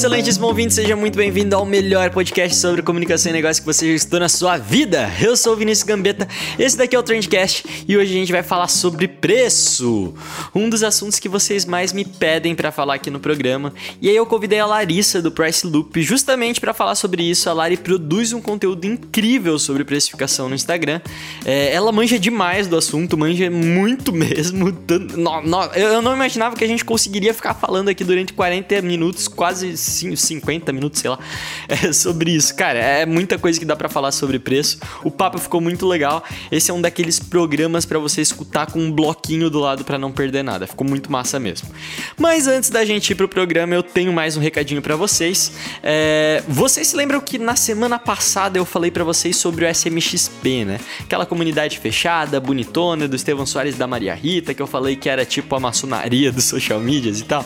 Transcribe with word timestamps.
Excelentíssimo 0.00 0.46
ouvinte, 0.46 0.72
seja 0.72 0.96
muito 0.96 1.14
bem-vindo 1.14 1.54
ao 1.54 1.66
melhor 1.66 2.08
podcast 2.08 2.56
sobre 2.56 2.80
comunicação 2.80 3.28
e 3.28 3.34
negócio 3.34 3.62
que 3.62 3.66
você 3.66 3.86
já 3.86 3.92
estudou 3.92 4.20
na 4.20 4.30
sua 4.30 4.56
vida. 4.56 5.12
Eu 5.20 5.36
sou 5.36 5.52
o 5.52 5.56
Vinícius 5.56 5.86
Gambetta, 5.86 6.26
esse 6.58 6.74
daqui 6.74 6.96
é 6.96 6.98
o 6.98 7.02
Trendcast 7.02 7.84
e 7.86 7.98
hoje 7.98 8.10
a 8.10 8.14
gente 8.14 8.32
vai 8.32 8.42
falar 8.42 8.68
sobre 8.68 9.06
preço, 9.06 10.14
um 10.54 10.70
dos 10.70 10.82
assuntos 10.82 11.18
que 11.18 11.28
vocês 11.28 11.66
mais 11.66 11.92
me 11.92 12.06
pedem 12.06 12.54
para 12.54 12.72
falar 12.72 12.94
aqui 12.94 13.10
no 13.10 13.20
programa. 13.20 13.74
E 14.00 14.08
aí 14.08 14.16
eu 14.16 14.24
convidei 14.24 14.58
a 14.58 14.64
Larissa 14.64 15.20
do 15.20 15.30
Price 15.30 15.66
Loop 15.66 16.00
justamente 16.00 16.62
para 16.62 16.72
falar 16.72 16.94
sobre 16.94 17.22
isso. 17.22 17.50
A 17.50 17.52
Lari 17.52 17.76
produz 17.76 18.32
um 18.32 18.40
conteúdo 18.40 18.86
incrível 18.86 19.58
sobre 19.58 19.84
precificação 19.84 20.48
no 20.48 20.54
Instagram. 20.54 21.02
É, 21.44 21.74
ela 21.74 21.92
manja 21.92 22.18
demais 22.18 22.66
do 22.66 22.74
assunto, 22.78 23.18
manja 23.18 23.50
muito 23.50 24.14
mesmo. 24.16 24.74
Eu 25.74 26.00
não 26.00 26.14
imaginava 26.14 26.56
que 26.56 26.64
a 26.64 26.68
gente 26.68 26.86
conseguiria 26.86 27.34
ficar 27.34 27.52
falando 27.52 27.90
aqui 27.90 28.02
durante 28.02 28.32
40 28.32 28.80
minutos, 28.80 29.28
quase 29.28 29.76
cin- 30.00 30.16
50 30.16 30.72
minutos, 30.72 31.00
sei 31.00 31.10
lá, 31.10 31.18
é, 31.68 31.92
sobre 31.92 32.30
isso. 32.32 32.54
Cara, 32.54 32.78
é 32.78 33.06
muita 33.06 33.38
coisa 33.38 33.58
que 33.58 33.64
dá 33.64 33.76
pra 33.76 33.88
falar 33.88 34.12
sobre 34.12 34.38
preço. 34.38 34.78
O 35.04 35.10
papo 35.10 35.38
ficou 35.38 35.60
muito 35.60 35.86
legal. 35.86 36.22
Esse 36.50 36.70
é 36.70 36.74
um 36.74 36.80
daqueles 36.80 37.18
programas 37.18 37.84
pra 37.84 37.98
você 37.98 38.20
escutar 38.20 38.66
com 38.70 38.78
um 38.80 38.90
bloquinho 38.90 39.48
do 39.50 39.60
lado 39.60 39.84
pra 39.84 39.98
não 39.98 40.10
perder 40.12 40.42
nada. 40.42 40.66
Ficou 40.66 40.86
muito 40.86 41.10
massa 41.10 41.38
mesmo. 41.38 41.68
Mas 42.18 42.46
antes 42.46 42.70
da 42.70 42.84
gente 42.84 43.10
ir 43.10 43.14
pro 43.14 43.28
programa, 43.28 43.74
eu 43.74 43.82
tenho 43.82 44.12
mais 44.12 44.36
um 44.36 44.40
recadinho 44.40 44.82
pra 44.82 44.96
vocês. 44.96 45.52
É, 45.82 46.42
vocês 46.48 46.88
se 46.88 46.96
lembram 46.96 47.20
que 47.20 47.38
na 47.38 47.56
semana 47.56 47.98
passada 47.98 48.58
eu 48.58 48.64
falei 48.64 48.90
pra 48.90 49.04
vocês 49.04 49.36
sobre 49.36 49.64
o 49.64 49.68
SMXP, 49.68 50.64
né? 50.64 50.80
Aquela 51.00 51.26
comunidade 51.26 51.78
fechada, 51.78 52.40
bonitona, 52.40 53.06
do 53.08 53.16
Estevão 53.16 53.46
Soares 53.46 53.76
da 53.76 53.86
Maria 53.86 54.14
Rita, 54.14 54.54
que 54.54 54.62
eu 54.62 54.66
falei 54.66 54.96
que 54.96 55.08
era 55.08 55.24
tipo 55.24 55.54
a 55.54 55.60
maçonaria 55.60 56.30
dos 56.32 56.44
social 56.44 56.80
medias 56.80 57.20
e 57.20 57.24
tal. 57.24 57.44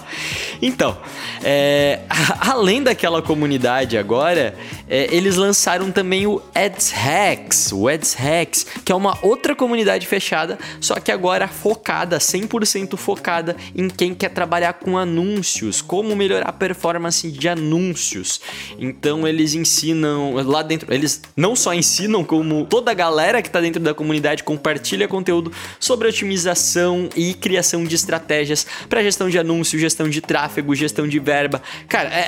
Então, 0.63 0.97
é, 1.43 2.01
além 2.41 2.83
daquela 2.83 3.23
comunidade 3.23 3.97
agora, 3.97 4.55
é, 4.89 5.15
eles 5.15 5.37
lançaram 5.37 5.91
também 5.91 6.27
o 6.27 6.43
Ads 6.55 6.91
Hacks, 6.91 7.73
o 7.73 7.89
Ads 7.89 8.15
Hacks, 8.15 8.67
que 8.85 8.93
é 8.93 8.95
uma 8.95 9.19
outra 9.23 9.55
comunidade 9.55 10.07
fechada, 10.07 10.59
só 10.81 10.95
que 10.97 11.11
agora 11.11 11.49
focada, 11.49 12.19
100% 12.19 12.97
focada 12.97 13.57
em 13.75 13.89
quem 13.89 14.15
quer 14.15 14.31
trabalhar 14.31 14.75
com 14.75 14.97
anúncios, 14.99 15.81
como 15.81 16.15
melhorar 16.17 16.49
a 16.49 16.53
performance 16.53 17.31
de 17.31 17.49
anúncios. 17.49 18.41
Então 18.79 19.27
eles 19.27 19.55
ensinam 19.55 20.35
lá 20.35 20.63
dentro, 20.63 20.93
eles 20.93 21.23
não 21.37 21.55
só 21.55 21.73
ensinam, 21.75 22.25
como 22.25 22.67
toda 22.67 22.91
a 22.91 22.95
galera 22.95 23.43
que 23.43 23.51
tá 23.51 23.61
dentro 23.61 23.81
da 23.81 23.95
comunidade 23.95 24.43
compartilha 24.43 25.09
conteúdo 25.09 25.53
sobre 25.79 26.09
otimização 26.09 27.09
e 27.17 27.35
criação 27.35 27.85
de 27.85 27.95
estratégias 27.95 28.67
para 28.89 29.03
gestão 29.03 29.29
de 29.29 29.39
anúncio, 29.39 29.79
gestão 29.79 30.09
de 30.09 30.21
tráfego, 30.21 30.75
gestão 30.75 31.07
de 31.07 31.19
verba. 31.19 31.63
Cara, 31.89 32.09
é, 32.09 32.24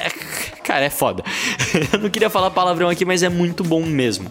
cara, 0.63 0.85
é 0.85 0.91
foda. 0.91 1.23
Eu 1.93 1.99
não 2.01 2.11
queria 2.11 2.29
falar 2.29 2.51
palavrão 2.51 2.89
aqui, 2.89 3.05
mas 3.05 3.23
é 3.23 3.29
muito 3.29 3.63
bom 3.63 3.85
mesmo. 3.85 4.31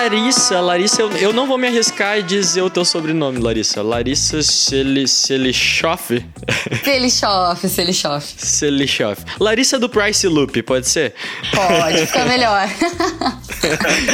Larissa, 0.10 0.60
Larissa, 0.60 1.02
eu, 1.04 1.12
eu 1.18 1.32
não 1.34 1.46
vou 1.46 1.56
me 1.56 1.68
arriscar 1.68 2.18
e 2.18 2.24
dizer 2.24 2.64
o 2.64 2.70
teu 2.70 2.84
sobrenome, 2.84 3.38
Larissa. 3.38 3.84
Larissa 3.84 4.42
Seli- 4.42 5.08
Selichoff? 5.08 6.26
Selichoff, 6.84 7.70
Selichoff. 7.70 8.34
Selichoff. 8.36 9.22
Larissa 9.40 9.78
do 9.78 9.88
Price 9.88 10.28
Loop, 10.28 10.64
pode 10.64 10.88
ser? 10.88 11.14
Pode, 11.54 12.08
fica 12.08 12.26
melhor. 12.30 12.68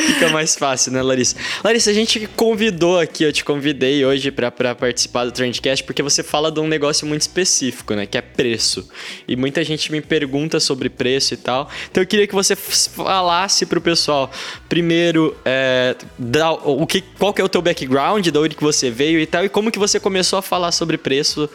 Fica 0.07 0.29
mais 0.31 0.57
fácil, 0.57 0.91
né, 0.91 1.01
Larissa? 1.01 1.37
Larissa, 1.63 1.91
a 1.91 1.93
gente 1.93 2.27
convidou 2.35 2.99
aqui, 2.99 3.23
eu 3.23 3.31
te 3.31 3.45
convidei 3.45 4.03
hoje 4.03 4.31
pra, 4.31 4.51
pra 4.51 4.75
participar 4.75 5.23
do 5.23 5.31
Trendcast 5.31 5.85
porque 5.85 6.03
você 6.03 6.21
fala 6.21 6.51
de 6.51 6.59
um 6.59 6.67
negócio 6.67 7.07
muito 7.07 7.21
específico, 7.21 7.93
né? 7.95 8.05
Que 8.05 8.17
é 8.17 8.21
preço. 8.21 8.85
E 9.25 9.37
muita 9.37 9.63
gente 9.63 9.89
me 9.93 10.01
pergunta 10.01 10.59
sobre 10.59 10.89
preço 10.89 11.33
e 11.33 11.37
tal. 11.37 11.69
Então 11.89 12.03
eu 12.03 12.07
queria 12.07 12.27
que 12.27 12.35
você 12.35 12.53
falasse 12.53 13.65
pro 13.65 13.79
pessoal, 13.79 14.29
primeiro, 14.67 15.37
é, 15.45 15.84
da- 16.17 16.51
o 16.53 16.87
que, 16.87 17.01
qual 17.01 17.33
que 17.33 17.41
é 17.41 17.43
o 17.43 17.49
teu 17.49 17.61
background, 17.61 18.27
da 18.29 18.39
onde 18.39 18.55
que 18.55 18.63
você 18.63 18.89
veio 18.89 19.19
e 19.19 19.25
tal, 19.25 19.43
e 19.45 19.49
como 19.49 19.71
que 19.71 19.77
você 19.79 19.99
começou 19.99 20.39
a 20.39 20.41
falar 20.41 20.71
sobre 20.71 20.97
preço. 20.97 21.49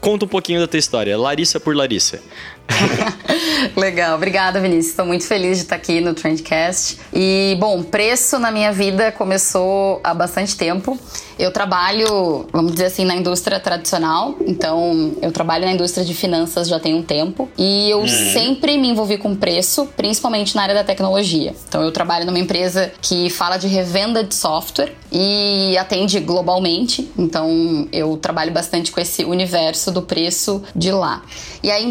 Conta 0.00 0.24
um 0.24 0.28
pouquinho 0.28 0.60
da 0.60 0.66
tua 0.66 0.78
história. 0.78 1.16
Larissa 1.16 1.58
por 1.60 1.74
Larissa. 1.74 2.20
Legal, 3.76 4.16
obrigada, 4.16 4.60
Vinícius. 4.60 4.88
Estou 4.88 5.06
muito 5.06 5.24
feliz 5.24 5.58
de 5.58 5.64
estar 5.64 5.76
aqui 5.76 6.00
no 6.00 6.14
Trendcast. 6.14 6.98
E, 7.12 7.56
bom, 7.58 7.82
preço 7.82 8.38
na 8.38 8.50
minha 8.50 8.72
vida 8.72 9.12
começou 9.12 10.00
há 10.02 10.14
bastante 10.14 10.56
tempo. 10.56 10.98
Eu 11.38 11.52
trabalho, 11.52 12.46
vamos 12.50 12.72
dizer 12.72 12.86
assim, 12.86 13.04
na 13.04 13.14
indústria 13.14 13.60
tradicional. 13.60 14.36
Então, 14.46 15.16
eu 15.20 15.30
trabalho 15.30 15.66
na 15.66 15.72
indústria 15.72 16.04
de 16.04 16.14
finanças 16.14 16.68
já 16.68 16.80
tem 16.80 16.94
um 16.94 17.02
tempo. 17.02 17.48
E 17.58 17.90
eu 17.90 18.06
sempre 18.08 18.78
me 18.78 18.88
envolvi 18.88 19.18
com 19.18 19.34
preço, 19.34 19.86
principalmente 19.96 20.56
na 20.56 20.62
área 20.62 20.74
da 20.74 20.84
tecnologia. 20.84 21.54
Então, 21.68 21.82
eu 21.82 21.92
trabalho 21.92 22.24
numa 22.24 22.38
empresa 22.38 22.90
que 23.02 23.28
fala 23.28 23.58
de 23.58 23.66
revenda 23.66 24.24
de 24.24 24.34
software 24.34 24.92
e 25.18 25.76
atende 25.78 26.20
globalmente. 26.20 27.10
Então 27.16 27.88
eu 27.92 28.16
trabalho 28.16 28.52
bastante 28.52 28.90
com 28.90 29.00
esse 29.00 29.24
universo 29.24 29.90
do 29.90 30.02
preço 30.02 30.62
de 30.74 30.90
lá. 30.90 31.22
E 31.62 31.70
aí 31.70 31.84
em 31.84 31.90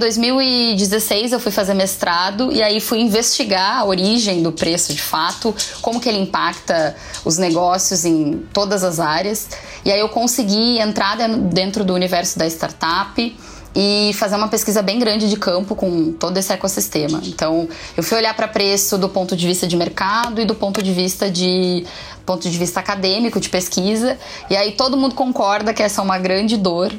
2016 0.73 1.31
eu 1.31 1.39
fui 1.39 1.51
fazer 1.51 1.73
mestrado 1.73 2.51
e 2.51 2.61
aí 2.61 2.79
fui 2.79 2.99
investigar 2.99 3.79
a 3.79 3.85
origem 3.85 4.41
do 4.41 4.51
preço 4.51 4.93
de 4.93 5.01
fato, 5.01 5.53
como 5.81 5.99
que 5.99 6.09
ele 6.09 6.17
impacta 6.17 6.95
os 7.23 7.37
negócios 7.37 8.05
em 8.05 8.43
todas 8.51 8.83
as 8.83 8.99
áreas. 8.99 9.49
E 9.83 9.91
aí 9.91 9.99
eu 9.99 10.09
consegui 10.09 10.79
entrar 10.79 11.17
dentro 11.27 11.83
do 11.83 11.93
universo 11.93 12.39
da 12.39 12.47
startup 12.47 13.35
e 13.75 14.13
fazer 14.13 14.35
uma 14.35 14.47
pesquisa 14.47 14.81
bem 14.81 14.97
grande 14.97 15.29
de 15.29 15.35
campo 15.35 15.75
com 15.75 16.13
todo 16.13 16.37
esse 16.37 16.51
ecossistema. 16.53 17.21
Então, 17.25 17.67
eu 17.97 18.01
fui 18.01 18.17
olhar 18.17 18.33
para 18.33 18.47
preço 18.47 18.97
do 18.97 19.09
ponto 19.09 19.35
de 19.35 19.45
vista 19.45 19.67
de 19.67 19.75
mercado 19.75 20.41
e 20.41 20.45
do 20.45 20.55
ponto 20.55 20.81
de 20.81 20.93
vista 20.93 21.29
de 21.29 21.85
ponto 22.25 22.49
de 22.49 22.57
vista 22.57 22.79
acadêmico 22.79 23.39
de 23.39 23.49
pesquisa, 23.49 24.17
e 24.49 24.57
aí 24.57 24.71
todo 24.71 24.97
mundo 24.97 25.13
concorda 25.13 25.73
que 25.75 25.83
essa 25.83 26.01
é 26.01 26.03
uma 26.03 26.17
grande 26.17 26.57
dor 26.57 26.91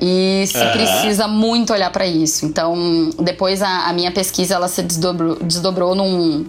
e 0.00 0.46
se 0.46 0.56
uhum. 0.56 0.72
precisa 0.72 1.28
muito 1.28 1.72
olhar 1.72 1.90
para 1.90 2.06
isso. 2.06 2.46
Então, 2.46 3.10
depois 3.18 3.60
a, 3.60 3.88
a, 3.88 3.92
minha 3.92 4.10
pesquisa 4.10 4.54
ela 4.54 4.68
se 4.68 4.82
desdobrou, 4.82 5.36
desdobrou 5.42 5.94
num 5.94 6.46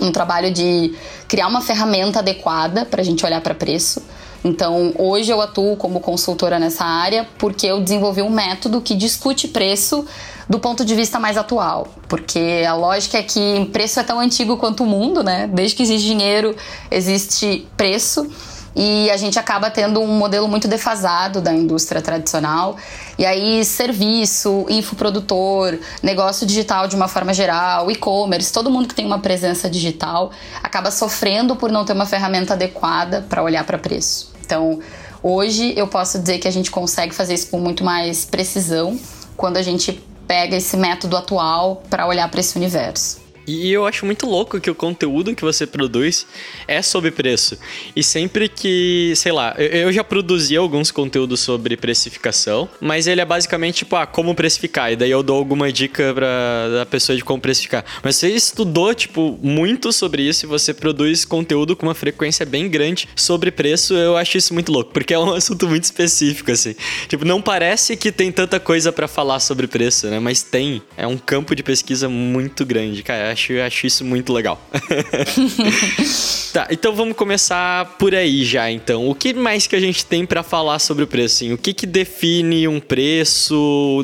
um 0.00 0.10
trabalho 0.10 0.52
de 0.52 0.94
criar 1.28 1.46
uma 1.48 1.60
ferramenta 1.60 2.20
adequada 2.20 2.84
para 2.84 3.00
a 3.00 3.04
gente 3.04 3.24
olhar 3.24 3.40
para 3.40 3.54
preço. 3.54 4.02
Então, 4.44 4.92
hoje 4.98 5.30
eu 5.30 5.40
atuo 5.40 5.76
como 5.76 6.00
consultora 6.00 6.58
nessa 6.58 6.84
área 6.84 7.28
porque 7.38 7.66
eu 7.66 7.80
desenvolvi 7.80 8.22
um 8.22 8.30
método 8.30 8.80
que 8.80 8.94
discute 8.94 9.46
preço 9.46 10.04
do 10.48 10.58
ponto 10.58 10.84
de 10.84 10.94
vista 10.94 11.18
mais 11.20 11.36
atual, 11.36 11.86
porque 12.08 12.64
a 12.68 12.74
lógica 12.74 13.18
é 13.18 13.22
que 13.22 13.64
preço 13.72 14.00
é 14.00 14.02
tão 14.02 14.18
antigo 14.18 14.56
quanto 14.56 14.82
o 14.82 14.86
mundo, 14.86 15.22
né? 15.22 15.48
Desde 15.52 15.76
que 15.76 15.82
existe 15.82 16.06
dinheiro, 16.06 16.56
existe 16.90 17.66
preço 17.76 18.28
e 18.74 19.10
a 19.10 19.16
gente 19.16 19.38
acaba 19.38 19.70
tendo 19.70 20.00
um 20.00 20.06
modelo 20.06 20.48
muito 20.48 20.66
defasado 20.66 21.40
da 21.40 21.52
indústria 21.52 22.00
tradicional. 22.00 22.76
E 23.18 23.24
aí, 23.24 23.64
serviço, 23.64 24.66
infoprodutor, 24.68 25.78
negócio 26.02 26.46
digital 26.46 26.88
de 26.88 26.96
uma 26.96 27.08
forma 27.08 27.34
geral, 27.34 27.90
e-commerce, 27.90 28.52
todo 28.52 28.70
mundo 28.70 28.88
que 28.88 28.94
tem 28.94 29.06
uma 29.06 29.18
presença 29.18 29.68
digital 29.68 30.30
acaba 30.62 30.90
sofrendo 30.90 31.56
por 31.56 31.70
não 31.70 31.84
ter 31.84 31.92
uma 31.92 32.06
ferramenta 32.06 32.54
adequada 32.54 33.24
para 33.28 33.42
olhar 33.42 33.64
para 33.64 33.78
preço. 33.78 34.32
Então, 34.44 34.80
hoje 35.22 35.74
eu 35.76 35.86
posso 35.86 36.18
dizer 36.18 36.38
que 36.38 36.48
a 36.48 36.52
gente 36.52 36.70
consegue 36.70 37.14
fazer 37.14 37.34
isso 37.34 37.48
com 37.48 37.58
muito 37.58 37.84
mais 37.84 38.24
precisão 38.24 38.98
quando 39.36 39.56
a 39.56 39.62
gente 39.62 40.02
pega 40.26 40.56
esse 40.56 40.76
método 40.76 41.16
atual 41.16 41.82
para 41.90 42.06
olhar 42.06 42.30
para 42.30 42.40
esse 42.40 42.56
universo. 42.56 43.21
E 43.46 43.72
eu 43.72 43.86
acho 43.86 44.06
muito 44.06 44.26
louco 44.26 44.60
que 44.60 44.70
o 44.70 44.74
conteúdo 44.74 45.34
que 45.34 45.42
você 45.42 45.66
produz 45.66 46.26
é 46.68 46.80
sobre 46.80 47.10
preço. 47.10 47.58
E 47.94 48.02
sempre 48.02 48.48
que, 48.48 49.12
sei 49.16 49.32
lá, 49.32 49.54
eu 49.58 49.92
já 49.92 50.04
produzi 50.04 50.56
alguns 50.56 50.90
conteúdos 50.90 51.40
sobre 51.40 51.76
precificação, 51.76 52.68
mas 52.80 53.06
ele 53.06 53.20
é 53.20 53.24
basicamente 53.24 53.78
tipo, 53.78 53.96
ah, 53.96 54.06
como 54.06 54.34
precificar. 54.34 54.92
E 54.92 54.96
daí 54.96 55.10
eu 55.10 55.22
dou 55.22 55.36
alguma 55.36 55.72
dica 55.72 56.12
pra 56.14 56.82
a 56.82 56.86
pessoa 56.86 57.16
de 57.16 57.24
como 57.24 57.40
precificar. 57.40 57.84
Mas 58.02 58.16
você 58.16 58.28
estudou, 58.28 58.94
tipo, 58.94 59.38
muito 59.42 59.92
sobre 59.92 60.22
isso 60.22 60.46
e 60.46 60.48
você 60.48 60.72
produz 60.72 61.24
conteúdo 61.24 61.74
com 61.74 61.86
uma 61.86 61.94
frequência 61.94 62.46
bem 62.46 62.68
grande 62.68 63.08
sobre 63.16 63.50
preço. 63.50 63.94
Eu 63.94 64.16
acho 64.16 64.38
isso 64.38 64.54
muito 64.54 64.70
louco, 64.70 64.92
porque 64.92 65.14
é 65.14 65.18
um 65.18 65.32
assunto 65.34 65.68
muito 65.68 65.84
específico, 65.84 66.50
assim. 66.50 66.74
Tipo, 67.08 67.24
não 67.24 67.42
parece 67.42 67.96
que 67.96 68.12
tem 68.12 68.30
tanta 68.30 68.60
coisa 68.60 68.92
para 68.92 69.08
falar 69.08 69.40
sobre 69.40 69.66
preço, 69.66 70.06
né? 70.06 70.18
Mas 70.20 70.42
tem. 70.42 70.82
É 70.96 71.06
um 71.06 71.16
campo 71.16 71.54
de 71.54 71.62
pesquisa 71.62 72.08
muito 72.08 72.64
grande, 72.64 73.02
cara 73.02 73.31
acho, 73.32 73.52
acho 73.60 73.86
isso 73.86 74.04
muito 74.04 74.32
legal. 74.32 74.60
tá, 76.52 76.68
então 76.70 76.94
vamos 76.94 77.16
começar 77.16 77.96
por 77.98 78.14
aí 78.14 78.44
já, 78.44 78.70
então. 78.70 79.08
O 79.08 79.14
que 79.14 79.32
mais 79.32 79.66
que 79.66 79.74
a 79.74 79.80
gente 79.80 80.04
tem 80.04 80.24
para 80.24 80.42
falar 80.42 80.78
sobre 80.78 81.04
o 81.04 81.06
preço? 81.06 81.36
Assim? 81.36 81.52
O 81.52 81.58
que 81.58 81.72
que 81.72 81.86
define 81.86 82.68
um 82.68 82.78
preço? 82.78 84.02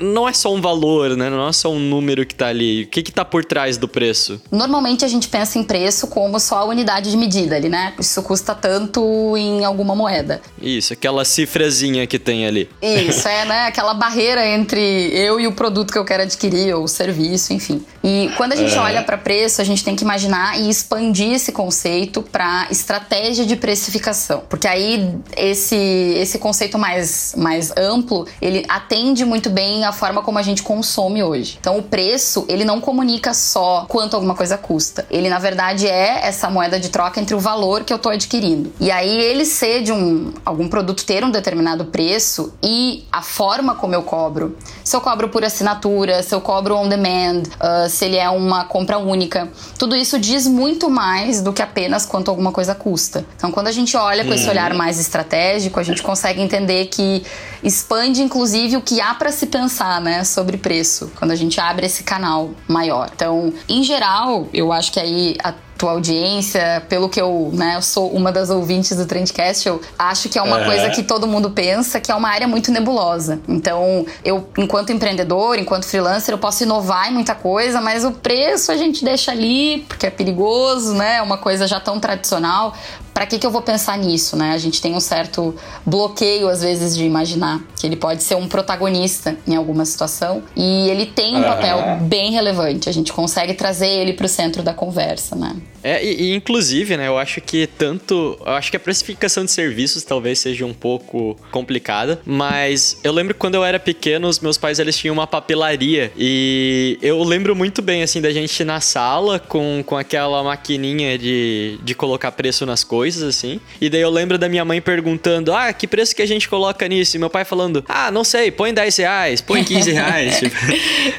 Não 0.00 0.28
é 0.28 0.32
só 0.32 0.52
um 0.52 0.60
valor, 0.60 1.16
né? 1.16 1.30
Não 1.30 1.48
é 1.48 1.52
só 1.52 1.70
um 1.70 1.78
número 1.78 2.26
que 2.26 2.34
tá 2.34 2.48
ali. 2.48 2.84
O 2.84 2.88
que 2.88 3.02
que 3.02 3.12
tá 3.12 3.24
por 3.24 3.44
trás 3.44 3.76
do 3.76 3.88
preço? 3.88 4.40
Normalmente 4.50 5.04
a 5.04 5.08
gente 5.08 5.28
pensa 5.28 5.58
em 5.58 5.64
preço 5.64 6.06
como 6.08 6.38
só 6.40 6.58
a 6.58 6.64
unidade 6.64 7.10
de 7.10 7.16
medida 7.16 7.56
ali, 7.56 7.68
né? 7.68 7.94
Isso 7.98 8.22
custa 8.22 8.54
tanto 8.54 9.36
em 9.36 9.64
alguma 9.64 9.94
moeda. 9.94 10.40
Isso, 10.60 10.92
aquela 10.92 11.24
cifrazinha 11.24 12.06
que 12.06 12.18
tem 12.18 12.46
ali. 12.46 12.68
Isso, 12.82 13.26
é, 13.28 13.44
né? 13.44 13.66
Aquela 13.66 13.94
barreira 13.94 14.46
entre 14.46 14.80
eu 15.14 15.38
e 15.38 15.46
o 15.46 15.52
produto 15.52 15.92
que 15.92 15.98
eu 15.98 16.04
quero 16.04 16.22
adquirir, 16.22 16.74
ou 16.74 16.84
o 16.84 16.88
serviço, 16.88 17.52
enfim. 17.52 17.84
E 18.02 18.30
quando 18.40 18.54
a 18.54 18.56
gente 18.56 18.74
é. 18.74 18.80
olha 18.80 19.02
para 19.02 19.18
preço, 19.18 19.60
a 19.60 19.64
gente 19.64 19.84
tem 19.84 19.94
que 19.94 20.02
imaginar 20.02 20.58
e 20.58 20.70
expandir 20.70 21.34
esse 21.34 21.52
conceito 21.52 22.22
para 22.22 22.68
estratégia 22.70 23.44
de 23.44 23.54
precificação, 23.54 24.44
porque 24.48 24.66
aí 24.66 25.14
esse 25.36 25.76
esse 25.76 26.38
conceito 26.38 26.78
mais 26.78 27.34
mais 27.36 27.70
amplo 27.76 28.26
ele 28.40 28.64
atende 28.66 29.26
muito 29.26 29.50
bem 29.50 29.84
a 29.84 29.92
forma 29.92 30.22
como 30.22 30.38
a 30.38 30.42
gente 30.42 30.62
consome 30.62 31.22
hoje. 31.22 31.58
Então 31.60 31.76
o 31.76 31.82
preço 31.82 32.46
ele 32.48 32.64
não 32.64 32.80
comunica 32.80 33.34
só 33.34 33.84
quanto 33.86 34.14
alguma 34.14 34.34
coisa 34.34 34.56
custa. 34.56 35.06
Ele 35.10 35.28
na 35.28 35.38
verdade 35.38 35.86
é 35.86 36.26
essa 36.26 36.48
moeda 36.48 36.80
de 36.80 36.88
troca 36.88 37.20
entre 37.20 37.34
o 37.34 37.38
valor 37.38 37.84
que 37.84 37.92
eu 37.92 37.98
estou 37.98 38.10
adquirindo. 38.10 38.72
E 38.80 38.90
aí 38.90 39.20
ele 39.20 39.44
ser 39.44 39.82
de 39.82 39.92
um 39.92 40.32
algum 40.46 40.66
produto 40.66 41.04
ter 41.04 41.22
um 41.22 41.30
determinado 41.30 41.84
preço 41.84 42.54
e 42.62 43.04
a 43.12 43.20
forma 43.20 43.74
como 43.74 43.94
eu 43.94 44.02
cobro. 44.02 44.56
Se 44.82 44.96
eu 44.96 45.02
cobro 45.02 45.28
por 45.28 45.44
assinatura, 45.44 46.22
se 46.22 46.34
eu 46.34 46.40
cobro 46.40 46.74
on 46.74 46.88
demand, 46.88 47.42
uh, 47.60 47.86
se 47.90 48.06
ele 48.06 48.16
é 48.16 48.29
uma 48.30 48.64
compra 48.64 48.98
única. 48.98 49.48
Tudo 49.78 49.96
isso 49.96 50.18
diz 50.18 50.46
muito 50.46 50.88
mais 50.90 51.40
do 51.40 51.52
que 51.52 51.62
apenas 51.62 52.06
quanto 52.06 52.30
alguma 52.30 52.52
coisa 52.52 52.74
custa. 52.74 53.24
Então, 53.36 53.50
quando 53.50 53.68
a 53.68 53.72
gente 53.72 53.96
olha 53.96 54.24
com 54.24 54.32
esse 54.32 54.44
uhum. 54.44 54.50
olhar 54.50 54.74
mais 54.74 54.98
estratégico, 54.98 55.78
a 55.80 55.82
gente 55.82 56.02
consegue 56.02 56.40
entender 56.40 56.86
que 56.86 57.22
expande 57.62 58.22
inclusive 58.22 58.76
o 58.76 58.80
que 58.80 59.00
há 59.00 59.14
para 59.14 59.30
se 59.30 59.46
pensar, 59.46 60.00
né, 60.00 60.24
sobre 60.24 60.56
preço, 60.56 61.10
quando 61.16 61.30
a 61.30 61.36
gente 61.36 61.60
abre 61.60 61.86
esse 61.86 62.02
canal 62.02 62.50
maior. 62.66 63.10
Então, 63.14 63.52
em 63.68 63.82
geral, 63.82 64.48
eu 64.52 64.72
acho 64.72 64.92
que 64.92 65.00
aí 65.00 65.36
a 65.42 65.54
tua 65.80 65.92
audiência, 65.92 66.84
pelo 66.90 67.08
que 67.08 67.18
eu, 67.18 67.50
né, 67.54 67.76
eu 67.76 67.80
sou 67.80 68.10
uma 68.10 68.30
das 68.30 68.50
ouvintes 68.50 68.94
do 68.94 69.06
Trendcast, 69.06 69.66
eu 69.66 69.80
acho 69.98 70.28
que 70.28 70.38
é 70.38 70.42
uma 70.42 70.62
coisa 70.62 70.90
que 70.90 71.02
todo 71.02 71.26
mundo 71.26 71.52
pensa 71.52 71.98
que 71.98 72.12
é 72.12 72.14
uma 72.14 72.28
área 72.28 72.46
muito 72.46 72.70
nebulosa. 72.70 73.40
Então, 73.48 74.04
eu, 74.22 74.46
enquanto 74.58 74.92
empreendedor, 74.92 75.58
enquanto 75.58 75.86
freelancer, 75.86 76.34
eu 76.34 76.38
posso 76.38 76.64
inovar 76.64 77.08
em 77.08 77.14
muita 77.14 77.34
coisa, 77.34 77.80
mas 77.80 78.04
o 78.04 78.12
preço 78.12 78.70
a 78.70 78.76
gente 78.76 79.02
deixa 79.02 79.32
ali, 79.32 79.82
porque 79.88 80.04
é 80.04 80.10
perigoso, 80.10 80.92
né? 80.92 81.16
É 81.16 81.22
uma 81.22 81.38
coisa 81.38 81.66
já 81.66 81.80
tão 81.80 81.98
tradicional 81.98 82.74
para 83.12 83.26
que, 83.26 83.38
que 83.38 83.46
eu 83.46 83.50
vou 83.50 83.62
pensar 83.62 83.98
nisso, 83.98 84.36
né? 84.36 84.52
A 84.52 84.58
gente 84.58 84.80
tem 84.80 84.94
um 84.94 85.00
certo 85.00 85.54
bloqueio, 85.84 86.48
às 86.48 86.62
vezes, 86.62 86.96
de 86.96 87.04
imaginar 87.04 87.60
que 87.78 87.86
ele 87.86 87.96
pode 87.96 88.22
ser 88.22 88.34
um 88.34 88.48
protagonista 88.48 89.36
em 89.46 89.56
alguma 89.56 89.84
situação 89.84 90.42
e 90.56 90.88
ele 90.88 91.06
tem 91.06 91.36
um 91.36 91.42
papel 91.42 91.98
bem 92.02 92.32
relevante. 92.32 92.88
A 92.88 92.92
gente 92.92 93.12
consegue 93.12 93.54
trazer 93.54 93.88
ele 93.88 94.12
para 94.12 94.26
o 94.26 94.28
centro 94.28 94.62
da 94.62 94.72
conversa, 94.72 95.36
né? 95.36 95.56
É, 95.82 96.04
e, 96.04 96.22
e, 96.22 96.34
inclusive, 96.34 96.96
né, 96.96 97.08
eu 97.08 97.18
acho 97.18 97.40
que 97.40 97.66
tanto. 97.66 98.38
Eu 98.44 98.52
acho 98.52 98.70
que 98.70 98.76
a 98.76 98.80
precificação 98.80 99.44
de 99.44 99.50
serviços 99.50 100.02
talvez 100.02 100.38
seja 100.38 100.66
um 100.66 100.74
pouco 100.74 101.36
complicada, 101.50 102.20
mas 102.24 102.98
eu 103.02 103.12
lembro 103.12 103.34
que 103.34 103.40
quando 103.40 103.54
eu 103.54 103.64
era 103.64 103.78
pequeno, 103.78 104.28
os 104.28 104.40
meus 104.40 104.58
pais 104.58 104.78
eles 104.78 104.96
tinham 104.96 105.12
uma 105.12 105.26
papelaria 105.26 106.12
e 106.16 106.98
eu 107.00 107.22
lembro 107.22 107.56
muito 107.56 107.80
bem, 107.80 108.02
assim, 108.02 108.20
da 108.20 108.30
gente 108.30 108.62
na 108.64 108.80
sala 108.80 109.38
com, 109.38 109.82
com 109.84 109.96
aquela 109.96 110.42
maquininha 110.42 111.18
de, 111.18 111.78
de 111.82 111.94
colocar 111.94 112.32
preço 112.32 112.66
nas 112.66 112.84
coisas, 112.84 112.99
assim. 113.04 113.60
E 113.80 113.88
daí 113.88 114.00
eu 114.00 114.10
lembro 114.10 114.36
da 114.36 114.48
minha 114.48 114.64
mãe 114.64 114.80
perguntando: 114.80 115.52
ah, 115.52 115.72
que 115.72 115.86
preço 115.86 116.14
que 116.14 116.22
a 116.22 116.26
gente 116.26 116.48
coloca 116.48 116.86
nisso? 116.88 117.16
E 117.16 117.18
meu 117.18 117.30
pai 117.30 117.44
falando: 117.44 117.84
ah, 117.88 118.10
não 118.10 118.24
sei, 118.24 118.50
põe 118.50 118.74
10 118.74 118.96
reais, 118.96 119.40
põe 119.40 119.62
15 119.62 119.92
reais. 119.92 120.38
tipo, 120.40 120.56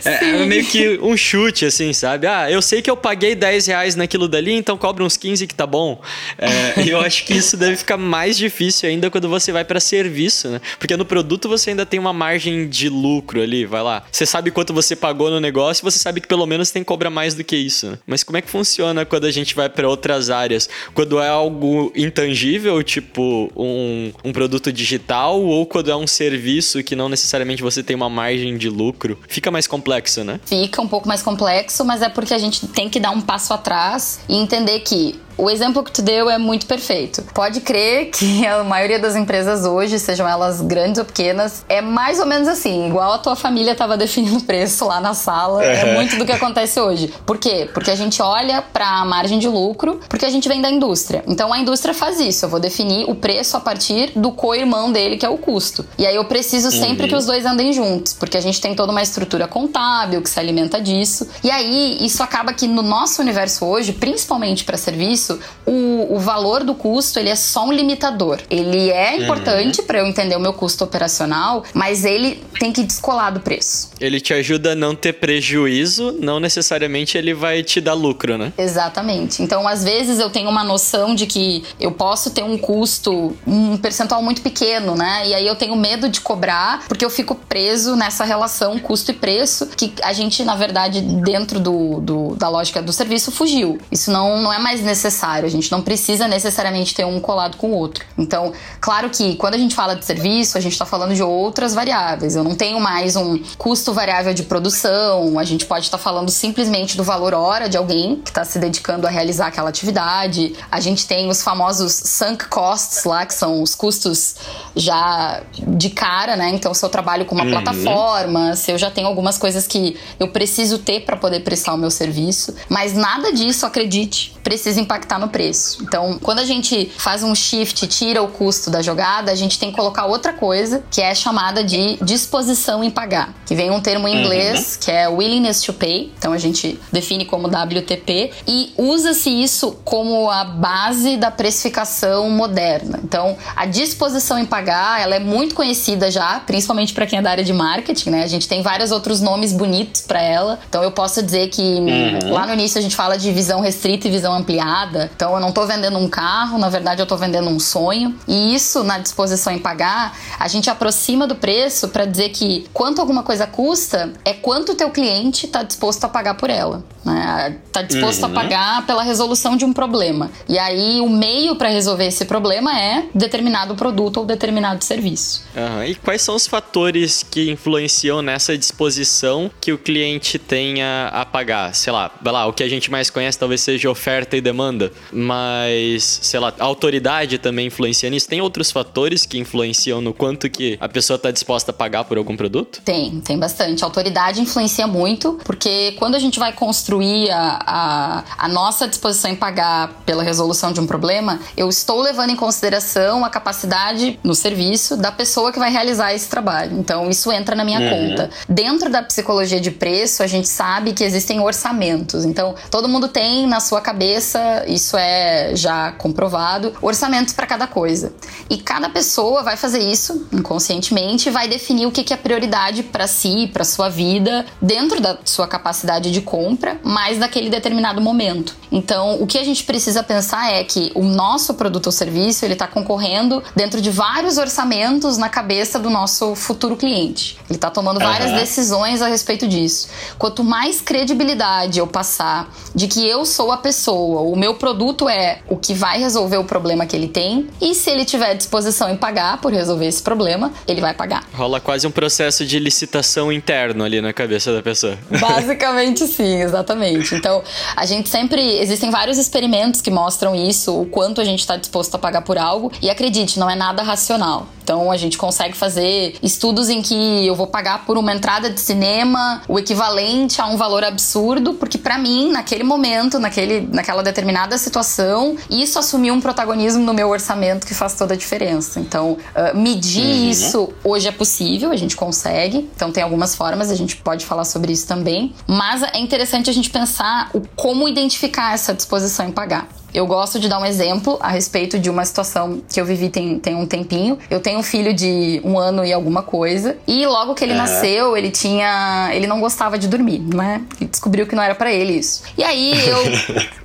é, 0.05 0.41
é 0.41 0.45
meio 0.45 0.65
que 0.65 0.99
um 1.01 1.15
chute, 1.15 1.65
assim, 1.65 1.93
sabe? 1.93 2.27
Ah, 2.27 2.51
eu 2.51 2.61
sei 2.61 2.81
que 2.81 2.89
eu 2.89 2.97
paguei 2.97 3.33
10 3.33 3.67
reais 3.67 3.95
naquilo 3.95 4.27
dali 4.27 4.41
ali, 4.41 4.53
então 4.53 4.77
cobra 4.77 5.03
uns 5.03 5.15
15 5.15 5.47
que 5.47 5.55
tá 5.55 5.65
bom. 5.65 6.01
É, 6.37 6.89
eu 6.89 6.99
acho 6.99 7.23
que 7.25 7.33
isso 7.33 7.55
deve 7.55 7.77
ficar 7.77 7.97
mais 7.97 8.37
difícil 8.37 8.89
ainda 8.89 9.09
quando 9.09 9.29
você 9.29 9.51
vai 9.51 9.63
para 9.63 9.79
serviço, 9.79 10.49
né? 10.49 10.61
Porque 10.77 10.97
no 10.97 11.05
produto 11.05 11.47
você 11.47 11.69
ainda 11.69 11.85
tem 11.85 11.99
uma 11.99 12.11
margem 12.11 12.67
de 12.67 12.89
lucro 12.89 13.41
ali, 13.41 13.65
vai 13.65 13.81
lá. 13.81 14.03
Você 14.11 14.25
sabe 14.25 14.51
quanto 14.51 14.73
você 14.73 14.95
pagou 14.95 15.29
no 15.29 15.39
negócio, 15.39 15.83
você 15.83 15.99
sabe 15.99 16.19
que 16.19 16.27
pelo 16.27 16.45
menos 16.45 16.71
tem 16.71 16.81
que 16.83 16.87
cobrar 16.87 17.09
mais 17.09 17.33
do 17.35 17.43
que 17.43 17.55
isso. 17.55 17.87
Né? 17.87 17.99
Mas 18.05 18.23
como 18.23 18.37
é 18.37 18.41
que 18.41 18.49
funciona 18.49 19.05
quando 19.05 19.25
a 19.25 19.31
gente 19.31 19.55
vai 19.55 19.69
para 19.69 19.87
outras 19.87 20.29
áreas? 20.29 20.67
Quando 20.93 21.19
é 21.19 21.29
algo 21.29 21.70
intangível, 21.95 22.81
tipo 22.83 23.51
um, 23.55 24.11
um 24.23 24.31
produto 24.31 24.71
digital, 24.71 25.41
ou 25.41 25.65
quando 25.65 25.91
é 25.91 25.95
um 25.95 26.07
serviço 26.07 26.83
que 26.83 26.95
não 26.95 27.09
necessariamente 27.09 27.61
você 27.61 27.83
tem 27.83 27.95
uma 27.95 28.09
margem 28.09 28.57
de 28.57 28.69
lucro, 28.69 29.17
fica 29.27 29.51
mais 29.51 29.67
complexo, 29.67 30.23
né? 30.23 30.39
Fica 30.45 30.81
um 30.81 30.87
pouco 30.87 31.07
mais 31.07 31.21
complexo, 31.21 31.83
mas 31.85 32.01
é 32.01 32.09
porque 32.09 32.33
a 32.33 32.37
gente 32.37 32.67
tem 32.67 32.89
que 32.89 32.99
dar 32.99 33.11
um 33.11 33.21
passo 33.21 33.53
atrás 33.53 34.19
e 34.27 34.35
entender 34.35 34.79
que 34.81 35.19
O 35.37 35.49
exemplo 35.49 35.83
que 35.83 35.91
tu 35.91 36.01
deu 36.01 36.29
é 36.29 36.37
muito 36.37 36.65
perfeito. 36.65 37.23
Pode 37.33 37.61
crer 37.61 38.11
que 38.11 38.45
a 38.45 38.63
maioria 38.63 38.99
das 38.99 39.15
empresas 39.15 39.65
hoje, 39.65 39.97
sejam 39.99 40.27
elas 40.27 40.61
grandes 40.61 40.99
ou 40.99 41.05
pequenas, 41.05 41.65
é 41.67 41.81
mais 41.81 42.19
ou 42.19 42.25
menos 42.25 42.47
assim, 42.47 42.87
igual 42.87 43.13
a 43.13 43.17
tua 43.17 43.35
família 43.35 43.71
estava 43.71 43.95
definindo 43.97 44.37
o 44.37 44.43
preço 44.43 44.85
lá 44.85 44.99
na 44.99 45.13
sala. 45.13 45.63
É 45.63 45.95
muito 45.95 46.17
do 46.17 46.25
que 46.25 46.31
acontece 46.31 46.79
hoje. 46.79 47.13
Por 47.25 47.37
quê? 47.37 47.69
Porque 47.73 47.91
a 47.91 47.95
gente 47.95 48.21
olha 48.21 48.61
para 48.61 48.87
a 48.87 49.05
margem 49.05 49.39
de 49.39 49.47
lucro, 49.47 49.99
porque 50.09 50.25
a 50.25 50.29
gente 50.29 50.47
vem 50.47 50.61
da 50.61 50.69
indústria. 50.69 51.23
Então 51.27 51.51
a 51.51 51.59
indústria 51.59 51.93
faz 51.93 52.19
isso. 52.19 52.45
Eu 52.45 52.49
vou 52.49 52.59
definir 52.59 53.09
o 53.09 53.15
preço 53.15 53.57
a 53.57 53.59
partir 53.59 54.11
do 54.15 54.31
co-irmão 54.31 54.91
dele, 54.91 55.17
que 55.17 55.25
é 55.25 55.29
o 55.29 55.37
custo. 55.37 55.85
E 55.97 56.05
aí 56.05 56.15
eu 56.15 56.25
preciso 56.25 56.71
sempre 56.71 57.03
uhum. 57.03 57.09
que 57.09 57.15
os 57.15 57.25
dois 57.25 57.45
andem 57.45 57.73
juntos, 57.73 58.13
porque 58.13 58.37
a 58.37 58.41
gente 58.41 58.59
tem 58.61 58.75
toda 58.75 58.91
uma 58.91 59.01
estrutura 59.01 59.47
contábil 59.47 60.21
que 60.21 60.29
se 60.29 60.39
alimenta 60.39 60.81
disso. 60.81 61.27
E 61.43 61.49
aí 61.49 61.97
isso 62.01 62.21
acaba 62.23 62.53
que 62.53 62.67
no 62.67 62.81
nosso 62.81 63.21
universo 63.21 63.65
hoje, 63.65 63.93
principalmente 63.93 64.63
para 64.63 64.77
serviço, 64.77 65.30
o, 65.65 66.15
o 66.15 66.19
valor 66.19 66.63
do 66.63 66.73
custo 66.73 67.19
ele 67.19 67.29
é 67.29 67.35
só 67.35 67.65
um 67.65 67.71
limitador. 67.71 68.39
Ele 68.49 68.89
é 68.89 69.15
uhum. 69.15 69.23
importante 69.23 69.81
uhum. 69.81 69.87
para 69.87 69.99
eu 69.99 70.07
entender 70.07 70.35
o 70.35 70.39
meu 70.39 70.53
custo 70.53 70.83
operacional, 70.83 71.63
mas 71.73 72.05
ele 72.05 72.43
tem 72.59 72.71
que 72.71 72.83
descolar 72.83 73.31
do 73.31 73.39
preço. 73.39 73.91
Ele 73.99 74.19
te 74.19 74.33
ajuda 74.33 74.73
a 74.73 74.75
não 74.75 74.95
ter 74.95 75.13
prejuízo, 75.13 76.17
não 76.19 76.39
necessariamente 76.39 77.17
ele 77.17 77.33
vai 77.33 77.63
te 77.63 77.79
dar 77.79 77.93
lucro, 77.93 78.37
né? 78.37 78.51
Exatamente. 78.57 79.41
Então, 79.41 79.67
às 79.67 79.83
vezes 79.83 80.19
eu 80.19 80.29
tenho 80.29 80.49
uma 80.49 80.63
noção 80.63 81.15
de 81.15 81.25
que 81.25 81.63
eu 81.79 81.91
posso 81.91 82.31
ter 82.31 82.43
um 82.43 82.57
custo, 82.57 83.35
um 83.45 83.77
percentual 83.77 84.21
muito 84.21 84.41
pequeno, 84.41 84.95
né? 84.95 85.27
E 85.27 85.33
aí 85.33 85.47
eu 85.47 85.55
tenho 85.55 85.75
medo 85.75 86.09
de 86.09 86.21
cobrar, 86.21 86.85
porque 86.87 87.05
eu 87.05 87.09
fico 87.09 87.35
preso 87.35 87.95
nessa 87.95 88.23
relação 88.23 88.79
custo 88.79 89.11
e 89.11 89.13
preço, 89.13 89.67
que 89.67 89.93
a 90.03 90.13
gente, 90.13 90.43
na 90.43 90.55
verdade, 90.55 91.01
dentro 91.01 91.59
do, 91.59 92.01
do 92.01 92.35
da 92.35 92.49
lógica 92.49 92.81
do 92.81 92.91
serviço, 92.91 93.31
fugiu. 93.31 93.79
Isso 93.91 94.11
não, 94.11 94.41
não 94.41 94.51
é 94.51 94.59
mais 94.59 94.81
necessário. 94.81 95.10
A 95.47 95.49
gente 95.49 95.71
não 95.71 95.81
precisa 95.81 96.27
necessariamente 96.27 96.93
ter 96.93 97.05
um 97.05 97.19
colado 97.19 97.57
com 97.57 97.71
o 97.71 97.75
outro. 97.75 98.05
Então, 98.17 98.53
claro 98.79 99.09
que 99.09 99.35
quando 99.35 99.55
a 99.55 99.57
gente 99.57 99.75
fala 99.75 99.95
de 99.95 100.05
serviço, 100.05 100.57
a 100.57 100.61
gente 100.61 100.73
está 100.73 100.85
falando 100.85 101.13
de 101.13 101.23
outras 101.23 101.73
variáveis. 101.73 102.35
Eu 102.35 102.43
não 102.43 102.55
tenho 102.55 102.79
mais 102.79 103.15
um 103.15 103.39
custo 103.57 103.93
variável 103.93 104.33
de 104.33 104.43
produção, 104.43 105.37
a 105.37 105.43
gente 105.43 105.65
pode 105.65 105.85
estar 105.85 105.97
tá 105.97 106.03
falando 106.03 106.29
simplesmente 106.29 106.97
do 106.97 107.03
valor 107.03 107.33
hora 107.33 107.67
de 107.67 107.77
alguém 107.77 108.17
que 108.17 108.29
está 108.29 108.43
se 108.43 108.59
dedicando 108.59 109.07
a 109.07 109.09
realizar 109.09 109.47
aquela 109.47 109.69
atividade. 109.69 110.53
A 110.71 110.79
gente 110.79 111.05
tem 111.07 111.29
os 111.29 111.41
famosos 111.43 111.93
sunk 111.93 112.47
costs 112.47 113.03
lá, 113.03 113.25
que 113.25 113.33
são 113.33 113.61
os 113.61 113.75
custos 113.75 114.35
já 114.75 115.41
de 115.55 115.89
cara, 115.89 116.35
né? 116.35 116.49
Então, 116.49 116.73
se 116.73 116.83
eu 116.83 116.89
trabalho 116.89 117.25
com 117.25 117.35
uma 117.35 117.43
uhum. 117.43 117.51
plataforma, 117.51 118.55
se 118.55 118.71
eu 118.71 118.77
já 118.77 118.89
tenho 118.89 119.07
algumas 119.07 119.37
coisas 119.37 119.67
que 119.67 119.97
eu 120.19 120.27
preciso 120.29 120.77
ter 120.79 121.01
para 121.01 121.17
poder 121.17 121.41
prestar 121.41 121.73
o 121.73 121.77
meu 121.77 121.91
serviço, 121.91 122.55
mas 122.69 122.93
nada 122.93 123.31
disso, 123.33 123.65
acredite, 123.65 124.35
precisa 124.43 124.79
impactar 124.79 125.00
no 125.19 125.27
preço. 125.27 125.83
Então, 125.83 126.17
quando 126.21 126.39
a 126.39 126.45
gente 126.45 126.91
faz 126.97 127.23
um 127.23 127.33
shift, 127.35 127.87
tira 127.87 128.21
o 128.21 128.27
custo 128.27 128.69
da 128.69 128.81
jogada, 128.81 129.31
a 129.31 129.35
gente 129.35 129.59
tem 129.59 129.69
que 129.69 129.75
colocar 129.75 130.05
outra 130.05 130.33
coisa, 130.33 130.83
que 130.89 131.01
é 131.01 131.13
chamada 131.13 131.63
de 131.63 131.97
disposição 132.01 132.83
em 132.83 132.89
pagar, 132.89 133.33
que 133.45 133.55
vem 133.55 133.71
um 133.71 133.79
termo 133.79 134.07
em 134.07 134.21
inglês, 134.21 134.75
uhum. 134.75 134.79
que 134.81 134.91
é 134.91 135.07
willingness 135.07 135.61
to 135.61 135.73
pay. 135.73 136.11
Então, 136.17 136.33
a 136.33 136.37
gente 136.37 136.79
define 136.91 137.25
como 137.25 137.47
WTP 137.47 138.31
e 138.47 138.73
usa-se 138.77 139.29
isso 139.29 139.77
como 139.83 140.29
a 140.29 140.43
base 140.43 141.17
da 141.17 141.31
precificação 141.31 142.29
moderna. 142.29 142.99
Então, 143.03 143.37
a 143.55 143.65
disposição 143.65 144.37
em 144.37 144.45
pagar, 144.45 145.01
ela 145.01 145.15
é 145.15 145.19
muito 145.19 145.55
conhecida 145.55 146.09
já, 146.09 146.39
principalmente 146.39 146.93
para 146.93 147.05
quem 147.05 147.19
é 147.19 147.21
da 147.21 147.31
área 147.31 147.43
de 147.43 147.53
marketing, 147.53 148.09
né? 148.09 148.23
A 148.23 148.27
gente 148.27 148.47
tem 148.47 148.61
vários 148.61 148.91
outros 148.91 149.21
nomes 149.21 149.53
bonitos 149.53 150.01
para 150.01 150.21
ela. 150.21 150.59
Então, 150.67 150.83
eu 150.83 150.91
posso 150.91 151.21
dizer 151.21 151.49
que 151.49 151.61
uhum. 151.61 152.31
lá 152.31 152.45
no 152.45 152.53
início 152.53 152.79
a 152.79 152.81
gente 152.81 152.95
fala 152.95 153.17
de 153.17 153.31
visão 153.31 153.61
restrita 153.61 154.07
e 154.07 154.11
visão 154.11 154.33
ampliada. 154.33 154.90
Então, 155.15 155.33
eu 155.33 155.39
não 155.39 155.49
estou 155.49 155.65
vendendo 155.67 155.97
um 155.97 156.09
carro, 156.09 156.57
na 156.57 156.69
verdade 156.69 157.01
eu 157.01 157.03
estou 157.03 157.17
vendendo 157.17 157.49
um 157.49 157.59
sonho. 157.59 158.15
E 158.27 158.53
isso 158.53 158.83
na 158.83 158.97
disposição 158.97 159.53
em 159.53 159.59
pagar, 159.59 160.17
a 160.39 160.47
gente 160.47 160.69
aproxima 160.69 161.27
do 161.27 161.35
preço 161.35 161.89
para 161.89 162.05
dizer 162.05 162.29
que 162.29 162.67
quanto 162.73 162.99
alguma 162.99 163.23
coisa 163.23 163.45
custa 163.47 164.13
é 164.25 164.33
quanto 164.33 164.73
o 164.73 164.75
teu 164.75 164.89
cliente 164.89 165.45
está 165.45 165.63
disposto 165.63 166.03
a 166.05 166.09
pagar 166.09 166.35
por 166.35 166.49
ela. 166.49 166.83
Né? 167.03 167.57
Tá 167.71 167.81
disposto 167.81 168.23
uhum. 168.23 168.31
a 168.31 168.33
pagar 168.33 168.85
pela 168.85 169.03
resolução 169.03 169.57
de 169.57 169.65
um 169.65 169.73
problema. 169.73 170.29
E 170.47 170.57
aí 170.59 171.01
o 171.01 171.09
meio 171.09 171.55
para 171.55 171.69
resolver 171.69 172.05
esse 172.05 172.25
problema 172.25 172.79
é 172.79 173.05
determinado 173.13 173.75
produto 173.75 174.17
ou 174.17 174.25
determinado 174.25 174.83
serviço. 174.83 175.43
Uhum. 175.55 175.83
E 175.83 175.95
quais 175.95 176.21
são 176.21 176.35
os 176.35 176.47
fatores 176.47 177.23
que 177.23 177.49
influenciam 177.49 178.21
nessa 178.21 178.57
disposição 178.57 179.49
que 179.59 179.71
o 179.71 179.77
cliente 179.77 180.37
tenha 180.37 181.09
a 181.11 181.25
pagar? 181.25 181.73
Sei 181.73 181.91
lá, 181.91 182.11
vai 182.21 182.33
lá, 182.33 182.45
o 182.45 182.53
que 182.53 182.63
a 182.63 182.69
gente 182.69 182.91
mais 182.91 183.09
conhece 183.09 183.37
talvez 183.37 183.61
seja 183.61 183.89
oferta 183.89 184.37
e 184.37 184.41
demanda, 184.41 184.80
mas 185.11 186.19
sei 186.21 186.39
lá, 186.39 186.53
a 186.57 186.63
autoridade 186.63 187.37
também 187.37 187.67
influencia 187.67 188.09
nisso. 188.09 188.27
Tem 188.27 188.41
outros 188.41 188.71
fatores 188.71 189.25
que 189.25 189.37
influenciam 189.37 190.01
no 190.01 190.13
quanto 190.13 190.49
que 190.49 190.77
a 190.79 190.87
pessoa 190.87 191.15
está 191.15 191.31
disposta 191.31 191.71
a 191.71 191.73
pagar 191.73 192.05
por 192.05 192.17
algum 192.17 192.37
produto? 192.37 192.81
Tem, 192.83 193.19
tem 193.21 193.37
bastante. 193.37 193.83
A 193.83 193.87
autoridade 193.87 194.41
influencia 194.41 194.87
muito, 194.87 195.39
porque 195.43 195.93
quando 195.93 196.15
a 196.15 196.19
gente 196.19 196.39
vai 196.39 196.53
construir 196.53 196.91
construir 196.91 197.31
a, 197.31 197.59
a, 197.65 198.23
a 198.37 198.47
nossa 198.47 198.87
disposição 198.87 199.31
em 199.31 199.35
pagar 199.35 200.01
pela 200.05 200.23
resolução 200.23 200.71
de 200.71 200.79
um 200.79 200.87
problema, 200.87 201.39
eu 201.55 201.69
estou 201.69 202.01
levando 202.01 202.31
em 202.31 202.35
consideração 202.35 203.23
a 203.23 203.29
capacidade 203.29 204.19
no 204.23 204.35
serviço 204.35 204.97
da 204.97 205.11
pessoa 205.11 205.51
que 205.51 205.59
vai 205.59 205.71
realizar 205.71 206.13
esse 206.13 206.29
trabalho. 206.29 206.77
Então, 206.77 207.09
isso 207.09 207.31
entra 207.31 207.55
na 207.55 207.63
minha 207.63 207.79
uhum. 207.79 208.09
conta. 208.09 208.29
Dentro 208.47 208.89
da 208.89 209.01
psicologia 209.01 209.59
de 209.59 209.71
preço, 209.71 210.23
a 210.23 210.27
gente 210.27 210.47
sabe 210.47 210.93
que 210.93 211.03
existem 211.03 211.39
orçamentos. 211.39 212.25
Então, 212.25 212.55
todo 212.69 212.87
mundo 212.87 213.07
tem 213.07 213.47
na 213.47 213.59
sua 213.59 213.81
cabeça, 213.81 214.63
isso 214.73 214.97
é 214.97 215.55
já 215.55 215.91
comprovado, 215.91 216.73
orçamentos 216.81 217.33
para 217.33 217.45
cada 217.45 217.67
coisa. 217.67 218.13
E 218.49 218.57
cada 218.57 218.89
pessoa 218.89 219.43
vai 219.43 219.57
fazer 219.57 219.79
isso 219.79 220.27
inconscientemente 220.31 221.29
e 221.29 221.31
vai 221.31 221.47
definir 221.47 221.85
o 221.85 221.91
que 221.91 222.13
é 222.13 222.17
prioridade 222.17 222.83
para 222.83 223.07
si, 223.07 223.49
para 223.51 223.63
sua 223.63 223.89
vida, 223.89 224.45
dentro 224.61 225.01
da 225.01 225.17
sua 225.23 225.47
capacidade 225.47 226.11
de 226.11 226.21
compra 226.21 226.79
mais 226.83 227.17
naquele 227.17 227.49
determinado 227.49 228.01
momento. 228.01 228.55
Então, 228.71 229.21
o 229.21 229.27
que 229.27 229.37
a 229.37 229.43
gente 229.43 229.63
precisa 229.63 230.01
pensar 230.01 230.53
é 230.53 230.63
que 230.63 230.91
o 230.95 231.03
nosso 231.03 231.53
produto 231.55 231.87
ou 231.87 231.91
serviço 231.91 232.45
ele 232.45 232.53
está 232.53 232.67
concorrendo 232.67 233.43
dentro 233.55 233.81
de 233.81 233.89
vários 233.89 234.37
orçamentos 234.37 235.17
na 235.17 235.27
cabeça 235.27 235.77
do 235.77 235.89
nosso 235.89 236.35
futuro 236.35 236.77
cliente. 236.77 237.37
Ele 237.49 237.57
está 237.57 237.69
tomando 237.69 237.99
várias 237.99 238.31
decisões 238.31 239.01
a 239.01 239.07
respeito 239.07 239.47
disso. 239.47 239.89
Quanto 240.17 240.43
mais 240.43 240.79
credibilidade 240.79 241.79
eu 241.79 241.87
passar 241.87 242.49
de 242.73 242.87
que 242.87 243.05
eu 243.05 243.25
sou 243.25 243.51
a 243.51 243.57
pessoa, 243.57 244.21
o 244.21 244.35
meu 244.37 244.55
produto 244.61 245.09
é 245.09 245.39
o 245.49 245.57
que 245.57 245.73
vai 245.73 245.99
resolver 245.99 246.37
o 246.37 246.43
problema 246.43 246.85
que 246.85 246.95
ele 246.95 247.07
tem, 247.07 247.47
e 247.59 247.73
se 247.73 247.89
ele 247.89 248.05
tiver 248.05 248.35
disposição 248.35 248.91
em 248.91 248.95
pagar 248.95 249.41
por 249.41 249.51
resolver 249.51 249.87
esse 249.87 250.03
problema, 250.03 250.53
ele 250.67 250.79
vai 250.79 250.93
pagar. 250.93 251.23
Rola 251.33 251.59
quase 251.59 251.87
um 251.87 251.91
processo 251.91 252.45
de 252.45 252.59
licitação 252.59 253.31
interno 253.31 253.83
ali 253.83 253.99
na 253.99 254.13
cabeça 254.13 254.53
da 254.53 254.61
pessoa. 254.61 254.99
Basicamente 255.19 256.05
sim, 256.05 256.43
exatamente. 256.43 257.15
Então, 257.15 257.41
a 257.75 257.87
gente 257.87 258.07
sempre. 258.07 258.59
Existem 258.59 258.91
vários 258.91 259.17
experimentos 259.17 259.81
que 259.81 259.89
mostram 259.89 260.35
isso, 260.35 260.79
o 260.79 260.85
quanto 260.85 261.19
a 261.19 261.23
gente 261.23 261.39
está 261.39 261.57
disposto 261.57 261.95
a 261.95 261.97
pagar 261.97 262.21
por 262.21 262.37
algo. 262.37 262.71
E 262.83 262.89
acredite, 262.89 263.39
não 263.39 263.49
é 263.49 263.55
nada 263.55 263.81
racional. 263.81 264.47
Então, 264.63 264.91
a 264.91 264.97
gente 264.97 265.17
consegue 265.17 265.57
fazer 265.57 266.15
estudos 266.21 266.69
em 266.69 266.83
que 266.83 267.25
eu 267.25 267.35
vou 267.35 267.47
pagar 267.47 267.83
por 267.83 267.97
uma 267.97 268.13
entrada 268.13 268.49
de 268.49 268.59
cinema 268.59 269.41
o 269.47 269.57
equivalente 269.57 270.39
a 270.39 270.45
um 270.45 270.55
valor 270.55 270.83
absurdo, 270.83 271.55
porque 271.55 271.79
para 271.79 271.97
mim, 271.97 272.31
naquele 272.31 272.63
momento, 272.63 273.17
naquele, 273.17 273.67
naquela 273.71 274.03
determinada 274.03 274.50
situação, 274.57 275.35
isso 275.49 275.77
assumiu 275.79 276.13
um 276.13 276.21
protagonismo 276.21 276.83
no 276.83 276.93
meu 276.93 277.09
orçamento 277.09 277.65
que 277.65 277.73
faz 277.73 277.93
toda 277.95 278.13
a 278.13 278.17
diferença. 278.17 278.79
Então, 278.79 279.13
uh, 279.13 279.57
medir 279.57 280.03
uhum. 280.03 280.29
isso 280.29 280.69
hoje 280.83 281.07
é 281.07 281.11
possível, 281.11 281.71
a 281.71 281.75
gente 281.75 281.95
consegue. 281.95 282.69
Então, 282.75 282.91
tem 282.91 283.03
algumas 283.03 283.35
formas, 283.35 283.69
a 283.69 283.75
gente 283.75 283.97
pode 283.97 284.25
falar 284.25 284.45
sobre 284.45 284.71
isso 284.71 284.87
também. 284.87 285.33
Mas 285.47 285.83
é 285.83 285.99
interessante 285.99 286.49
a 286.49 286.53
gente 286.53 286.69
pensar 286.69 287.29
o 287.33 287.41
como 287.55 287.87
identificar 287.87 288.53
essa 288.53 288.73
disposição 288.73 289.27
em 289.27 289.31
pagar. 289.31 289.67
Eu 289.93 290.05
gosto 290.05 290.39
de 290.39 290.47
dar 290.47 290.59
um 290.59 290.65
exemplo 290.65 291.17
a 291.21 291.29
respeito 291.29 291.77
de 291.79 291.89
uma 291.89 292.05
situação 292.05 292.61
que 292.71 292.79
eu 292.79 292.85
vivi 292.85 293.09
tem, 293.09 293.39
tem 293.39 293.55
um 293.55 293.65
tempinho. 293.65 294.17
Eu 294.29 294.39
tenho 294.39 294.59
um 294.59 294.63
filho 294.63 294.93
de 294.93 295.41
um 295.43 295.57
ano 295.57 295.83
e 295.83 295.91
alguma 295.91 296.23
coisa. 296.23 296.77
E 296.87 297.05
logo 297.05 297.33
que 297.33 297.43
ele 297.43 297.53
nasceu, 297.53 298.15
ele 298.15 298.31
tinha. 298.31 299.09
Ele 299.13 299.27
não 299.27 299.39
gostava 299.39 299.77
de 299.77 299.87
dormir, 299.87 300.19
né? 300.19 300.61
E 300.79 300.85
descobriu 300.85 301.27
que 301.27 301.35
não 301.35 301.43
era 301.43 301.55
para 301.55 301.71
ele 301.71 301.93
isso. 301.93 302.23
E 302.37 302.43
aí 302.43 302.73
eu, 302.87 302.99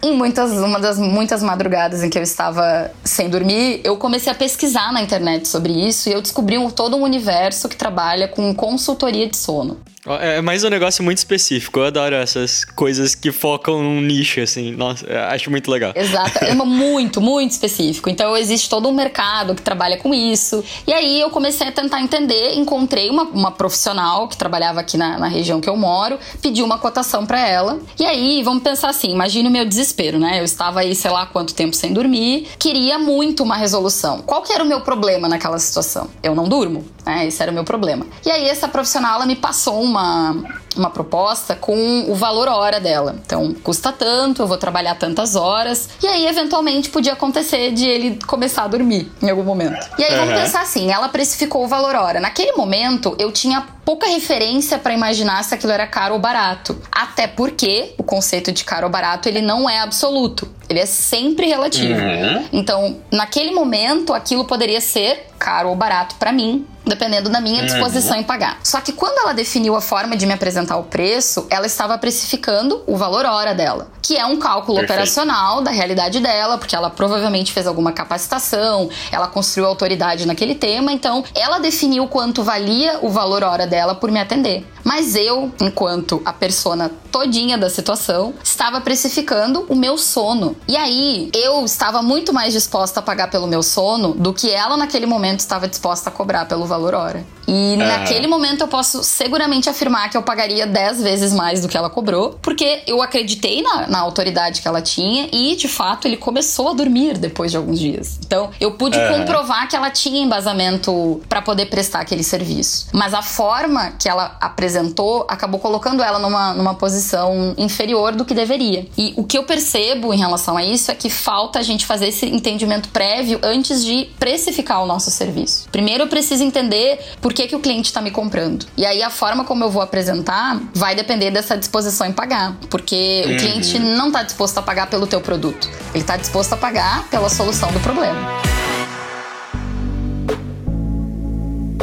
em 0.10 0.16
muitas, 0.16 0.52
uma 0.52 0.80
das 0.80 0.98
muitas 0.98 1.42
madrugadas 1.42 2.02
em 2.02 2.10
que 2.10 2.18
eu 2.18 2.22
estava 2.22 2.90
sem 3.04 3.28
dormir, 3.28 3.80
eu 3.84 3.96
comecei 3.96 4.32
a 4.32 4.34
pesquisar 4.34 4.92
na 4.92 5.02
internet 5.02 5.48
sobre 5.48 5.72
isso 5.72 6.08
e 6.08 6.12
eu 6.12 6.20
descobri 6.20 6.58
um, 6.58 6.70
todo 6.70 6.96
um 6.96 7.02
universo 7.02 7.68
que 7.68 7.76
trabalha 7.76 8.28
com 8.28 8.54
consultoria 8.54 9.28
de 9.28 9.36
sono. 9.36 9.78
É 10.20 10.40
mais 10.40 10.62
um 10.62 10.68
negócio 10.68 11.02
muito 11.02 11.18
específico. 11.18 11.80
Eu 11.80 11.86
adoro 11.86 12.14
essas 12.14 12.64
coisas 12.64 13.14
que 13.14 13.32
focam 13.32 13.82
num 13.82 14.00
nicho, 14.00 14.40
assim. 14.40 14.70
Nossa, 14.70 15.04
eu 15.04 15.20
acho 15.24 15.50
muito 15.50 15.68
legal. 15.68 15.92
Exato. 15.96 16.44
É 16.44 16.54
muito, 16.64 17.20
muito 17.20 17.50
específico. 17.50 18.08
Então, 18.08 18.36
existe 18.36 18.70
todo 18.70 18.88
um 18.88 18.92
mercado 18.92 19.54
que 19.54 19.62
trabalha 19.62 19.96
com 19.96 20.14
isso. 20.14 20.62
E 20.86 20.92
aí, 20.92 21.20
eu 21.20 21.30
comecei 21.30 21.66
a 21.66 21.72
tentar 21.72 22.00
entender. 22.00 22.54
Encontrei 22.54 23.10
uma, 23.10 23.24
uma 23.24 23.50
profissional 23.50 24.28
que 24.28 24.36
trabalhava 24.36 24.78
aqui 24.78 24.96
na, 24.96 25.18
na 25.18 25.26
região 25.26 25.60
que 25.60 25.68
eu 25.68 25.76
moro. 25.76 26.18
Pedi 26.40 26.62
uma 26.62 26.78
cotação 26.78 27.26
para 27.26 27.40
ela. 27.40 27.80
E 27.98 28.04
aí, 28.04 28.42
vamos 28.44 28.62
pensar 28.62 28.90
assim. 28.90 29.10
Imagine 29.10 29.48
o 29.48 29.52
meu 29.52 29.64
desespero, 29.64 30.20
né? 30.20 30.38
Eu 30.38 30.44
estava 30.44 30.80
aí, 30.80 30.94
sei 30.94 31.10
lá 31.10 31.26
quanto 31.26 31.52
tempo 31.52 31.74
sem 31.74 31.92
dormir. 31.92 32.48
Queria 32.60 32.96
muito 32.96 33.42
uma 33.42 33.56
resolução. 33.56 34.22
Qual 34.22 34.42
que 34.42 34.52
era 34.52 34.62
o 34.62 34.66
meu 34.66 34.82
problema 34.82 35.28
naquela 35.28 35.58
situação? 35.58 36.08
Eu 36.22 36.34
não 36.34 36.48
durmo. 36.48 36.84
Né? 37.04 37.26
Esse 37.26 37.42
era 37.42 37.50
o 37.50 37.54
meu 37.54 37.64
problema. 37.64 38.06
E 38.24 38.30
aí, 38.30 38.48
essa 38.48 38.68
profissional, 38.68 39.16
ela 39.16 39.26
me 39.26 39.34
passou 39.34 39.82
uma 39.82 39.95
uma, 39.96 40.44
uma 40.76 40.90
proposta 40.90 41.54
com 41.54 42.10
o 42.10 42.14
valor 42.14 42.48
hora 42.48 42.80
dela. 42.80 43.16
Então, 43.24 43.54
custa 43.54 43.92
tanto, 43.92 44.42
eu 44.42 44.46
vou 44.46 44.56
trabalhar 44.56 44.94
tantas 44.96 45.34
horas. 45.34 45.88
E 46.02 46.06
aí, 46.06 46.26
eventualmente, 46.26 46.90
podia 46.90 47.12
acontecer 47.12 47.72
de 47.72 47.86
ele 47.86 48.18
começar 48.26 48.64
a 48.64 48.68
dormir 48.68 49.10
em 49.22 49.30
algum 49.30 49.44
momento. 49.44 49.88
E 49.98 50.04
aí, 50.04 50.12
uhum. 50.12 50.26
vamos 50.26 50.42
pensar 50.42 50.62
assim: 50.62 50.90
ela 50.90 51.08
precificou 51.08 51.64
o 51.64 51.68
valor 51.68 51.94
hora. 51.94 52.20
Naquele 52.20 52.52
momento, 52.52 53.16
eu 53.18 53.32
tinha 53.32 53.66
pouca 53.86 54.08
referência 54.08 54.78
para 54.78 54.92
imaginar 54.92 55.44
se 55.44 55.54
aquilo 55.54 55.72
era 55.72 55.86
caro 55.86 56.14
ou 56.14 56.20
barato. 56.20 56.76
Até 56.90 57.28
porque 57.28 57.94
o 57.96 58.02
conceito 58.02 58.50
de 58.50 58.64
caro 58.64 58.86
ou 58.86 58.92
barato 58.92 59.28
ele 59.28 59.40
não 59.40 59.70
é 59.70 59.78
absoluto. 59.78 60.50
Ele 60.68 60.80
é 60.80 60.86
sempre 60.86 61.46
relativo. 61.46 62.00
Uhum. 62.00 62.48
Então, 62.52 62.96
naquele 63.12 63.52
momento, 63.52 64.12
aquilo 64.12 64.44
poderia 64.44 64.80
ser 64.80 65.28
caro 65.38 65.68
ou 65.68 65.76
barato 65.76 66.16
para 66.16 66.32
mim, 66.32 66.66
dependendo 66.84 67.30
da 67.30 67.40
minha 67.40 67.64
disposição 67.64 68.16
uhum. 68.16 68.22
em 68.22 68.24
pagar. 68.24 68.58
Só 68.64 68.80
que 68.80 68.90
quando 68.90 69.18
ela 69.20 69.32
definiu 69.32 69.76
a 69.76 69.80
forma 69.80 70.16
de 70.16 70.26
me 70.26 70.32
apresentar 70.32 70.65
o 70.74 70.82
preço, 70.82 71.46
ela 71.50 71.66
estava 71.66 71.96
precificando 71.98 72.82
o 72.86 72.96
valor 72.96 73.24
hora 73.24 73.54
dela, 73.54 73.88
que 74.02 74.16
é 74.16 74.26
um 74.26 74.38
cálculo 74.38 74.78
Perfeito. 74.78 74.90
operacional 74.90 75.60
da 75.60 75.70
realidade 75.70 76.18
dela, 76.18 76.58
porque 76.58 76.74
ela 76.74 76.90
provavelmente 76.90 77.52
fez 77.52 77.66
alguma 77.66 77.92
capacitação, 77.92 78.88
ela 79.12 79.28
construiu 79.28 79.68
autoridade 79.68 80.26
naquele 80.26 80.54
tema, 80.54 80.92
então 80.92 81.22
ela 81.34 81.58
definiu 81.58 82.08
quanto 82.08 82.42
valia 82.42 82.98
o 83.02 83.10
valor 83.10 83.44
hora 83.44 83.66
dela 83.66 83.94
por 83.94 84.10
me 84.10 84.18
atender. 84.18 84.66
Mas 84.82 85.16
eu, 85.16 85.52
enquanto 85.60 86.22
a 86.24 86.32
persona 86.32 86.90
todinha 87.10 87.58
da 87.58 87.68
situação, 87.68 88.34
estava 88.44 88.80
precificando 88.80 89.66
o 89.68 89.74
meu 89.74 89.98
sono. 89.98 90.56
E 90.68 90.76
aí, 90.76 91.28
eu 91.34 91.64
estava 91.64 92.02
muito 92.02 92.32
mais 92.32 92.52
disposta 92.52 93.00
a 93.00 93.02
pagar 93.02 93.28
pelo 93.28 93.48
meu 93.48 93.64
sono 93.64 94.12
do 94.14 94.32
que 94.32 94.48
ela 94.48 94.76
naquele 94.76 95.06
momento 95.06 95.40
estava 95.40 95.66
disposta 95.66 96.08
a 96.08 96.12
cobrar 96.12 96.46
pelo 96.46 96.66
valor 96.66 96.94
hora. 96.94 97.26
E 97.48 97.76
naquele 97.76 98.26
momento 98.26 98.62
eu 98.62 98.68
posso 98.68 99.02
seguramente 99.02 99.68
afirmar 99.68 100.08
que 100.08 100.16
eu 100.16 100.22
pagaria 100.22 100.55
10 100.64 101.02
vezes 101.02 101.32
mais 101.32 101.60
do 101.60 101.68
que 101.68 101.76
ela 101.76 101.90
cobrou, 101.90 102.38
porque 102.40 102.82
eu 102.86 103.02
acreditei 103.02 103.60
na, 103.62 103.86
na, 103.88 103.98
autoridade 103.98 104.62
que 104.62 104.68
ela 104.68 104.80
tinha 104.80 105.28
e, 105.32 105.56
de 105.56 105.68
fato, 105.68 106.06
ele 106.06 106.16
começou 106.16 106.70
a 106.70 106.72
dormir 106.72 107.18
depois 107.18 107.50
de 107.50 107.56
alguns 107.56 107.78
dias. 107.78 108.18
Então, 108.24 108.50
eu 108.60 108.72
pude 108.72 108.96
comprovar 109.08 109.68
que 109.68 109.74
ela 109.74 109.90
tinha 109.90 110.22
embasamento 110.22 111.20
para 111.28 111.42
poder 111.42 111.66
prestar 111.66 112.00
aquele 112.00 112.22
serviço. 112.22 112.86
Mas 112.92 113.12
a 113.12 113.22
forma 113.22 113.92
que 113.98 114.08
ela 114.08 114.36
apresentou 114.40 115.26
acabou 115.28 115.58
colocando 115.58 116.02
ela 116.02 116.18
numa, 116.18 116.54
numa 116.54 116.74
posição 116.74 117.54
inferior 117.58 118.14
do 118.14 118.24
que 118.24 118.34
deveria. 118.34 118.86
E 118.96 119.12
o 119.16 119.24
que 119.24 119.36
eu 119.36 119.44
percebo 119.44 120.14
em 120.14 120.18
relação 120.18 120.56
a 120.56 120.64
isso 120.64 120.90
é 120.90 120.94
que 120.94 121.10
falta 121.10 121.58
a 121.58 121.62
gente 121.62 121.84
fazer 121.84 122.08
esse 122.08 122.26
entendimento 122.26 122.88
prévio 122.90 123.40
antes 123.42 123.84
de 123.84 124.08
precificar 124.18 124.82
o 124.82 124.86
nosso 124.86 125.10
serviço. 125.10 125.68
Primeiro, 125.72 126.04
eu 126.04 126.08
preciso 126.08 126.44
entender 126.44 126.98
por 127.20 127.32
que, 127.32 127.46
que 127.46 127.56
o 127.56 127.60
cliente 127.60 127.88
está 127.88 128.00
me 128.00 128.10
comprando. 128.10 128.66
E 128.76 128.86
aí 128.86 129.02
a 129.02 129.10
forma 129.10 129.44
como 129.44 129.64
eu 129.64 129.70
vou 129.70 129.82
apresentar 129.82 130.45
vai 130.74 130.94
depender 130.94 131.30
dessa 131.30 131.56
disposição 131.56 132.06
em 132.06 132.12
pagar. 132.12 132.56
Porque 132.70 133.24
uhum. 133.26 133.34
o 133.34 133.38
cliente 133.38 133.78
não 133.78 134.08
está 134.08 134.22
disposto 134.22 134.58
a 134.58 134.62
pagar 134.62 134.88
pelo 134.88 135.06
teu 135.06 135.20
produto. 135.20 135.68
Ele 135.94 136.02
está 136.02 136.16
disposto 136.16 136.52
a 136.52 136.56
pagar 136.56 137.04
pela 137.08 137.28
solução 137.28 137.70
do 137.72 137.80
problema. 137.80 138.18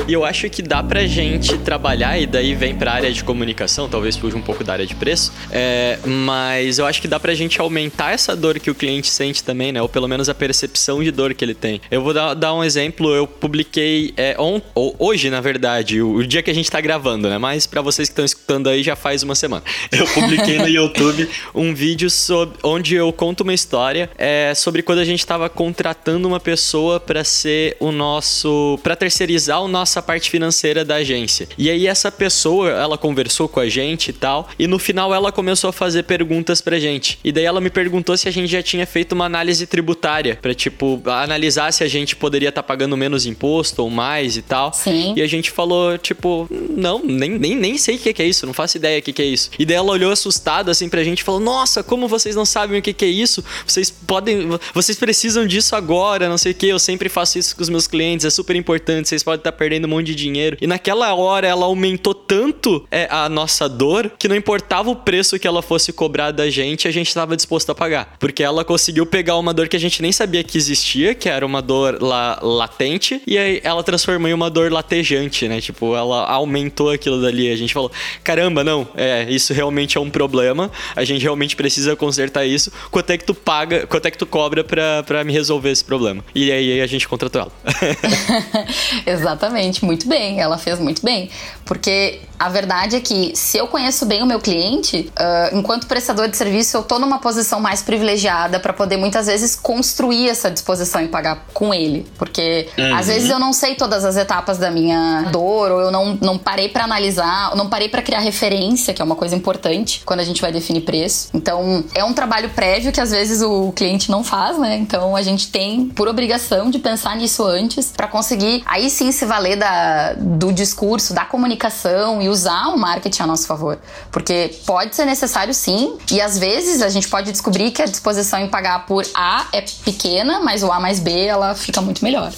E 0.06 0.12
eu 0.12 0.26
acho 0.26 0.50
que 0.50 0.62
dá 0.62 0.84
pra 0.84 1.08
gente 1.08 1.58
trabalhar, 1.60 2.20
e 2.20 2.26
daí 2.26 2.54
vem 2.54 2.76
pra 2.76 2.92
área 2.92 3.12
de 3.12 3.24
comunicação, 3.24 3.88
talvez 3.88 4.18
fuja 4.18 4.36
um 4.36 4.42
pouco 4.42 4.62
da 4.62 4.74
área 4.74 4.86
de 4.86 4.94
preço, 4.94 5.32
é, 5.50 5.98
mas 6.06 6.78
eu 6.78 6.86
acho 6.86 7.02
que 7.02 7.08
dá 7.08 7.18
pra 7.18 7.34
gente 7.34 7.62
aumentar 7.62 8.12
essa 8.12 8.36
dor 8.36 8.60
que 8.60 8.70
o 8.70 8.76
cliente 8.76 9.10
sente 9.10 9.42
também, 9.42 9.72
né? 9.72 9.82
Ou 9.82 9.88
pelo 9.88 10.06
menos 10.06 10.28
a 10.28 10.36
percepção 10.36 11.02
de 11.02 11.10
dor 11.10 11.34
que 11.34 11.46
ele 11.46 11.54
tem. 11.54 11.80
Eu 11.90 12.02
vou 12.02 12.14
dar, 12.14 12.34
dar 12.34 12.54
um 12.54 12.62
exemplo, 12.62 13.16
eu 13.16 13.26
publiquei 13.26 14.14
é, 14.18 14.36
on, 14.38 14.60
hoje, 14.76 15.30
na 15.30 15.40
verdade, 15.40 16.02
o, 16.02 16.16
o, 16.16 16.28
dia 16.28 16.44
que 16.44 16.52
a 16.52 16.54
gente 16.54 16.70
tá 16.70 16.82
gravando, 16.82 17.30
né? 17.30 17.38
Mas 17.38 17.66
para 17.66 17.82
vocês 17.82 18.10
que 18.10 18.12
estão 18.12 18.26
escutando 18.26 18.68
aí 18.68 18.84
já 18.84 18.98
faz 18.98 19.24
uma 19.24 19.36
semana. 19.36 19.64
Eu 19.92 20.08
publiquei 20.08 20.58
no 20.58 20.68
YouTube 20.68 21.30
um 21.56 21.74
vídeo 21.74 22.10
sobre, 22.10 22.58
onde 22.64 22.96
eu 22.96 23.14
conto 23.14 23.42
uma 23.42 23.54
história 23.54 24.10
é, 24.18 24.54
sobre 24.56 24.82
quando 24.82 25.00
a 25.00 25.06
gente 25.06 25.26
tava 25.26 25.48
contratando 25.50 26.28
uma 26.28 26.40
pessoa 26.40 27.00
para 27.00 27.24
ser 27.24 27.78
o 27.80 27.92
nosso. 27.92 28.80
para 28.84 28.96
terceirizar 28.96 29.62
o 29.62 29.68
nosso 29.68 29.93
nossa 29.94 30.02
parte 30.02 30.30
financeira 30.30 30.84
da 30.84 30.96
agência. 30.96 31.48
E 31.58 31.70
aí 31.70 31.86
essa 31.86 32.12
pessoa, 32.12 32.70
ela 32.70 32.98
conversou 32.98 33.48
com 33.48 33.60
a 33.60 33.70
gente 33.70 34.10
e 34.10 34.14
tal, 34.14 34.50
e 34.58 34.66
no 34.66 34.80
final 34.80 35.14
ela 35.14 35.32
começou 35.32 35.70
a 35.70 35.74
fazer 35.74 36.04
perguntas 36.04 36.62
pra 36.62 36.80
gente. 36.80 37.20
E 37.24 37.32
daí 37.32 37.46
ela 37.46 37.62
me 37.62 37.70
perguntou 37.70 38.18
se 38.18 38.28
a 38.28 38.32
gente 38.32 38.48
já 38.48 38.64
tinha 38.64 38.88
feito 38.88 39.12
uma 39.12 39.26
análise 39.26 39.68
tributária, 39.68 40.38
pra 40.42 40.54
tipo, 40.54 41.02
analisar 41.06 41.72
se 41.72 41.84
a 41.84 41.88
gente 41.88 42.16
poderia 42.16 42.50
estar 42.50 42.64
tá 42.64 42.68
pagando 42.68 42.98
menos 42.98 43.26
imposto 43.26 43.84
ou 43.84 43.90
mais 43.90 44.36
e 44.36 44.42
tal. 44.42 44.74
Sim. 44.74 45.14
E 45.16 45.22
a 45.22 45.28
gente 45.28 45.52
falou, 45.52 45.98
tipo, 45.98 46.48
não, 46.50 47.04
nem, 47.04 47.38
nem, 47.38 47.56
nem 47.56 47.78
sei 47.78 47.98
o 47.98 48.00
que 48.00 48.22
é 48.22 48.26
isso, 48.26 48.48
não 48.48 48.54
faço 48.54 48.78
ideia 48.78 49.00
o 49.00 49.02
que 49.02 49.22
é 49.22 49.26
isso. 49.26 49.52
E 49.60 49.66
daí 49.66 49.78
ela 49.78 49.92
olhou 49.92 50.12
assustada 50.12 50.72
assim 50.72 50.90
pra 50.90 51.04
gente 51.04 51.20
e 51.20 51.24
falou: 51.24 51.40
Nossa, 51.40 51.84
como 51.84 52.08
vocês 52.08 52.36
não 52.36 52.46
sabem 52.46 52.80
o 52.80 52.82
que 52.82 53.06
é 53.06 53.08
isso? 53.08 53.44
Vocês 53.68 53.92
podem. 53.92 54.50
Vocês 54.74 54.98
precisam 54.98 55.46
disso 55.46 55.76
agora, 55.76 56.28
não 56.28 56.38
sei 56.38 56.52
o 56.52 56.56
que. 56.56 56.68
Eu 56.68 56.80
sempre 56.80 57.10
faço 57.10 57.38
isso 57.38 57.56
com 57.56 57.62
os 57.62 57.70
meus 57.70 57.86
clientes, 57.86 58.26
é 58.26 58.30
super 58.30 58.56
importante, 58.56 59.10
vocês 59.10 59.24
podem 59.24 59.40
estar 59.40 59.52
tá 59.52 59.58
perdendo 59.58 59.83
um 59.86 59.90
monte 59.90 60.08
de 60.08 60.16
dinheiro. 60.16 60.58
E 60.62 60.68
naquela 60.68 61.14
hora 61.14 61.48
ela 61.48 61.66
aumentou 61.66 62.14
tanto 62.14 62.86
é, 62.92 63.08
a 63.10 63.28
nossa 63.30 63.68
dor 63.68 64.12
que 64.18 64.28
não 64.28 64.36
importava 64.36 64.90
o 64.90 64.96
preço 64.96 65.40
que 65.40 65.48
ela 65.48 65.62
fosse 65.62 65.92
cobrar 65.92 66.32
da 66.32 66.50
gente, 66.50 66.88
a 66.88 66.92
gente 66.92 67.08
estava 67.08 67.36
disposto 67.36 67.70
a 67.72 67.76
pagar. 67.76 68.16
Porque 68.20 68.44
ela 68.44 68.64
conseguiu 68.64 69.06
pegar 69.06 69.38
uma 69.38 69.54
dor 69.54 69.68
que 69.68 69.76
a 69.76 69.80
gente 69.80 70.02
nem 70.02 70.12
sabia 70.12 70.44
que 70.44 70.58
existia, 70.58 71.14
que 71.16 71.30
era 71.30 71.46
uma 71.46 71.62
dor 71.62 72.02
la 72.02 72.40
latente, 72.42 73.22
e 73.26 73.38
aí 73.38 73.62
ela 73.64 73.84
transformou 73.84 74.30
em 74.30 74.34
uma 74.34 74.50
dor 74.50 74.72
latejante, 74.72 75.48
né? 75.48 75.62
Tipo, 75.62 75.96
ela 75.96 76.26
aumentou 76.26 76.90
aquilo 76.90 77.22
dali. 77.22 77.52
A 77.52 77.56
gente 77.56 77.74
falou: 77.74 77.92
caramba, 78.24 78.64
não, 78.64 78.88
é, 78.96 79.26
isso 79.30 79.54
realmente 79.54 79.98
é 79.98 80.02
um 80.02 80.10
problema, 80.10 80.72
a 80.96 81.04
gente 81.04 81.22
realmente 81.22 81.56
precisa 81.56 81.96
consertar 81.96 82.46
isso. 82.46 82.72
Quanto 82.92 83.10
é 83.10 83.18
que 83.18 83.26
tu 83.26 83.34
paga, 83.34 83.86
quanto 83.88 84.06
é 84.06 84.12
que 84.12 84.18
tu 84.18 84.26
cobra 84.26 84.64
pra, 84.64 85.04
pra 85.04 85.24
me 85.24 85.34
resolver 85.34 85.70
esse 85.70 85.84
problema? 85.84 86.24
E 86.34 86.52
aí 86.52 86.82
a 86.82 86.88
gente 86.88 87.08
contratou 87.08 87.42
ela. 87.42 87.52
Exatamente 89.06 89.73
muito 89.82 90.08
bem, 90.08 90.40
ela 90.40 90.58
fez 90.58 90.80
muito 90.80 91.02
bem. 91.04 91.30
Porque 91.66 92.20
a 92.38 92.50
verdade 92.50 92.98
é 92.98 93.00
que 93.00 93.34
se 93.36 93.58
eu 93.58 93.68
conheço 93.68 94.06
bem 94.06 94.22
o 94.22 94.26
meu 94.26 94.40
cliente, 94.40 95.10
uh, 95.18 95.58
enquanto 95.58 95.88
prestador 95.88 96.28
de 96.28 96.36
serviço, 96.36 96.76
eu 96.76 96.84
tô 96.84 97.00
numa 97.00 97.20
posição 97.20 97.60
mais 97.62 97.82
privilegiada 97.82 98.60
para 98.60 98.74
poder 98.74 98.98
muitas 98.98 99.28
vezes 99.28 99.56
construir 99.56 100.28
essa 100.28 100.52
disposição 100.52 101.02
em 101.02 101.08
pagar 101.08 101.46
com 101.54 101.74
ele. 101.74 102.06
Porque 102.18 102.68
uhum. 102.78 102.96
às 102.96 103.08
vezes 103.08 103.30
eu 103.30 103.40
não 103.40 103.54
sei 103.54 103.76
todas 103.76 104.04
as 104.04 104.18
etapas 104.18 104.58
da 104.58 104.70
minha 104.70 105.30
dor, 105.32 105.72
ou 105.72 105.80
eu 105.80 105.92
não, 105.92 106.18
não 106.22 106.38
parei 106.38 106.68
para 106.68 106.84
analisar, 106.84 107.56
não 107.56 107.70
parei 107.70 107.88
para 107.88 108.02
criar 108.02 108.20
referência, 108.20 108.94
que 108.94 109.02
é 109.02 109.06
uma 109.06 109.16
coisa 109.16 109.36
importante 109.36 110.02
quando 110.06 110.20
a 110.20 110.26
gente 110.26 110.42
vai 110.42 110.52
definir 110.52 110.82
preço. 110.82 111.30
Então 111.34 111.86
é 111.96 112.04
um 112.04 112.14
trabalho 112.14 112.50
prévio 112.50 112.92
que 112.92 113.00
às 113.00 113.12
vezes 113.12 113.42
o 113.42 113.72
cliente 113.72 114.12
não 114.12 114.24
faz, 114.24 114.58
né? 114.60 114.76
Então 114.78 115.16
a 115.16 115.22
gente 115.22 115.48
tem 115.50 115.86
por 115.86 116.10
obrigação 116.10 116.70
de 116.70 116.80
pensar 116.80 117.16
nisso 117.16 117.44
antes 117.46 117.92
para 117.96 118.08
conseguir 118.08 118.64
aí 118.66 118.90
sim 118.90 119.12
se 119.14 119.26
valer 119.26 119.56
da, 119.64 120.14
do 120.14 120.52
discurso, 120.52 121.14
da 121.14 121.24
comunicação 121.24 122.22
e 122.22 122.28
usar 122.28 122.68
o 122.68 122.78
marketing 122.78 123.24
a 123.24 123.28
nosso 123.28 123.48
favor. 123.48 123.80
Porque 124.12 124.60
pode 124.66 124.94
ser 124.96 125.06
necessário 125.06 125.54
sim, 125.54 125.98
e 126.12 126.20
às 126.20 126.38
vezes 126.38 126.82
a 126.82 126.90
gente 126.90 127.08
pode 127.08 127.32
descobrir 127.32 127.72
que 127.72 127.82
a 127.82 127.86
disposição 127.86 128.40
em 128.40 128.50
pagar 128.50 128.86
por 128.86 129.06
A 129.16 129.48
é 129.54 129.62
pequena, 129.62 130.42
mas 130.42 130.64
o 130.64 130.72
A 130.72 130.80
mais 130.80 131.00
B 131.00 131.26
ela 131.26 131.56
fica 131.56 131.82
muito 131.82 132.04
melhor. 132.04 132.32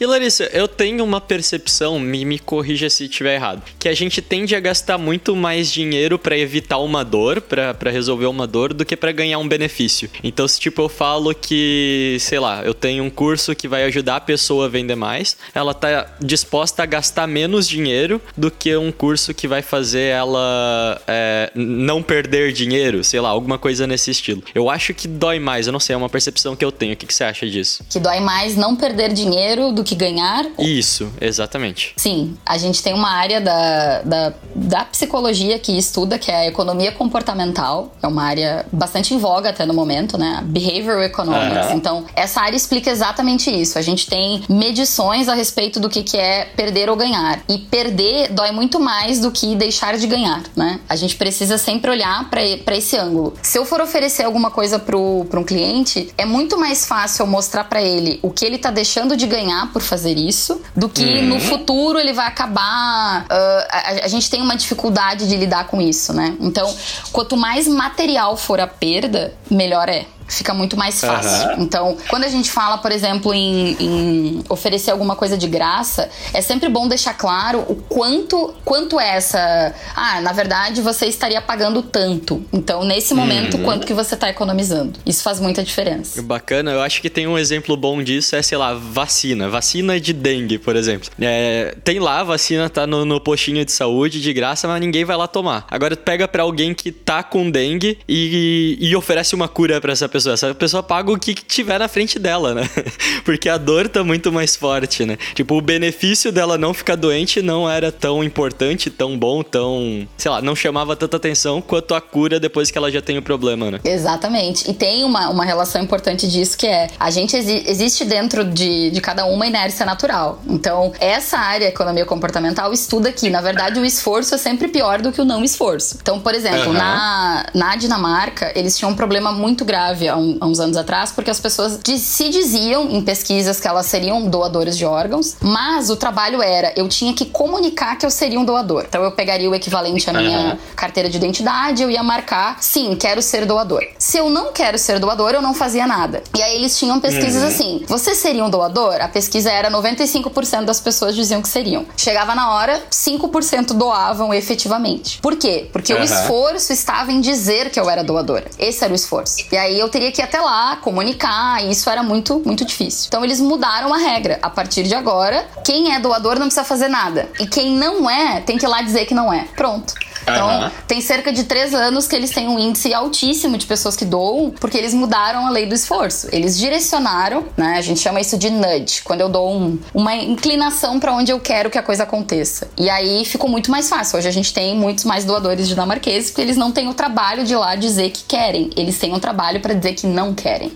E 0.00 0.06
Larissa, 0.06 0.44
eu 0.52 0.66
tenho 0.66 1.04
uma 1.04 1.20
percepção, 1.20 1.98
me, 1.98 2.24
me 2.24 2.38
corrija 2.38 2.90
se 2.90 3.04
estiver 3.04 3.36
errado, 3.36 3.62
que 3.78 3.88
a 3.88 3.94
gente 3.94 4.20
tende 4.20 4.56
a 4.56 4.60
gastar 4.60 4.98
muito 4.98 5.36
mais 5.36 5.70
dinheiro 5.70 6.18
para 6.18 6.36
evitar 6.36 6.78
uma 6.78 7.04
dor, 7.04 7.40
para 7.40 7.90
resolver 7.90 8.26
uma 8.26 8.46
dor, 8.46 8.74
do 8.74 8.84
que 8.84 8.96
para 8.96 9.12
ganhar 9.12 9.38
um 9.38 9.46
benefício. 9.46 10.10
Então, 10.22 10.48
se 10.48 10.58
tipo 10.58 10.82
eu 10.82 10.88
falo 10.88 11.34
que, 11.34 12.16
sei 12.20 12.38
lá, 12.38 12.62
eu 12.64 12.74
tenho 12.74 13.04
um 13.04 13.10
curso 13.10 13.54
que 13.54 13.68
vai 13.68 13.84
ajudar 13.84 14.16
a 14.16 14.20
pessoa 14.20 14.66
a 14.66 14.68
vender 14.68 14.96
mais, 14.96 15.36
ela 15.54 15.72
tá 15.72 16.06
disposta 16.20 16.82
a 16.82 16.86
gastar 16.86 17.26
menos 17.26 17.68
dinheiro 17.68 18.20
do 18.36 18.50
que 18.50 18.76
um 18.76 18.90
curso 18.90 19.32
que 19.32 19.46
vai 19.46 19.62
fazer 19.62 20.08
ela 20.08 21.00
é, 21.06 21.50
não 21.54 22.02
perder 22.02 22.52
dinheiro, 22.52 23.04
sei 23.04 23.20
lá, 23.20 23.28
alguma 23.28 23.58
coisa 23.58 23.86
nesse 23.86 24.10
estilo. 24.10 24.42
Eu 24.54 24.68
acho 24.68 24.92
que 24.92 25.06
dói 25.06 25.38
mais, 25.38 25.66
eu 25.66 25.72
não 25.72 25.80
sei, 25.80 25.94
é 25.94 25.96
uma 25.96 26.08
percepção 26.08 26.56
que 26.56 26.64
eu 26.64 26.72
tenho. 26.72 26.94
O 26.94 26.96
que, 26.96 27.06
que 27.06 27.14
você 27.14 27.24
acha 27.24 27.46
disso? 27.46 27.84
Que 27.88 28.00
dói 28.00 28.20
mais 28.20 28.56
não 28.56 28.74
perder 28.74 29.12
dinheiro 29.12 29.72
do 29.72 29.83
do 29.84 29.86
que 29.86 29.94
ganhar? 29.94 30.46
Isso, 30.58 31.12
exatamente. 31.20 31.92
Sim, 31.96 32.36
a 32.44 32.56
gente 32.56 32.82
tem 32.82 32.94
uma 32.94 33.10
área 33.10 33.40
da, 33.40 34.02
da, 34.02 34.32
da 34.54 34.84
psicologia 34.86 35.58
que 35.58 35.76
estuda, 35.76 36.18
que 36.18 36.30
é 36.30 36.36
a 36.36 36.46
economia 36.46 36.90
comportamental. 36.90 37.94
É 38.02 38.06
uma 38.06 38.24
área 38.24 38.66
bastante 38.72 39.14
em 39.14 39.18
voga 39.18 39.50
até 39.50 39.66
no 39.66 39.74
momento, 39.74 40.16
né? 40.16 40.42
Behavioral 40.44 41.02
Economics. 41.02 41.66
Aham. 41.66 41.74
Então, 41.74 42.04
essa 42.16 42.40
área 42.40 42.56
explica 42.56 42.90
exatamente 42.90 43.50
isso. 43.50 43.78
A 43.78 43.82
gente 43.82 44.06
tem 44.06 44.42
medições 44.48 45.28
a 45.28 45.34
respeito 45.34 45.78
do 45.78 45.90
que, 45.90 46.02
que 46.02 46.16
é 46.16 46.46
perder 46.56 46.88
ou 46.88 46.96
ganhar. 46.96 47.42
E 47.48 47.58
perder 47.58 48.32
dói 48.32 48.50
muito 48.50 48.80
mais 48.80 49.20
do 49.20 49.30
que 49.30 49.54
deixar 49.54 49.98
de 49.98 50.06
ganhar, 50.06 50.42
né? 50.56 50.80
A 50.88 50.96
gente 50.96 51.16
precisa 51.16 51.58
sempre 51.58 51.90
olhar 51.90 52.30
para 52.30 52.74
esse 52.74 52.96
ângulo. 52.96 53.34
Se 53.42 53.58
eu 53.58 53.66
for 53.66 53.80
oferecer 53.80 54.22
alguma 54.22 54.50
coisa 54.50 54.78
para 54.78 54.96
um 54.96 55.44
cliente, 55.44 56.12
é 56.16 56.24
muito 56.24 56.58
mais 56.58 56.86
fácil 56.86 57.24
eu 57.24 57.26
mostrar 57.26 57.64
para 57.64 57.82
ele 57.82 58.18
o 58.22 58.30
que 58.30 58.44
ele 58.46 58.56
tá 58.56 58.70
deixando 58.70 59.16
de 59.16 59.26
ganhar 59.26 59.73
por 59.74 59.82
fazer 59.82 60.16
isso, 60.16 60.62
do 60.76 60.88
que 60.88 61.20
no 61.22 61.40
futuro 61.40 61.98
ele 61.98 62.12
vai 62.12 62.28
acabar. 62.28 63.26
ah, 63.28 63.66
a, 63.68 64.04
a 64.04 64.08
gente 64.08 64.30
tem 64.30 64.40
uma 64.40 64.56
dificuldade 64.56 65.28
de 65.28 65.36
lidar 65.36 65.66
com 65.66 65.82
isso, 65.82 66.12
né? 66.12 66.36
Então, 66.40 66.72
quanto 67.10 67.36
mais 67.36 67.66
material 67.66 68.36
for 68.36 68.60
a 68.60 68.68
perda, 68.68 69.34
melhor 69.50 69.88
é. 69.88 70.06
Fica 70.28 70.54
muito 70.54 70.76
mais 70.76 71.00
fácil. 71.00 71.50
Aham. 71.50 71.56
Então, 71.58 71.96
quando 72.08 72.24
a 72.24 72.28
gente 72.28 72.50
fala, 72.50 72.78
por 72.78 72.90
exemplo, 72.90 73.32
em, 73.34 73.76
em 73.78 74.44
oferecer 74.48 74.90
alguma 74.90 75.16
coisa 75.16 75.36
de 75.36 75.46
graça, 75.46 76.08
é 76.32 76.40
sempre 76.40 76.68
bom 76.68 76.88
deixar 76.88 77.14
claro 77.14 77.60
o 77.68 77.74
quanto, 77.74 78.54
quanto 78.64 78.98
é 78.98 79.16
essa. 79.16 79.74
Ah, 79.94 80.20
na 80.20 80.32
verdade, 80.32 80.80
você 80.80 81.06
estaria 81.06 81.40
pagando 81.40 81.82
tanto. 81.82 82.44
Então, 82.52 82.84
nesse 82.84 83.14
momento, 83.14 83.58
quanto 83.58 83.86
que 83.86 83.94
você 83.94 84.14
está 84.14 84.28
economizando? 84.28 84.98
Isso 85.04 85.22
faz 85.22 85.40
muita 85.40 85.62
diferença. 85.62 86.22
Bacana, 86.22 86.72
eu 86.72 86.80
acho 86.80 87.00
que 87.00 87.10
tem 87.10 87.26
um 87.26 87.38
exemplo 87.38 87.76
bom 87.76 88.02
disso, 88.02 88.34
é, 88.36 88.42
sei 88.42 88.58
lá, 88.58 88.74
vacina. 88.74 89.48
Vacina 89.48 90.00
de 90.00 90.12
dengue, 90.12 90.58
por 90.58 90.76
exemplo. 90.76 91.10
É, 91.20 91.74
tem 91.84 91.98
lá, 91.98 92.20
a 92.20 92.24
vacina 92.24 92.68
tá 92.68 92.86
no, 92.86 93.04
no 93.04 93.20
postinho 93.20 93.64
de 93.64 93.72
saúde 93.72 94.20
de 94.20 94.32
graça, 94.32 94.66
mas 94.66 94.80
ninguém 94.80 95.04
vai 95.04 95.16
lá 95.16 95.26
tomar. 95.26 95.66
Agora 95.70 95.96
pega 95.96 96.26
pra 96.26 96.42
alguém 96.42 96.74
que 96.74 96.90
tá 96.90 97.22
com 97.22 97.50
dengue 97.50 97.98
e, 98.08 98.76
e 98.80 98.96
oferece 98.96 99.34
uma 99.34 99.48
cura 99.48 99.80
pra 99.80 99.92
essa 99.92 100.08
pessoa. 100.14 100.34
Essa 100.34 100.54
pessoa 100.54 100.80
paga 100.82 101.10
o 101.10 101.18
que 101.18 101.34
tiver 101.34 101.78
na 101.78 101.88
frente 101.88 102.20
dela, 102.20 102.54
né? 102.54 102.62
Porque 103.24 103.48
a 103.48 103.58
dor 103.58 103.88
tá 103.88 104.04
muito 104.04 104.30
mais 104.30 104.54
forte, 104.54 105.04
né? 105.04 105.18
Tipo, 105.34 105.56
o 105.56 105.60
benefício 105.60 106.30
dela 106.30 106.56
não 106.56 106.72
ficar 106.72 106.94
doente 106.94 107.42
não 107.42 107.68
era 107.68 107.90
tão 107.90 108.22
importante, 108.22 108.90
tão 108.90 109.18
bom, 109.18 109.42
tão. 109.42 110.06
sei 110.16 110.30
lá, 110.30 110.40
não 110.40 110.54
chamava 110.54 110.94
tanta 110.94 111.16
atenção 111.16 111.60
quanto 111.60 111.94
a 111.96 112.00
cura 112.00 112.38
depois 112.38 112.70
que 112.70 112.78
ela 112.78 112.90
já 112.92 113.02
tem 113.02 113.18
o 113.18 113.22
problema, 113.22 113.72
né? 113.72 113.80
Exatamente. 113.84 114.70
E 114.70 114.74
tem 114.74 115.02
uma, 115.04 115.28
uma 115.30 115.44
relação 115.44 115.82
importante 115.82 116.28
disso 116.28 116.56
que 116.56 116.66
é 116.66 116.88
a 117.00 117.10
gente 117.10 117.36
exi- 117.36 117.64
existe 117.66 118.04
dentro 118.04 118.44
de, 118.44 118.90
de 118.92 119.00
cada 119.00 119.24
uma 119.26 119.46
inércia 119.46 119.84
natural. 119.84 120.40
Então, 120.46 120.92
essa 121.00 121.38
área, 121.38 121.66
economia 121.66 122.06
comportamental, 122.06 122.72
estuda 122.72 123.10
que, 123.10 123.28
na 123.30 123.40
verdade, 123.40 123.80
o 123.80 123.84
esforço 123.84 124.34
é 124.34 124.38
sempre 124.38 124.68
pior 124.68 125.02
do 125.02 125.10
que 125.10 125.20
o 125.20 125.24
não 125.24 125.42
esforço. 125.42 125.98
Então, 126.00 126.20
por 126.20 126.34
exemplo, 126.34 126.70
Aham. 126.70 126.72
na, 126.78 127.46
na 127.52 127.76
Dinamarca, 127.76 128.52
eles 128.54 128.78
tinham 128.78 128.92
um 128.92 128.94
problema 128.94 129.32
muito 129.32 129.64
grave 129.64 130.03
há, 130.08 130.16
um- 130.16 130.36
há 130.40 130.46
uns 130.46 130.60
anos 130.60 130.76
atrás, 130.76 131.12
porque 131.12 131.30
as 131.30 131.40
pessoas 131.40 131.78
de- 131.82 131.98
se 131.98 132.28
diziam 132.28 132.90
em 132.90 133.02
pesquisas 133.02 133.58
que 133.60 133.66
elas 133.68 133.86
seriam 133.86 134.28
doadores 134.28 134.76
de 134.76 134.84
órgãos, 134.84 135.36
mas 135.40 135.90
o 135.90 135.96
trabalho 135.96 136.42
era, 136.42 136.72
eu 136.76 136.88
tinha 136.88 137.12
que 137.12 137.24
comunicar 137.26 137.96
que 137.96 138.04
eu 138.06 138.10
seria 138.10 138.38
um 138.38 138.44
doador. 138.44 138.84
Então, 138.88 139.02
eu 139.02 139.12
pegaria 139.12 139.48
o 139.50 139.54
equivalente 139.54 140.08
à 140.08 140.12
minha 140.12 140.38
Aham. 140.38 140.58
carteira 140.76 141.08
de 141.08 141.16
identidade, 141.16 141.82
eu 141.82 141.90
ia 141.90 142.02
marcar, 142.02 142.58
sim, 142.62 142.94
quero 142.96 143.20
ser 143.22 143.46
doador. 143.46 143.82
Se 143.98 144.18
eu 144.18 144.28
não 144.30 144.52
quero 144.52 144.78
ser 144.78 144.98
doador, 144.98 145.32
eu 145.32 145.42
não 145.42 145.54
fazia 145.54 145.86
nada. 145.86 146.22
E 146.36 146.42
aí 146.42 146.54
eles 146.56 146.78
tinham 146.78 147.00
pesquisas 147.00 147.42
assim: 147.42 147.82
você 147.86 148.14
seria 148.14 148.44
um 148.44 148.50
doador? 148.50 148.96
A 149.00 149.08
pesquisa 149.08 149.50
era 149.50 149.70
95% 149.70 150.64
das 150.64 150.80
pessoas 150.80 151.14
diziam 151.14 151.40
que 151.42 151.48
seriam. 151.48 151.84
Chegava 151.96 152.34
na 152.34 152.52
hora, 152.54 152.82
5% 152.90 153.74
doavam 153.74 154.32
efetivamente. 154.32 155.18
Por 155.20 155.36
quê? 155.36 155.68
Porque 155.72 155.92
o 155.92 155.96
Aham. 155.96 156.04
esforço 156.04 156.72
estava 156.72 157.12
em 157.12 157.20
dizer 157.20 157.70
que 157.70 157.78
eu 157.78 157.88
era 157.88 158.02
doadora. 158.02 158.46
Esse 158.58 158.84
era 158.84 158.92
o 158.92 158.96
esforço. 158.96 159.44
E 159.50 159.56
aí 159.56 159.78
eu 159.78 159.88
teria 159.94 160.10
que 160.10 160.20
ir 160.20 160.24
até 160.24 160.40
lá, 160.40 160.74
comunicar, 160.74 161.62
e 161.62 161.70
isso 161.70 161.88
era 161.88 162.02
muito, 162.02 162.42
muito 162.44 162.64
difícil. 162.64 163.06
Então 163.06 163.24
eles 163.24 163.40
mudaram 163.40 163.94
a 163.94 163.96
regra. 163.96 164.40
A 164.42 164.50
partir 164.50 164.82
de 164.82 164.92
agora, 164.92 165.46
quem 165.64 165.94
é 165.94 166.00
doador 166.00 166.34
não 166.34 166.46
precisa 166.46 166.64
fazer 166.64 166.88
nada. 166.88 167.28
E 167.38 167.46
quem 167.46 167.76
não 167.76 168.10
é, 168.10 168.40
tem 168.40 168.58
que 168.58 168.66
ir 168.66 168.68
lá 168.68 168.82
dizer 168.82 169.06
que 169.06 169.14
não 169.14 169.32
é. 169.32 169.46
Pronto. 169.54 169.94
Então, 170.24 170.48
Aham. 170.48 170.72
tem 170.86 171.00
cerca 171.00 171.32
de 171.32 171.44
três 171.44 171.74
anos 171.74 172.06
que 172.06 172.16
eles 172.16 172.30
têm 172.30 172.48
um 172.48 172.58
índice 172.58 172.92
altíssimo 172.92 173.56
de 173.58 173.66
pessoas 173.66 173.94
que 173.96 174.04
doam, 174.04 174.50
porque 174.58 174.76
eles 174.76 174.94
mudaram 174.94 175.46
a 175.46 175.50
lei 175.50 175.66
do 175.66 175.74
esforço. 175.74 176.28
Eles 176.32 176.58
direcionaram, 176.58 177.44
né? 177.56 177.74
A 177.76 177.80
gente 177.82 178.00
chama 178.00 178.20
isso 178.20 178.36
de 178.38 178.50
nudge, 178.50 179.02
quando 179.02 179.20
eu 179.20 179.28
dou 179.28 179.52
um- 179.52 179.78
uma 179.92 180.14
inclinação 180.16 180.98
para 180.98 181.12
onde 181.12 181.30
eu 181.32 181.40
quero 181.40 181.70
que 181.70 181.78
a 181.78 181.82
coisa 181.82 182.02
aconteça. 182.04 182.68
E 182.78 182.88
aí 182.90 183.24
ficou 183.24 183.48
muito 183.48 183.70
mais 183.70 183.88
fácil. 183.88 184.18
Hoje 184.18 184.28
a 184.28 184.32
gente 184.32 184.52
tem 184.52 184.74
muitos 184.76 185.04
mais 185.04 185.24
doadores 185.24 185.68
dinamarqueses, 185.68 186.30
porque 186.30 186.42
eles 186.42 186.56
não 186.56 186.72
têm 186.72 186.88
o 186.88 186.94
trabalho 186.94 187.44
de 187.44 187.52
ir 187.52 187.56
lá 187.56 187.74
dizer 187.76 188.10
que 188.10 188.24
querem. 188.24 188.70
Eles 188.76 188.98
têm 188.98 189.12
um 189.12 189.20
trabalho 189.20 189.60
para 189.60 189.74
dizer 189.74 189.94
que 189.94 190.06
não 190.06 190.34
querem. 190.34 190.72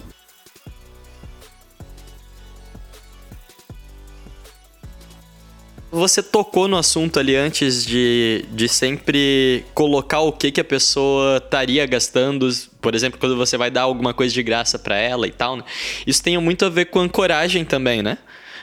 Você 5.90 6.22
tocou 6.22 6.68
no 6.68 6.76
assunto 6.76 7.18
ali 7.18 7.34
antes 7.34 7.84
de, 7.84 8.44
de 8.52 8.68
sempre 8.68 9.64
colocar 9.72 10.20
o 10.20 10.30
que, 10.32 10.50
que 10.50 10.60
a 10.60 10.64
pessoa 10.64 11.38
estaria 11.38 11.86
gastando, 11.86 12.46
por 12.80 12.94
exemplo, 12.94 13.18
quando 13.18 13.36
você 13.36 13.56
vai 13.56 13.70
dar 13.70 13.82
alguma 13.82 14.12
coisa 14.12 14.34
de 14.34 14.42
graça 14.42 14.78
pra 14.78 14.96
ela 14.96 15.26
e 15.26 15.30
tal, 15.32 15.56
né? 15.56 15.64
Isso 16.06 16.22
tem 16.22 16.36
muito 16.38 16.64
a 16.66 16.68
ver 16.68 16.86
com 16.86 17.00
ancoragem 17.00 17.64
também, 17.64 18.02
né? 18.02 18.18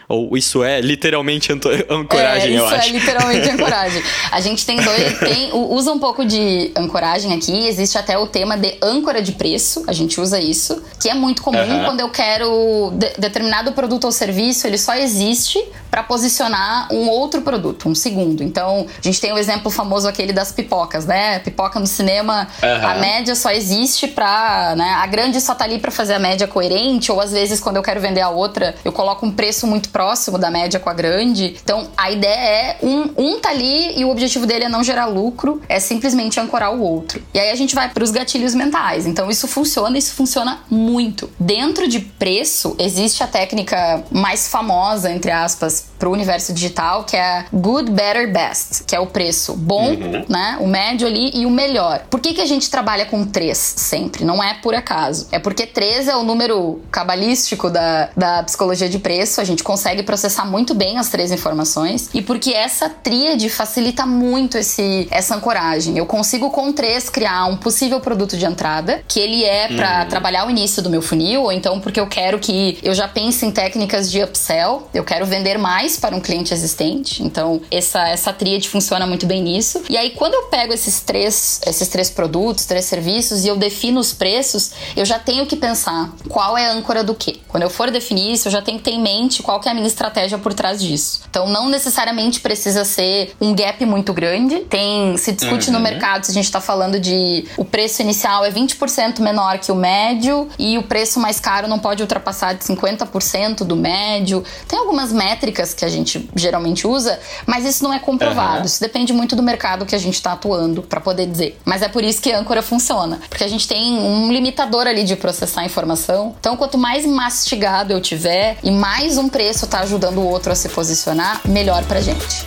Ou 0.07 0.37
isso 0.37 0.63
é 0.63 0.79
literalmente 0.81 1.51
ancoragem, 1.89 2.55
é, 2.55 2.59
eu 2.59 2.65
isso 2.67 2.75
acho. 2.75 2.89
é 2.89 2.91
literalmente 2.91 3.49
ancoragem. 3.49 4.03
A 4.31 4.39
gente 4.39 4.63
tem 4.63 4.79
dois, 4.79 5.17
tem, 5.17 5.49
usa 5.51 5.91
um 5.91 5.97
pouco 5.97 6.23
de 6.23 6.71
ancoragem 6.77 7.33
aqui. 7.33 7.65
Existe 7.67 7.97
até 7.97 8.15
o 8.15 8.27
tema 8.27 8.55
de 8.55 8.77
âncora 8.83 9.19
de 9.19 9.31
preço. 9.31 9.83
A 9.87 9.93
gente 9.93 10.21
usa 10.21 10.39
isso, 10.39 10.83
que 11.01 11.09
é 11.09 11.15
muito 11.15 11.41
comum 11.41 11.57
Aham. 11.57 11.85
quando 11.85 12.01
eu 12.01 12.09
quero 12.09 12.91
de- 12.93 13.13
determinado 13.17 13.71
produto 13.71 14.03
ou 14.03 14.11
serviço. 14.11 14.67
Ele 14.67 14.77
só 14.77 14.93
existe 14.93 15.57
para 15.95 16.03
posicionar 16.03 16.89
um 16.91 17.07
outro 17.07 17.41
produto, 17.41 17.87
um 17.87 17.95
segundo. 17.95 18.43
Então, 18.43 18.85
a 18.85 19.01
gente 19.01 19.21
tem 19.21 19.31
o 19.31 19.37
exemplo 19.37 19.71
famoso 19.71 20.09
aquele 20.09 20.33
das 20.33 20.51
pipocas, 20.51 21.05
né? 21.05 21.39
Pipoca 21.39 21.79
no 21.79 21.87
cinema, 21.87 22.49
Aham. 22.61 22.85
a 22.85 22.95
média 22.95 23.33
só 23.33 23.49
existe 23.49 24.05
pra, 24.05 24.75
né? 24.75 24.89
A 24.95 25.07
grande 25.07 25.39
só 25.39 25.55
tá 25.55 25.63
ali 25.63 25.79
pra 25.79 25.91
fazer 25.91 26.15
a 26.15 26.19
média 26.19 26.47
coerente, 26.47 27.13
ou 27.13 27.21
às 27.21 27.31
vezes 27.31 27.61
quando 27.61 27.77
eu 27.77 27.81
quero 27.81 28.01
vender 28.01 28.19
a 28.19 28.27
outra, 28.27 28.75
eu 28.83 28.91
coloco 28.91 29.25
um 29.25 29.31
preço 29.31 29.65
muito 29.65 29.87
próximo 29.87 30.37
da 30.37 30.51
média 30.51 30.81
com 30.81 30.89
a 30.89 30.93
grande. 30.93 31.55
Então, 31.63 31.87
a 31.95 32.11
ideia 32.11 32.33
é 32.33 32.77
um, 32.83 33.13
um 33.17 33.39
tá 33.39 33.51
ali 33.51 33.97
e 33.97 34.03
o 34.03 34.09
objetivo 34.09 34.45
dele 34.45 34.65
é 34.65 34.69
não 34.69 34.83
gerar 34.83 35.05
lucro, 35.05 35.61
é 35.69 35.79
simplesmente 35.79 36.41
ancorar 36.41 36.73
o 36.73 36.81
outro. 36.81 37.23
E 37.33 37.39
aí 37.39 37.51
a 37.51 37.55
gente 37.55 37.73
vai 37.73 37.87
pros 37.87 38.11
gatilhos 38.11 38.53
mentais. 38.53 39.07
Então, 39.07 39.29
isso 39.29 39.47
funciona, 39.47 39.97
isso 39.97 40.13
funciona 40.13 40.59
muito. 40.69 41.31
Dentro 41.39 41.87
de 41.87 42.01
preço, 42.01 42.75
existe 42.77 43.23
a 43.23 43.27
técnica 43.27 44.03
mais 44.11 44.49
famosa, 44.49 45.09
entre 45.09 45.31
aspas, 45.31 45.84
pro 45.97 46.11
universo 46.11 46.53
digital, 46.53 47.03
que 47.03 47.15
é 47.15 47.45
good, 47.51 47.91
better, 47.91 48.31
best, 48.31 48.83
que 48.85 48.95
é 48.95 48.99
o 48.99 49.07
preço 49.07 49.55
bom, 49.55 49.95
né? 50.27 50.57
O 50.59 50.67
médio 50.67 51.07
ali 51.07 51.31
e 51.33 51.45
o 51.45 51.49
melhor. 51.49 52.05
Por 52.09 52.19
que, 52.19 52.33
que 52.33 52.41
a 52.41 52.45
gente 52.45 52.69
trabalha 52.69 53.05
com 53.05 53.25
três 53.25 53.57
sempre? 53.57 54.23
Não 54.23 54.43
é 54.43 54.55
por 54.55 54.75
acaso. 54.75 55.27
É 55.31 55.39
porque 55.39 55.65
três 55.65 56.07
é 56.07 56.15
o 56.15 56.23
número 56.23 56.81
cabalístico 56.91 57.69
da, 57.69 58.09
da 58.15 58.43
psicologia 58.43 58.89
de 58.89 58.99
preço. 58.99 59.39
A 59.39 59.43
gente 59.43 59.63
consegue 59.63 60.03
processar 60.03 60.45
muito 60.45 60.73
bem 60.73 60.97
as 60.97 61.09
três 61.09 61.31
informações. 61.31 62.09
E 62.13 62.21
porque 62.21 62.51
essa 62.51 62.89
tríade 62.89 63.49
facilita 63.49 64.05
muito 64.05 64.57
esse, 64.57 65.07
essa 65.09 65.35
ancoragem. 65.35 65.97
Eu 65.97 66.05
consigo 66.05 66.49
com 66.49 66.71
três 66.73 67.09
criar 67.09 67.45
um 67.45 67.57
possível 67.57 67.99
produto 67.99 68.37
de 68.37 68.45
entrada, 68.45 69.01
que 69.07 69.19
ele 69.19 69.43
é 69.43 69.69
para 69.69 70.05
trabalhar 70.05 70.45
o 70.45 70.49
início 70.49 70.81
do 70.81 70.89
meu 70.89 71.01
funil, 71.01 71.43
ou 71.43 71.51
então 71.51 71.79
porque 71.79 71.99
eu 71.99 72.07
quero 72.07 72.39
que 72.39 72.77
eu 72.83 72.93
já 72.93 73.07
pense 73.07 73.45
em 73.45 73.51
técnicas 73.51 74.11
de 74.11 74.21
upsell, 74.21 74.87
eu 74.93 75.03
quero 75.03 75.25
vender 75.25 75.57
mais 75.57 75.74
para 75.99 76.15
um 76.15 76.19
cliente 76.19 76.53
existente. 76.53 77.23
Então, 77.23 77.61
essa, 77.69 78.07
essa 78.07 78.31
tríade 78.31 78.69
funciona 78.69 79.05
muito 79.05 79.25
bem 79.25 79.41
nisso. 79.41 79.83
E 79.89 79.97
aí, 79.97 80.11
quando 80.11 80.33
eu 80.33 80.43
pego 80.43 80.73
esses 80.73 81.01
três, 81.01 81.59
esses 81.65 81.87
três 81.87 82.09
produtos, 82.09 82.65
três 82.65 82.85
serviços 82.85 83.43
e 83.43 83.47
eu 83.47 83.57
defino 83.57 83.99
os 83.99 84.13
preços, 84.13 84.71
eu 84.95 85.05
já 85.05 85.19
tenho 85.19 85.45
que 85.45 85.55
pensar 85.55 86.13
qual 86.29 86.57
é 86.57 86.67
a 86.67 86.73
âncora 86.73 87.03
do 87.03 87.13
quê. 87.13 87.37
Quando 87.47 87.63
eu 87.63 87.69
for 87.69 87.91
definir 87.91 88.33
isso, 88.33 88.47
eu 88.47 88.51
já 88.51 88.61
tenho 88.61 88.77
que 88.77 88.85
ter 88.85 88.91
em 88.91 89.01
mente 89.01 89.43
qual 89.43 89.61
é 89.65 89.69
a 89.69 89.73
minha 89.73 89.87
estratégia 89.87 90.37
por 90.37 90.53
trás 90.53 90.81
disso. 90.81 91.21
Então, 91.29 91.47
não 91.49 91.69
necessariamente 91.69 92.39
precisa 92.39 92.85
ser 92.85 93.35
um 93.41 93.53
gap 93.53 93.85
muito 93.85 94.13
grande. 94.13 94.61
Tem, 94.61 95.17
se 95.17 95.31
discute 95.31 95.71
no 95.71 95.79
mercado 95.79 96.25
se 96.25 96.31
a 96.31 96.33
gente 96.33 96.51
tá 96.51 96.61
falando 96.61 96.99
de 96.99 97.45
o 97.57 97.65
preço 97.65 98.01
inicial 98.01 98.45
é 98.45 98.51
20% 98.51 99.19
menor 99.19 99.59
que 99.59 99.71
o 99.71 99.75
médio 99.75 100.47
e 100.57 100.77
o 100.77 100.83
preço 100.83 101.19
mais 101.19 101.39
caro 101.39 101.67
não 101.67 101.79
pode 101.79 102.01
ultrapassar 102.01 102.53
de 102.53 102.63
50% 102.63 103.63
do 103.63 103.75
médio. 103.75 104.43
Tem 104.67 104.79
algumas 104.79 105.11
métricas 105.11 105.64
técnicas 105.65 105.73
que 105.73 105.85
a 105.85 105.89
gente 105.89 106.29
geralmente 106.35 106.85
usa, 106.85 107.19
mas 107.45 107.65
isso 107.65 107.83
não 107.83 107.93
é 107.93 107.99
comprovado. 107.99 108.57
Aham. 108.57 108.65
Isso 108.65 108.79
depende 108.79 109.11
muito 109.11 109.35
do 109.35 109.41
mercado 109.41 109.85
que 109.85 109.95
a 109.95 109.97
gente 109.97 110.15
está 110.15 110.33
atuando 110.33 110.83
para 110.83 111.01
poder 111.01 111.25
dizer. 111.25 111.57
Mas 111.65 111.81
é 111.81 111.87
por 111.87 112.03
isso 112.03 112.21
que 112.21 112.31
a 112.31 112.39
âncora 112.39 112.61
funciona, 112.61 113.19
porque 113.29 113.43
a 113.43 113.47
gente 113.47 113.67
tem 113.67 113.97
um 113.97 114.31
limitador 114.31 114.85
ali 114.87 115.03
de 115.03 115.15
processar 115.15 115.61
a 115.61 115.65
informação. 115.65 116.35
Então, 116.39 116.55
quanto 116.55 116.77
mais 116.77 117.05
mastigado 117.05 117.91
eu 117.91 118.01
tiver 118.01 118.57
e 118.63 118.69
mais 118.69 119.17
um 119.17 119.27
preço 119.29 119.65
tá 119.67 119.79
ajudando 119.79 120.19
o 120.19 120.27
outro 120.27 120.51
a 120.51 120.55
se 120.55 120.69
posicionar, 120.69 121.41
melhor 121.45 121.83
pra 121.85 122.01
gente. 122.01 122.45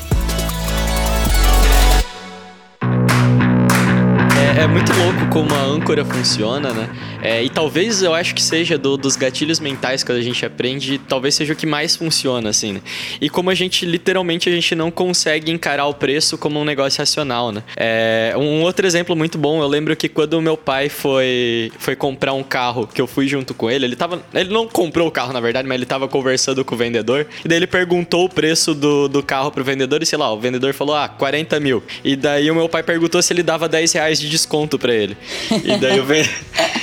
É, 4.37 4.63
é 4.63 4.67
muito 4.67 4.93
louco 4.93 5.27
como 5.33 5.55
a 5.55 5.63
âncora 5.63 6.05
funciona, 6.05 6.73
né? 6.73 6.89
É, 7.23 7.43
e 7.43 7.49
talvez 7.51 8.03
eu 8.03 8.15
acho 8.15 8.35
que 8.35 8.43
seja 8.43 8.79
do- 8.79 8.97
dos 8.97 9.17
gatilhos 9.17 9.59
mentais 9.61 10.05
que 10.05 10.13
a 10.13 10.21
gente 10.21 10.45
aprende, 10.47 10.99
talvez 10.99 11.35
seja 11.35 11.53
o 11.53 11.57
que 11.57 11.67
mais 11.67 11.97
funciona, 11.97 12.51
assim, 12.51 12.75
né? 12.75 12.81
E 13.21 13.29
como 13.29 13.51
a 13.51 13.55
gente, 13.55 13.85
literalmente, 13.85 14.49
a 14.49 14.53
gente 14.53 14.75
não 14.75 14.91
consegue 14.91 15.51
encarar 15.51 15.87
o 15.87 15.95
preço 15.95 16.39
como 16.39 16.61
um 16.61 16.65
negócio 16.65 16.99
racional, 17.01 17.51
né? 17.51 17.63
É, 17.77 18.35
um 18.37 18.63
outro 18.63 18.87
exemplo 18.87 19.17
muito 19.17 19.37
bom, 19.37 19.61
eu 19.63 19.67
lembro 19.69 19.95
que 19.97 20.09
quando 20.09 20.35
o 20.35 20.41
meu 20.43 20.57
pai 20.57 20.89
foi, 20.89 21.73
foi 21.79 21.97
comprar 21.97 22.33
um 22.35 22.43
carro, 22.43 22.87
que 22.87 23.01
eu 23.01 23.07
fui 23.07 23.27
junto 23.27 23.53
com 23.55 23.71
ele, 23.71 23.85
ele 23.85 23.97
tava. 23.97 24.23
Ele 24.33 24.51
não 24.53 24.67
comprou 24.69 25.09
o 25.09 25.11
carro, 25.11 25.33
na 25.33 25.41
verdade, 25.41 25.67
mas 25.67 25.75
ele 25.77 25.87
tava 25.87 26.07
conversando 26.09 26.65
com 26.65 26.75
o 26.75 26.79
vendedor. 26.79 27.27
E 27.45 27.49
daí 27.49 27.59
ele 27.59 27.67
perguntou 27.67 28.27
o 28.27 28.29
preço 28.29 28.75
do, 28.75 29.09
do 29.09 29.23
carro 29.23 29.51
pro 29.51 29.65
vendedor 29.65 30.03
e 30.03 30.07
sei 30.07 30.19
lá, 30.19 30.33
o 30.33 30.39
vendedor 30.39 30.73
falou, 30.73 30.95
ah, 30.95 31.09
40 31.09 31.59
mil. 31.59 31.83
E 32.05 32.15
daí 32.15 32.51
o 32.51 32.55
meu 32.55 32.69
pai 32.69 32.83
perguntou 32.83 33.21
se 33.23 33.33
ele 33.33 33.43
dava 33.43 33.69
10 33.69 33.93
reais 33.93 34.21
de 34.21 34.29
desconto 34.29 34.79
pra 34.79 34.95
ele. 34.95 35.17
E 35.65 35.77
daí 35.79 35.99
o 35.99 36.05
vendedor. 36.05 36.35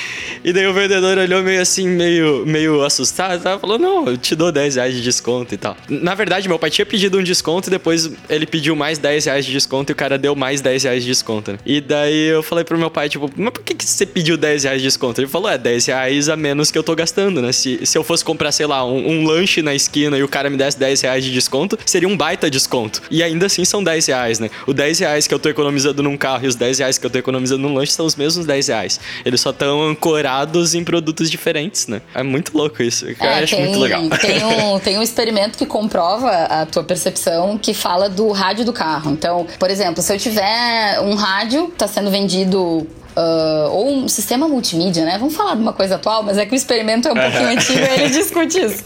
E 0.45 0.53
daí 0.53 0.67
o 0.67 0.73
vendedor 0.75 1.17
olhou 1.17 1.41
meio 1.41 1.59
assim, 1.59 1.87
meio, 1.87 2.45
meio 2.45 2.83
assustado, 2.83 3.41
tá? 3.41 3.57
falou, 3.57 3.79
não, 3.79 4.05
eu 4.05 4.15
te 4.15 4.35
dou 4.35 4.51
10 4.51 4.75
reais 4.75 4.93
de 4.93 5.01
desconto 5.01 5.55
e 5.55 5.57
tal. 5.57 5.75
Na 5.89 6.13
verdade, 6.13 6.47
meu 6.47 6.59
pai 6.59 6.69
tinha 6.69 6.85
pedido 6.85 7.17
um 7.17 7.23
desconto 7.23 7.67
e 7.67 7.71
depois 7.71 8.11
ele 8.29 8.45
pediu 8.45 8.75
mais 8.75 8.99
10 8.99 9.25
reais 9.25 9.43
de 9.43 9.51
desconto 9.51 9.91
e 9.91 9.93
o 9.93 9.95
cara 9.95 10.19
deu 10.19 10.35
mais 10.35 10.61
10 10.61 10.83
reais 10.83 11.03
de 11.03 11.09
desconto, 11.09 11.53
né? 11.53 11.57
E 11.65 11.81
daí 11.81 12.27
eu 12.27 12.43
falei 12.43 12.63
pro 12.63 12.77
meu 12.77 12.91
pai, 12.91 13.09
tipo, 13.09 13.27
mas 13.35 13.53
por 13.53 13.63
que, 13.63 13.73
que 13.73 13.83
você 13.83 14.05
pediu 14.05 14.37
10 14.37 14.65
reais 14.65 14.81
de 14.83 14.87
desconto? 14.87 15.19
Ele 15.19 15.27
falou, 15.27 15.49
é 15.49 15.57
10 15.57 15.87
reais 15.87 16.29
a 16.29 16.35
menos 16.35 16.69
que 16.69 16.77
eu 16.77 16.83
tô 16.83 16.93
gastando, 16.95 17.41
né? 17.41 17.51
Se, 17.51 17.83
se 17.83 17.97
eu 17.97 18.03
fosse 18.03 18.23
comprar, 18.23 18.51
sei 18.51 18.67
lá, 18.67 18.85
um, 18.85 19.03
um 19.03 19.25
lanche 19.25 19.63
na 19.63 19.73
esquina 19.73 20.15
e 20.15 20.21
o 20.21 20.27
cara 20.27 20.47
me 20.47 20.57
desse 20.57 20.77
10 20.77 21.01
reais 21.01 21.25
de 21.25 21.31
desconto, 21.31 21.75
seria 21.87 22.07
um 22.07 22.15
baita 22.15 22.51
desconto. 22.51 23.01
E 23.09 23.23
ainda 23.23 23.47
assim 23.47 23.65
são 23.65 23.83
10 23.83 24.05
reais, 24.05 24.39
né? 24.39 24.51
O 24.67 24.75
10 24.75 24.99
reais 24.99 25.25
que 25.25 25.33
eu 25.33 25.39
tô 25.39 25.49
economizando 25.49 26.03
num 26.03 26.15
carro 26.15 26.45
e 26.45 26.47
os 26.47 26.53
10 26.55 26.77
reais 26.77 26.97
que 26.99 27.05
eu 27.07 27.09
tô 27.09 27.17
economizando 27.17 27.63
num 27.63 27.73
lanche 27.73 27.93
são 27.93 28.05
os 28.05 28.15
mesmos 28.15 28.45
10 28.45 28.67
reais. 28.67 28.99
Eles 29.25 29.41
só 29.41 29.49
estão 29.49 29.81
ancorados 29.81 30.34
em 30.73 30.83
produtos 30.83 31.29
diferentes, 31.29 31.87
né? 31.87 32.01
É 32.13 32.23
muito 32.23 32.55
louco 32.57 32.81
isso. 32.81 33.05
Eu 33.05 33.15
É, 33.19 33.43
acho 33.43 33.55
tem, 33.55 33.65
muito 33.65 33.79
legal. 33.79 34.01
Tem 34.19 34.43
um, 34.45 34.79
tem 34.79 34.97
um 34.97 35.01
experimento 35.01 35.57
que 35.57 35.65
comprova 35.65 36.29
a 36.29 36.65
tua 36.65 36.83
percepção 36.83 37.57
que 37.57 37.73
fala 37.73 38.09
do 38.09 38.31
rádio 38.31 38.65
do 38.65 38.73
carro. 38.73 39.11
Então, 39.11 39.45
por 39.59 39.69
exemplo, 39.69 40.01
se 40.01 40.13
eu 40.13 40.17
tiver 40.17 40.99
um 41.01 41.15
rádio 41.15 41.67
que 41.67 41.73
está 41.73 41.87
sendo 41.87 42.09
vendido. 42.09 42.87
Ah, 43.15 43.67
ou 43.71 43.89
um 43.91 44.07
sistema 44.07 44.47
multimídia, 44.47 45.05
né? 45.05 45.17
Vamos 45.17 45.35
falar 45.35 45.55
de 45.55 45.61
uma 45.61 45.73
coisa 45.73 45.95
atual, 45.95 46.23
mas 46.23 46.37
é 46.37 46.45
que 46.45 46.53
o 46.53 46.55
experimento 46.55 47.07
é 47.07 47.11
um 47.11 47.15
pouquinho 47.15 47.47
antigo 47.55 47.79
e 47.79 47.83
ele 48.01 48.09
discute 48.09 48.59
isso. 48.59 48.83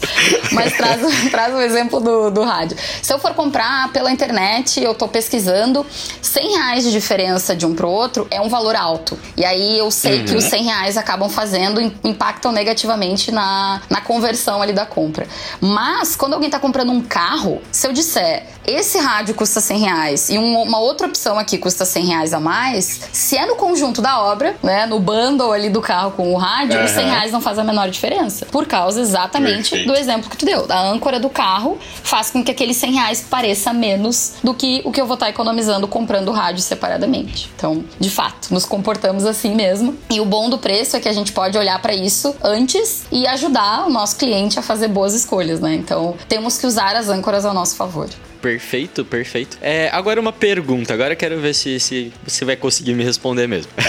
Mas 0.52 0.72
traz, 0.76 1.00
traz 1.30 1.54
o 1.54 1.60
exemplo 1.60 2.00
do, 2.00 2.30
do 2.30 2.42
rádio. 2.42 2.76
Se 3.02 3.12
eu 3.12 3.18
for 3.18 3.34
comprar 3.34 3.92
pela 3.92 4.10
internet, 4.10 4.82
eu 4.82 4.94
tô 4.94 5.08
pesquisando, 5.08 5.84
100 6.22 6.52
reais 6.56 6.84
de 6.84 6.90
diferença 6.92 7.54
de 7.56 7.66
um 7.66 7.74
pro 7.74 7.88
outro 7.88 8.26
é 8.30 8.40
um 8.40 8.48
valor 8.48 8.76
alto. 8.76 9.18
E 9.36 9.44
aí 9.44 9.78
eu 9.78 9.90
sei 9.90 10.22
que 10.24 10.34
os 10.36 10.44
100 10.44 10.64
reais 10.64 10.96
acabam 10.96 11.28
fazendo, 11.28 11.80
im- 11.80 11.92
impactam 12.04 12.52
negativamente 12.52 13.30
na, 13.32 13.80
na 13.90 14.00
conversão 14.00 14.62
ali 14.62 14.72
da 14.72 14.86
compra. 14.86 15.26
Mas, 15.60 16.14
quando 16.16 16.34
alguém 16.34 16.48
tá 16.50 16.58
comprando 16.58 16.90
um 16.92 17.00
carro, 17.00 17.60
se 17.72 17.86
eu 17.86 17.92
disser, 17.92 18.46
esse 18.66 18.98
rádio 18.98 19.34
custa 19.34 19.60
100 19.60 19.78
reais 19.78 20.28
e 20.30 20.38
um- 20.38 20.62
uma 20.62 20.78
outra 20.78 21.06
opção 21.06 21.38
aqui 21.38 21.58
custa 21.58 21.84
100 21.84 22.06
reais 22.06 22.32
a 22.34 22.40
mais, 22.40 23.00
se 23.12 23.36
é 23.36 23.46
no 23.46 23.56
conjunto 23.56 24.00
da 24.00 24.19
obra, 24.22 24.56
né, 24.62 24.86
no 24.86 24.98
bundle 24.98 25.52
ali 25.52 25.68
do 25.70 25.80
carro 25.80 26.12
com 26.12 26.32
o 26.32 26.36
rádio, 26.36 26.82
os 26.82 26.90
100 26.90 27.04
Aham. 27.04 27.12
reais 27.12 27.32
não 27.32 27.40
faz 27.40 27.58
a 27.58 27.64
menor 27.64 27.88
diferença. 27.88 28.46
Por 28.46 28.66
causa 28.66 29.00
exatamente 29.00 29.70
Perfeito. 29.70 29.86
do 29.92 29.96
exemplo 29.98 30.30
que 30.30 30.36
tu 30.36 30.44
deu. 30.44 30.66
A 30.68 30.80
âncora 30.82 31.18
do 31.18 31.28
carro 31.30 31.78
faz 32.02 32.30
com 32.30 32.42
que 32.44 32.50
aqueles 32.50 32.76
100 32.76 32.92
reais 32.92 33.26
pareça 33.28 33.72
menos 33.72 34.34
do 34.42 34.54
que 34.54 34.82
o 34.84 34.92
que 34.92 35.00
eu 35.00 35.06
vou 35.06 35.14
estar 35.14 35.28
economizando 35.28 35.86
comprando 35.88 36.28
o 36.28 36.32
rádio 36.32 36.62
separadamente. 36.62 37.50
Então, 37.56 37.84
de 37.98 38.10
fato, 38.10 38.52
nos 38.52 38.64
comportamos 38.64 39.24
assim 39.24 39.54
mesmo. 39.54 39.96
E 40.10 40.20
o 40.20 40.24
bom 40.24 40.48
do 40.50 40.58
preço 40.58 40.96
é 40.96 41.00
que 41.00 41.08
a 41.08 41.12
gente 41.12 41.32
pode 41.32 41.56
olhar 41.56 41.80
para 41.80 41.94
isso 41.94 42.34
antes 42.42 43.04
e 43.10 43.26
ajudar 43.26 43.86
o 43.86 43.90
nosso 43.90 44.16
cliente 44.16 44.58
a 44.58 44.62
fazer 44.62 44.88
boas 44.88 45.14
escolhas, 45.14 45.60
né? 45.60 45.74
Então, 45.74 46.14
temos 46.28 46.58
que 46.58 46.66
usar 46.66 46.96
as 46.96 47.08
âncoras 47.08 47.44
ao 47.44 47.54
nosso 47.54 47.76
favor. 47.76 48.08
Perfeito, 48.40 49.04
perfeito. 49.04 49.58
É, 49.60 49.88
agora 49.92 50.20
uma 50.20 50.32
pergunta. 50.32 50.94
Agora 50.94 51.12
eu 51.12 51.16
quero 51.16 51.38
ver 51.40 51.54
se, 51.54 51.78
se 51.80 52.12
você 52.24 52.44
vai 52.44 52.56
conseguir 52.56 52.94
me 52.94 53.04
responder 53.04 53.46
mesmo. 53.46 53.70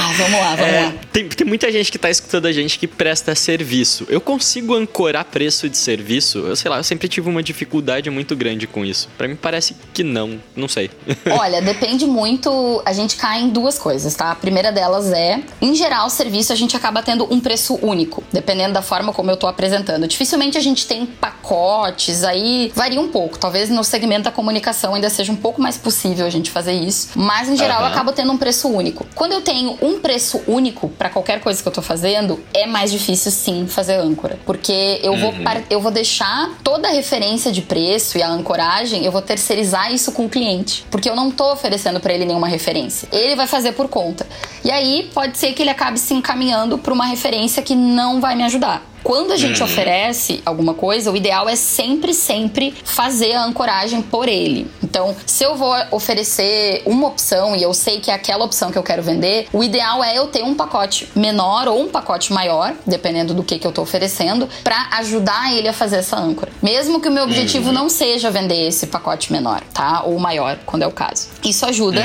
Ah, 0.00 0.12
vamos 0.16 0.40
lá, 0.40 0.56
vamos 0.56 0.72
É, 0.74 0.80
lá. 0.86 0.94
tem, 1.12 1.28
tem 1.28 1.46
muita 1.46 1.70
gente 1.72 1.90
que 1.92 1.98
tá 1.98 2.08
escutando 2.10 2.46
a 2.46 2.52
gente 2.52 2.78
que 2.78 2.86
presta 2.86 3.34
serviço. 3.34 4.06
Eu 4.08 4.20
consigo 4.20 4.74
ancorar 4.74 5.24
preço 5.24 5.68
de 5.68 5.76
serviço? 5.76 6.38
Eu 6.38 6.56
sei 6.56 6.70
lá, 6.70 6.78
eu 6.78 6.84
sempre 6.84 7.08
tive 7.08 7.28
uma 7.28 7.42
dificuldade 7.42 8.08
muito 8.10 8.34
grande 8.36 8.66
com 8.66 8.84
isso. 8.84 9.08
Pra 9.18 9.26
mim 9.28 9.36
parece 9.36 9.74
que 9.92 10.02
não, 10.02 10.40
não 10.56 10.68
sei. 10.68 10.90
Olha, 11.30 11.60
depende 11.60 12.06
muito. 12.06 12.82
A 12.84 12.92
gente 12.92 13.16
cai 13.16 13.40
em 13.42 13.50
duas 13.50 13.78
coisas, 13.78 14.14
tá? 14.14 14.30
A 14.30 14.34
primeira 14.34 14.70
delas 14.72 15.12
é, 15.12 15.40
em 15.60 15.74
geral, 15.74 16.06
o 16.06 16.10
serviço 16.10 16.52
a 16.52 16.56
gente 16.56 16.76
acaba 16.76 17.02
tendo 17.02 17.32
um 17.32 17.40
preço 17.40 17.78
único, 17.82 18.22
dependendo 18.32 18.72
da 18.74 18.82
forma 18.82 19.12
como 19.12 19.30
eu 19.30 19.36
tô 19.36 19.46
apresentando. 19.46 20.06
Dificilmente 20.06 20.56
a 20.56 20.60
gente 20.60 20.86
tem 20.86 21.04
pacotes, 21.06 22.24
aí 22.24 22.72
varia 22.74 23.00
um 23.00 23.08
pouco. 23.08 23.38
Talvez 23.38 23.68
no 23.68 23.82
segmento 23.84 23.97
da 24.24 24.30
comunicação 24.30 24.94
ainda 24.94 25.10
seja 25.10 25.32
um 25.32 25.36
pouco 25.36 25.60
mais 25.60 25.76
possível 25.76 26.26
a 26.26 26.30
gente 26.30 26.50
fazer 26.50 26.72
isso, 26.72 27.10
mas 27.16 27.48
em 27.48 27.56
geral 27.56 27.82
Aham. 27.82 27.90
acaba 27.92 28.12
tendo 28.12 28.32
um 28.32 28.38
preço 28.38 28.68
único. 28.68 29.06
Quando 29.14 29.32
eu 29.32 29.40
tenho 29.40 29.76
um 29.82 29.98
preço 30.00 30.40
único 30.46 30.88
pra 30.90 31.08
qualquer 31.10 31.40
coisa 31.40 31.60
que 31.62 31.68
eu 31.68 31.72
tô 31.72 31.82
fazendo, 31.82 32.40
é 32.54 32.66
mais 32.66 32.90
difícil 32.92 33.30
sim 33.30 33.66
fazer 33.66 33.94
âncora, 33.96 34.38
porque 34.46 35.00
eu 35.02 35.16
vou 35.16 35.32
par- 35.42 35.62
eu 35.70 35.80
vou 35.80 35.90
deixar 35.90 36.50
toda 36.62 36.88
a 36.88 36.92
referência 36.92 37.50
de 37.52 37.62
preço 37.62 38.16
e 38.18 38.22
a 38.22 38.28
ancoragem, 38.28 39.04
eu 39.04 39.12
vou 39.12 39.22
terceirizar 39.22 39.92
isso 39.92 40.12
com 40.12 40.26
o 40.26 40.28
cliente, 40.28 40.84
porque 40.90 41.08
eu 41.08 41.16
não 41.16 41.30
tô 41.30 41.52
oferecendo 41.52 42.00
pra 42.00 42.12
ele 42.12 42.24
nenhuma 42.24 42.48
referência. 42.48 43.08
Ele 43.12 43.34
vai 43.34 43.46
fazer 43.46 43.72
por 43.72 43.88
conta. 43.88 44.26
E 44.64 44.70
aí 44.70 45.10
pode 45.14 45.36
ser 45.38 45.52
que 45.52 45.62
ele 45.62 45.70
acabe 45.70 45.98
se 45.98 46.14
encaminhando 46.14 46.78
pra 46.78 46.92
uma 46.92 47.06
referência 47.06 47.62
que 47.62 47.74
não 47.74 48.20
vai 48.20 48.34
me 48.36 48.44
ajudar. 48.44 48.82
Quando 49.02 49.32
a 49.32 49.36
gente 49.36 49.62
oferece 49.62 50.42
alguma 50.44 50.74
coisa, 50.74 51.10
o 51.10 51.16
ideal 51.16 51.48
é 51.48 51.56
sempre, 51.56 52.12
sempre 52.12 52.74
fazer 52.84 53.32
a 53.32 53.44
ancoragem 53.44 54.02
por 54.02 54.28
ele. 54.28 54.66
Então, 54.82 55.14
se 55.26 55.44
eu 55.44 55.56
vou 55.56 55.74
oferecer 55.90 56.82
uma 56.86 57.08
opção 57.08 57.54
e 57.54 57.62
eu 57.62 57.72
sei 57.72 58.00
que 58.00 58.10
é 58.10 58.14
aquela 58.14 58.44
opção 58.44 58.70
que 58.70 58.78
eu 58.78 58.82
quero 58.82 59.02
vender, 59.02 59.46
o 59.52 59.62
ideal 59.62 60.02
é 60.02 60.16
eu 60.16 60.26
ter 60.26 60.42
um 60.42 60.54
pacote 60.54 61.08
menor 61.14 61.68
ou 61.68 61.82
um 61.82 61.88
pacote 61.88 62.32
maior, 62.32 62.74
dependendo 62.86 63.34
do 63.34 63.42
que, 63.42 63.58
que 63.58 63.66
eu 63.66 63.72
tô 63.72 63.82
oferecendo, 63.82 64.48
pra 64.64 64.88
ajudar 64.92 65.54
ele 65.54 65.68
a 65.68 65.72
fazer 65.72 65.96
essa 65.96 66.16
âncora. 66.16 66.50
Mesmo 66.62 67.00
que 67.00 67.08
o 67.08 67.12
meu 67.12 67.24
objetivo 67.24 67.72
não 67.72 67.88
seja 67.88 68.30
vender 68.30 68.68
esse 68.68 68.86
pacote 68.86 69.32
menor, 69.32 69.62
tá? 69.72 70.02
Ou 70.04 70.18
maior, 70.18 70.58
quando 70.66 70.82
é 70.82 70.86
o 70.86 70.92
caso. 70.92 71.28
Isso 71.44 71.64
ajuda, 71.66 72.02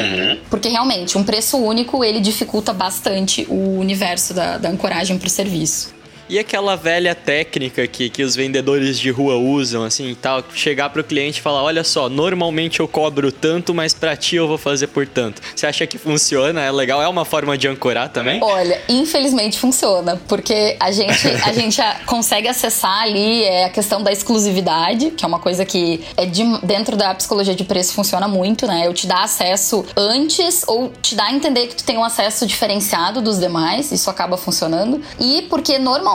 porque 0.50 0.70
realmente 0.70 1.18
um 1.18 1.24
preço 1.24 1.58
único 1.58 2.04
ele 2.04 2.20
dificulta 2.20 2.74
bastante 2.74 3.46
o 3.50 3.80
universo 3.80 4.34
da, 4.34 4.58
da 4.58 4.70
ancoragem 4.70 5.18
pro 5.18 5.30
serviço. 5.30 6.03
E 6.30 6.40
aquela 6.40 6.76
velha 6.76 7.14
técnica 7.14 7.86
que, 7.88 8.10
que 8.10 8.24
os 8.24 8.36
vendedores 8.36 8.98
de 8.98 9.10
rua 9.12 9.36
usam, 9.36 9.84
assim 9.84 10.10
e 10.10 10.16
tal, 10.16 10.44
chegar 10.54 10.90
pro 10.90 11.04
cliente 11.04 11.40
e 11.40 11.42
falar: 11.42 11.62
olha 11.64 11.84
só, 11.84 12.08
normalmente 12.10 12.80
eu 12.80 12.88
cobro 12.88 13.32
tanto, 13.32 13.74
mas 13.74 13.94
pra 13.94 14.16
ti 14.16 14.36
eu 14.38 14.48
vou 14.48 14.58
fazer 14.58 14.88
por 14.88 15.06
tanto. 15.06 15.42
Você 15.56 15.68
acha 15.68 15.86
que 15.86 15.98
funciona? 15.98 16.62
É 16.62 16.72
legal? 16.72 17.02
É 17.02 17.08
uma 17.08 17.26
forma 17.26 17.58
de 17.58 17.68
ancorar 17.68 18.10
também? 18.10 18.40
Olha, 18.42 18.82
infelizmente 18.88 19.60
funciona, 19.60 20.20
porque 20.28 20.78
a 20.80 20.92
gente, 20.92 21.28
a 21.44 21.52
gente 21.54 21.82
consegue 22.06 22.48
acessar 22.48 23.02
ali 23.04 23.44
é, 23.44 23.66
a 23.66 23.70
questão 23.70 24.02
da 24.02 24.12
exclusividade, 24.12 25.12
que 25.12 25.26
é 25.26 25.28
uma 25.28 25.40
coisa 25.40 25.66
que 25.66 26.04
é 26.16 26.26
de- 26.26 26.58
dentro 26.64 26.96
da 26.96 27.14
psicologia 27.16 27.54
de 27.56 27.64
preço 27.64 27.94
funciona 27.94 28.28
muito, 28.28 28.66
né? 28.66 28.88
Eu 28.88 28.94
te 28.94 29.08
dar 29.08 29.24
acesso 29.24 29.86
antes 29.96 30.64
ou 30.68 30.92
te 31.02 31.16
dar 31.16 31.26
a 31.26 31.34
entender 31.34 31.68
que 31.68 31.76
tu 31.76 31.84
tem 31.84 31.98
um 31.98 32.04
acesso 32.04 32.46
diferenciado 32.46 33.22
dos 33.22 33.40
demais, 33.40 33.92
isso 33.92 34.10
acaba 34.10 34.38
funcionando. 34.38 35.02
E 35.20 35.44
porque 35.50 35.78
normalmente 35.78 36.13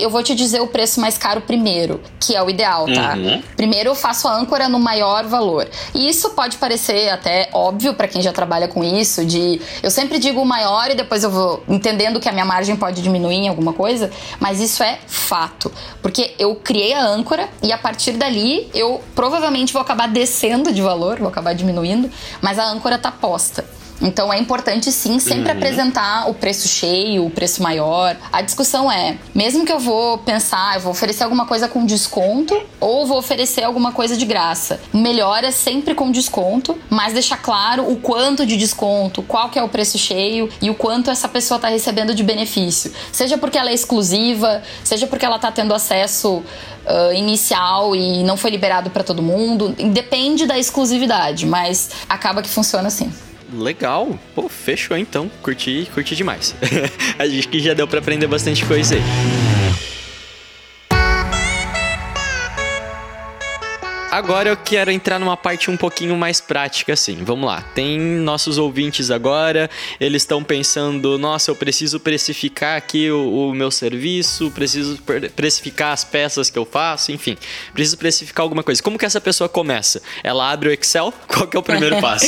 eu 0.00 0.08
vou 0.10 0.22
te 0.22 0.34
dizer 0.34 0.60
o 0.60 0.66
preço 0.66 1.00
mais 1.00 1.18
caro 1.18 1.40
primeiro, 1.40 2.00
que 2.18 2.34
é 2.36 2.42
o 2.42 2.48
ideal, 2.48 2.86
tá? 2.86 3.16
Primeiro 3.56 3.90
eu 3.90 3.94
faço 3.94 4.28
a 4.28 4.34
âncora 4.34 4.68
no 4.68 4.78
maior 4.78 5.24
valor. 5.26 5.68
E 5.94 6.08
isso 6.08 6.30
pode 6.30 6.56
parecer 6.56 7.08
até 7.10 7.48
óbvio 7.52 7.94
pra 7.94 8.06
quem 8.08 8.22
já 8.22 8.32
trabalha 8.32 8.68
com 8.68 8.82
isso, 8.84 9.24
de 9.24 9.60
eu 9.82 9.90
sempre 9.90 10.18
digo 10.18 10.40
o 10.40 10.46
maior 10.46 10.90
e 10.90 10.94
depois 10.94 11.24
eu 11.24 11.30
vou 11.30 11.62
entendendo 11.68 12.20
que 12.20 12.28
a 12.28 12.32
minha 12.32 12.44
margem 12.44 12.76
pode 12.76 13.02
diminuir 13.02 13.36
em 13.36 13.48
alguma 13.48 13.72
coisa, 13.72 14.10
mas 14.38 14.60
isso 14.60 14.82
é 14.82 14.98
fato, 15.06 15.72
porque 16.00 16.34
eu 16.38 16.54
criei 16.54 16.92
a 16.94 17.04
âncora 17.04 17.48
e 17.62 17.72
a 17.72 17.78
partir 17.78 18.12
dali 18.12 18.68
eu 18.74 19.00
provavelmente 19.14 19.72
vou 19.72 19.82
acabar 19.82 20.08
descendo 20.08 20.72
de 20.72 20.82
valor, 20.82 21.18
vou 21.18 21.28
acabar 21.28 21.54
diminuindo, 21.54 22.10
mas 22.40 22.58
a 22.58 22.64
âncora 22.64 22.98
tá 22.98 23.10
posta. 23.10 23.79
Então 24.00 24.32
é 24.32 24.38
importante 24.38 24.90
sim 24.90 25.18
sempre 25.18 25.52
apresentar 25.52 26.28
o 26.28 26.34
preço 26.34 26.66
cheio, 26.68 27.26
o 27.26 27.30
preço 27.30 27.62
maior. 27.62 28.16
A 28.32 28.40
discussão 28.40 28.90
é, 28.90 29.18
mesmo 29.34 29.64
que 29.64 29.72
eu 29.72 29.78
vou 29.78 30.18
pensar, 30.18 30.76
eu 30.76 30.80
vou 30.80 30.92
oferecer 30.92 31.24
alguma 31.24 31.46
coisa 31.46 31.68
com 31.68 31.84
desconto 31.84 32.60
ou 32.80 33.06
vou 33.06 33.18
oferecer 33.18 33.62
alguma 33.62 33.92
coisa 33.92 34.16
de 34.16 34.24
graça. 34.24 34.80
Melhor 34.92 35.44
é 35.44 35.50
sempre 35.50 35.94
com 35.94 36.10
desconto, 36.10 36.78
mas 36.88 37.12
deixar 37.12 37.36
claro 37.38 37.90
o 37.90 37.96
quanto 37.96 38.46
de 38.46 38.56
desconto, 38.56 39.22
qual 39.22 39.50
que 39.50 39.58
é 39.58 39.62
o 39.62 39.68
preço 39.68 39.98
cheio 39.98 40.48
e 40.62 40.70
o 40.70 40.74
quanto 40.74 41.10
essa 41.10 41.28
pessoa 41.28 41.56
está 41.56 41.68
recebendo 41.68 42.14
de 42.14 42.22
benefício. 42.22 42.92
Seja 43.12 43.36
porque 43.36 43.58
ela 43.58 43.70
é 43.70 43.74
exclusiva, 43.74 44.62
seja 44.82 45.06
porque 45.06 45.24
ela 45.24 45.36
está 45.36 45.52
tendo 45.52 45.74
acesso 45.74 46.42
uh, 46.86 47.12
inicial 47.14 47.94
e 47.94 48.22
não 48.22 48.36
foi 48.36 48.50
liberado 48.50 48.90
para 48.90 49.04
todo 49.04 49.22
mundo. 49.22 49.74
Depende 49.92 50.46
da 50.46 50.58
exclusividade, 50.58 51.46
mas 51.46 51.90
acaba 52.08 52.42
que 52.42 52.48
funciona 52.48 52.88
assim. 52.88 53.12
Legal. 53.52 54.18
Pô, 54.34 54.48
fechou 54.48 54.96
então. 54.96 55.30
Curti, 55.42 55.88
curti 55.92 56.14
demais. 56.14 56.54
Acho 57.18 57.48
que 57.48 57.60
já 57.60 57.74
deu 57.74 57.86
para 57.88 57.98
aprender 57.98 58.26
bastante 58.26 58.64
coisa 58.64 58.94
aí. 58.94 59.49
Agora 64.20 64.48
eu 64.48 64.56
quero 64.56 64.90
entrar 64.90 65.18
numa 65.18 65.36
parte 65.36 65.70
um 65.70 65.76
pouquinho 65.76 66.16
mais 66.16 66.40
prática, 66.40 66.92
assim. 66.92 67.24
Vamos 67.24 67.46
lá. 67.46 67.62
Tem 67.74 67.98
nossos 67.98 68.58
ouvintes 68.58 69.10
agora, 69.10 69.70
eles 69.98 70.22
estão 70.22 70.42
pensando: 70.44 71.18
nossa, 71.18 71.50
eu 71.50 71.56
preciso 71.56 71.98
precificar 71.98 72.76
aqui 72.76 73.10
o, 73.10 73.48
o, 73.48 73.54
meu 73.54 73.70
serviço, 73.70 74.50
preciso 74.50 74.98
precificar 75.34 75.92
as 75.92 76.04
peças 76.04 76.50
que 76.50 76.58
eu 76.58 76.66
faço, 76.66 77.12
enfim, 77.12 77.36
preciso 77.72 77.96
precificar 77.96 78.42
alguma 78.42 78.62
coisa. 78.62 78.82
Como 78.82 78.98
que 78.98 79.06
essa 79.06 79.20
pessoa 79.20 79.48
começa? 79.48 80.02
Ela 80.22 80.50
abre 80.50 80.68
o 80.68 80.72
Excel? 80.72 81.14
Qual 81.26 81.46
que 81.46 81.56
é 81.56 81.60
o 81.60 81.62
primeiro 81.62 82.00
passo? 82.02 82.26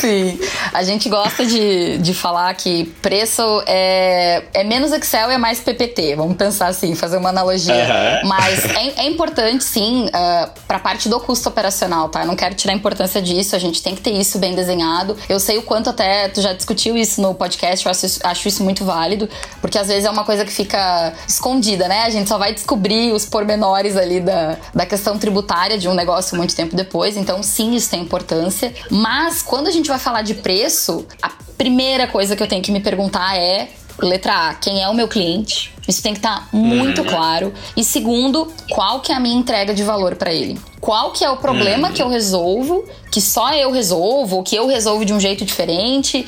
Sim, 0.00 0.38
a 0.72 0.82
gente 0.82 1.08
gosta 1.08 1.44
de, 1.44 1.98
de 1.98 2.14
falar 2.14 2.54
que 2.54 2.86
preço 3.02 3.42
é, 3.66 4.44
é 4.54 4.64
menos 4.64 4.92
Excel 4.92 5.30
e 5.30 5.34
é 5.34 5.38
mais 5.38 5.60
PPT. 5.60 6.16
Vamos 6.16 6.36
pensar 6.36 6.68
assim, 6.68 6.94
fazer 6.94 7.18
uma 7.18 7.28
analogia. 7.28 7.74
Uhum. 7.74 8.28
Mas 8.28 8.64
é, 8.64 9.04
é, 9.04 9.06
importante, 9.06 9.64
sim, 9.64 10.06
uh, 10.06 10.10
ah, 10.14 10.50
para 10.66 10.76
a 10.78 10.80
parte 10.80 11.08
do 11.08 11.16
do 11.16 11.20
custo 11.26 11.48
operacional, 11.48 12.08
tá? 12.08 12.20
Eu 12.22 12.26
não 12.26 12.36
quero 12.36 12.54
tirar 12.54 12.72
a 12.72 12.76
importância 12.76 13.20
disso, 13.20 13.56
a 13.56 13.58
gente 13.58 13.82
tem 13.82 13.96
que 13.96 14.00
ter 14.00 14.12
isso 14.12 14.38
bem 14.38 14.54
desenhado. 14.54 15.16
Eu 15.28 15.40
sei 15.40 15.58
o 15.58 15.62
quanto 15.62 15.90
até 15.90 16.28
tu 16.28 16.40
já 16.40 16.52
discutiu 16.52 16.96
isso 16.96 17.20
no 17.20 17.34
podcast, 17.34 17.84
eu 17.84 17.90
acho, 17.90 18.06
acho 18.22 18.48
isso 18.48 18.62
muito 18.62 18.84
válido, 18.84 19.28
porque 19.60 19.76
às 19.76 19.88
vezes 19.88 20.04
é 20.04 20.10
uma 20.10 20.24
coisa 20.24 20.44
que 20.44 20.52
fica 20.52 21.12
escondida, 21.26 21.88
né? 21.88 22.04
A 22.04 22.10
gente 22.10 22.28
só 22.28 22.38
vai 22.38 22.54
descobrir 22.54 23.12
os 23.12 23.26
pormenores 23.26 23.96
ali 23.96 24.20
da, 24.20 24.56
da 24.72 24.86
questão 24.86 25.18
tributária 25.18 25.76
de 25.76 25.88
um 25.88 25.94
negócio 25.94 26.36
muito 26.36 26.54
tempo 26.54 26.76
depois, 26.76 27.16
então 27.16 27.42
sim, 27.42 27.74
isso 27.74 27.90
tem 27.90 28.02
importância. 28.02 28.72
Mas 28.88 29.42
quando 29.42 29.66
a 29.66 29.70
gente 29.72 29.88
vai 29.88 29.98
falar 29.98 30.22
de 30.22 30.34
preço, 30.34 31.04
a 31.20 31.30
primeira 31.58 32.06
coisa 32.06 32.36
que 32.36 32.42
eu 32.42 32.46
tenho 32.46 32.62
que 32.62 32.70
me 32.70 32.80
perguntar 32.80 33.36
é 33.36 33.68
letra 33.98 34.50
A, 34.50 34.54
quem 34.54 34.82
é 34.82 34.88
o 34.88 34.94
meu 34.94 35.08
cliente? 35.08 35.75
Isso 35.86 36.02
tem 36.02 36.12
que 36.12 36.18
estar 36.18 36.40
tá 36.40 36.48
muito 36.52 37.02
uhum. 37.02 37.06
claro. 37.06 37.54
E 37.76 37.84
segundo, 37.84 38.52
qual 38.70 39.00
que 39.00 39.12
é 39.12 39.14
a 39.14 39.20
minha 39.20 39.36
entrega 39.36 39.74
de 39.74 39.82
valor 39.82 40.16
para 40.16 40.32
ele? 40.32 40.58
Qual 40.80 41.12
que 41.12 41.24
é 41.24 41.30
o 41.30 41.36
problema 41.36 41.88
uhum. 41.88 41.94
que 41.94 42.02
eu 42.02 42.08
resolvo, 42.08 42.84
que 43.10 43.20
só 43.20 43.52
eu 43.52 43.70
resolvo, 43.70 44.36
ou 44.36 44.42
que 44.42 44.56
eu 44.56 44.66
resolvo 44.66 45.04
de 45.04 45.12
um 45.12 45.20
jeito 45.20 45.44
diferente? 45.44 46.26